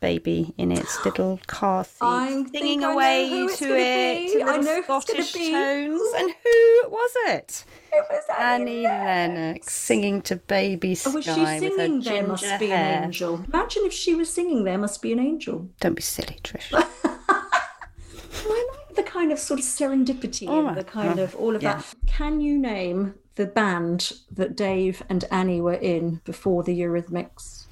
baby 0.00 0.54
in 0.58 0.70
its 0.72 0.98
little 1.04 1.40
car 1.46 1.84
seat, 1.84 1.98
I 2.02 2.28
singing 2.28 2.46
think 2.48 2.82
I 2.82 2.86
know 2.86 2.92
away 2.92 3.46
to 3.56 3.76
it, 3.76 4.26
be. 4.26 4.32
to 4.34 4.42
I 4.42 4.46
little 4.46 4.62
know 4.62 4.74
who 4.74 4.78
it's 4.80 4.86
gonna 4.86 5.02
Scottish 5.24 5.32
be. 5.32 5.50
tones. 5.52 6.00
And 6.16 6.30
who 6.44 6.90
was 6.90 7.10
it? 7.28 7.64
It 7.92 8.04
was 8.10 8.24
Annie 8.38 8.82
Lennox 8.82 9.72
singing 9.72 10.20
to 10.22 10.36
Baby 10.36 10.94
Sky 10.96 11.10
Oh, 11.10 11.14
was 11.14 11.24
she 11.24 11.30
with 11.30 11.38
her 11.48 11.58
singing 11.60 12.00
There 12.00 12.26
Must 12.26 12.58
Be 12.58 12.66
hair. 12.68 12.98
an 12.98 13.04
Angel? 13.04 13.44
Imagine 13.52 13.82
if 13.86 13.92
she 13.92 14.14
was 14.14 14.32
singing 14.32 14.64
There 14.64 14.78
Must 14.78 15.00
Be 15.00 15.12
an 15.12 15.20
Angel. 15.20 15.68
Don't 15.80 15.94
be 15.94 16.02
silly, 16.02 16.38
Trish. 16.42 16.72
I 17.06 18.64
like 18.88 18.96
the 18.96 19.02
kind 19.04 19.32
of 19.32 19.38
sort 19.38 19.60
of 19.60 19.66
serendipity 19.66 20.48
All 20.48 20.66
and 20.68 20.76
the 20.76 20.84
kind 20.84 21.16
Well, 21.16 21.24
of 21.24 21.34
all 21.36 21.54
of 21.56 21.62
yeah. 21.62 21.74
that. 21.76 21.94
Can 22.06 22.40
you 22.40 22.58
name 22.58 23.14
the 23.36 23.46
band 23.46 24.12
that 24.30 24.56
Dave 24.56 25.02
and 25.08 25.24
Annie 25.30 25.60
were 25.60 25.72
in 25.74 26.20
before 26.24 26.62
the 26.62 26.78
Eurythmics? 26.78 27.66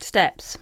Steps. 0.00 0.56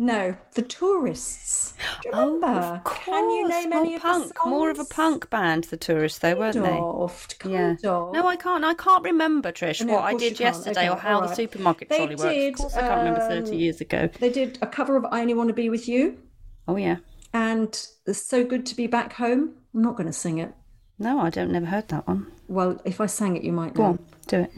No, 0.00 0.36
the 0.54 0.62
Tourists. 0.62 1.74
Oh, 2.12 2.36
of 2.40 2.84
course. 2.84 2.98
Can 3.04 3.30
you 3.30 3.48
name 3.48 3.70
more 3.70 3.80
any 3.80 3.94
of 3.96 4.02
punk, 4.02 4.32
the 4.32 4.48
more 4.48 4.70
of 4.70 4.78
a 4.78 4.84
punk 4.84 5.28
band, 5.28 5.64
the 5.64 5.76
tourists, 5.76 6.20
though, 6.20 6.36
weren't 6.36 6.54
Kind 6.54 6.66
they? 6.66 6.78
of, 6.78 7.28
kind 7.40 7.52
Yeah. 7.82 7.90
of. 7.90 8.12
No, 8.14 8.26
I 8.26 8.36
can't. 8.36 8.64
I 8.64 8.74
can't 8.74 9.02
remember, 9.02 9.50
Trish, 9.50 9.84
No, 9.84 9.94
what 9.94 10.04
I 10.04 10.14
did 10.14 10.38
yesterday 10.38 10.82
Okay, 10.82 10.88
or 10.88 10.96
how 10.96 11.16
all 11.16 11.20
the 11.22 11.26
right. 11.26 11.36
supermarket 11.36 11.88
They 11.88 11.96
trolley 11.96 12.14
works. 12.14 12.32
did, 12.34 12.54
Of 12.54 12.60
course, 12.60 12.76
I 12.76 12.80
can't 12.82 12.98
remember 12.98 13.20
thirty 13.20 13.50
um, 13.50 13.58
years 13.58 13.80
ago. 13.80 14.08
They 14.20 14.30
did 14.30 14.58
a 14.62 14.68
cover 14.68 14.96
of 14.96 15.04
I 15.06 15.20
Only 15.20 15.34
Want 15.34 15.48
to 15.48 15.54
Be 15.54 15.68
With 15.68 15.88
You 15.88 16.16
Oh 16.68 16.76
yeah. 16.76 16.98
and 17.34 17.68
It's 18.06 18.22
So 18.24 18.44
Good 18.44 18.66
to 18.66 18.76
Be 18.76 18.86
Back 18.86 19.14
Home. 19.14 19.54
I'm 19.74 19.82
not 19.82 19.96
going 19.96 20.06
to 20.06 20.12
sing 20.12 20.38
it. 20.38 20.54
No, 21.00 21.18
I 21.18 21.30
don't. 21.30 21.50
Never 21.50 21.66
heard 21.66 21.88
that 21.88 22.06
one. 22.06 22.30
Well, 22.46 22.80
if 22.84 23.00
I 23.00 23.06
sang 23.06 23.36
it, 23.36 23.42
you 23.42 23.52
might 23.52 23.74
Go 23.74 23.82
know. 23.82 23.88
on, 23.90 23.98
do 24.28 24.40
it. 24.42 24.52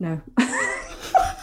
No. 0.00 0.20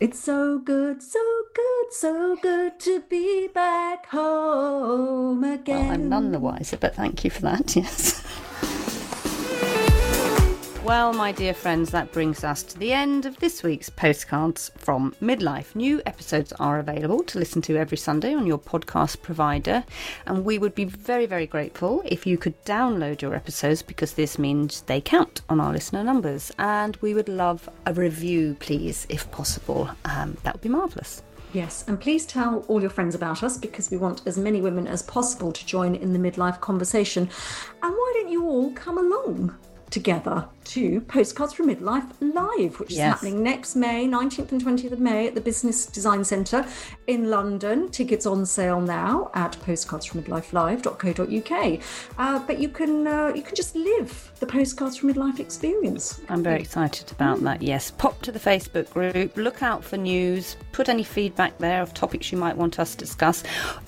it's 0.00 0.18
so 0.18 0.58
good, 0.58 1.02
so 1.02 1.18
good, 1.54 1.92
so 1.92 2.36
good 2.36 2.78
to 2.80 3.00
be 3.08 3.48
back 3.48 4.06
home 4.06 5.42
again. 5.44 5.86
Well, 5.86 5.92
I'm 5.92 6.08
none 6.08 6.32
the 6.32 6.38
wiser, 6.38 6.76
but 6.76 6.94
thank 6.94 7.24
you 7.24 7.30
for 7.30 7.42
that. 7.42 7.74
Yes. 7.76 8.22
Well, 10.88 11.12
my 11.12 11.32
dear 11.32 11.52
friends, 11.52 11.90
that 11.90 12.12
brings 12.12 12.44
us 12.44 12.62
to 12.62 12.78
the 12.78 12.94
end 12.94 13.26
of 13.26 13.36
this 13.40 13.62
week's 13.62 13.90
postcards 13.90 14.70
from 14.78 15.14
Midlife. 15.20 15.76
New 15.76 16.00
episodes 16.06 16.50
are 16.54 16.78
available 16.78 17.22
to 17.24 17.38
listen 17.38 17.60
to 17.62 17.76
every 17.76 17.98
Sunday 17.98 18.32
on 18.32 18.46
your 18.46 18.58
podcast 18.58 19.20
provider, 19.20 19.84
and 20.24 20.46
we 20.46 20.58
would 20.58 20.74
be 20.74 20.86
very, 20.86 21.26
very 21.26 21.46
grateful 21.46 22.00
if 22.06 22.26
you 22.26 22.38
could 22.38 22.64
download 22.64 23.20
your 23.20 23.34
episodes 23.34 23.82
because 23.82 24.14
this 24.14 24.38
means 24.38 24.80
they 24.80 24.98
count 24.98 25.42
on 25.50 25.60
our 25.60 25.74
listener 25.74 26.02
numbers. 26.02 26.50
And 26.58 26.96
we 27.02 27.12
would 27.12 27.28
love 27.28 27.68
a 27.84 27.92
review, 27.92 28.56
please, 28.58 29.06
if 29.10 29.30
possible. 29.30 29.90
Um, 30.06 30.38
that 30.44 30.54
would 30.54 30.62
be 30.62 30.70
marvellous. 30.70 31.22
Yes, 31.52 31.84
and 31.86 32.00
please 32.00 32.24
tell 32.24 32.60
all 32.60 32.80
your 32.80 32.88
friends 32.88 33.14
about 33.14 33.42
us 33.42 33.58
because 33.58 33.90
we 33.90 33.98
want 33.98 34.26
as 34.26 34.38
many 34.38 34.62
women 34.62 34.86
as 34.86 35.02
possible 35.02 35.52
to 35.52 35.66
join 35.66 35.94
in 35.96 36.14
the 36.14 36.18
midlife 36.18 36.62
conversation. 36.62 37.28
And 37.82 37.92
why 37.92 38.12
don't 38.16 38.30
you 38.30 38.46
all 38.46 38.72
come 38.72 38.96
along 38.96 39.54
together 39.90 40.48
to 40.68 41.00
Postcards 41.02 41.52
from 41.54 41.68
Midlife 41.68 42.08
Live, 42.20 42.78
which 42.78 42.92
is 42.92 42.98
happening 42.98 43.42
next 43.42 43.74
May, 43.74 44.06
19th 44.06 44.52
and 44.52 44.62
20th 44.62 44.92
of 44.92 45.00
May 45.00 45.26
at 45.28 45.34
the 45.34 45.40
Business 45.40 45.86
Design 45.86 46.22
Centre 46.24 46.66
in 47.06 47.30
London. 47.30 47.90
Tickets 47.90 48.26
on 48.26 48.44
sale 48.44 48.78
now 48.80 49.30
at 49.32 49.52
postcardsfrommidlifelive.co.uk. 49.60 51.80
Uh, 52.18 52.38
but 52.46 52.58
you 52.58 52.68
can 52.68 53.06
uh, 53.06 53.32
you 53.34 53.40
can 53.42 53.54
just 53.54 53.74
live 53.74 54.30
the 54.40 54.46
Postcards 54.46 54.98
from 54.98 55.10
Midlife 55.12 55.40
experience. 55.40 56.20
I'm 56.28 56.42
very 56.42 56.60
excited 56.60 57.10
about 57.12 57.40
that. 57.40 57.62
Yes, 57.62 57.90
pop 57.90 58.20
to 58.22 58.30
the 58.30 58.38
Facebook 58.38 58.90
group, 58.90 59.38
look 59.38 59.62
out 59.62 59.82
for 59.82 59.96
news, 59.96 60.58
put 60.72 60.90
any 60.90 61.02
feedback 61.02 61.56
there 61.58 61.80
of 61.80 61.94
topics 61.94 62.30
you 62.30 62.36
might 62.36 62.58
want 62.58 62.78
us 62.78 62.90
to 62.92 62.98
discuss. 62.98 63.42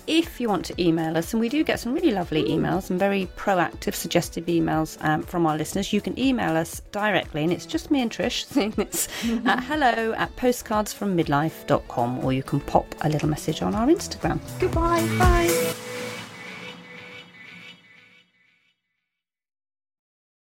If 0.07 0.41
you 0.41 0.49
want 0.49 0.65
to 0.67 0.83
email 0.83 1.19
us, 1.19 1.35
and 1.35 1.41
we 1.41 1.51
do 1.51 1.63
get 1.63 1.79
some 1.79 1.93
really 1.93 2.13
lovely 2.13 2.45
emails 2.45 2.89
and 2.89 2.99
very 2.99 3.27
proactive, 3.37 3.95
suggestive 3.95 4.47
emails 4.47 4.97
um, 5.05 5.23
from 5.23 5.45
our 5.47 5.59
listeners, 5.59 5.93
you 5.93 6.01
can 6.01 6.19
email 6.19 6.57
us 6.57 6.70
directly, 6.93 7.43
and 7.43 7.53
it's 7.53 7.67
just 7.67 7.91
me 7.91 8.01
and 8.01 8.11
Trish 8.11 8.45
saying 8.53 8.73
this 8.77 9.09
at 9.09 9.23
mm-hmm. 9.23 9.49
hello 9.67 10.13
at 10.15 10.35
postcardsfrommidlife.com, 10.37 12.25
or 12.25 12.33
you 12.33 12.43
can 12.43 12.61
pop 12.61 12.95
a 13.01 13.09
little 13.09 13.29
message 13.29 13.63
on 13.63 13.75
our 13.75 13.89
Instagram. 13.89 14.39
Goodbye. 14.61 15.07
Bye. 15.19 15.75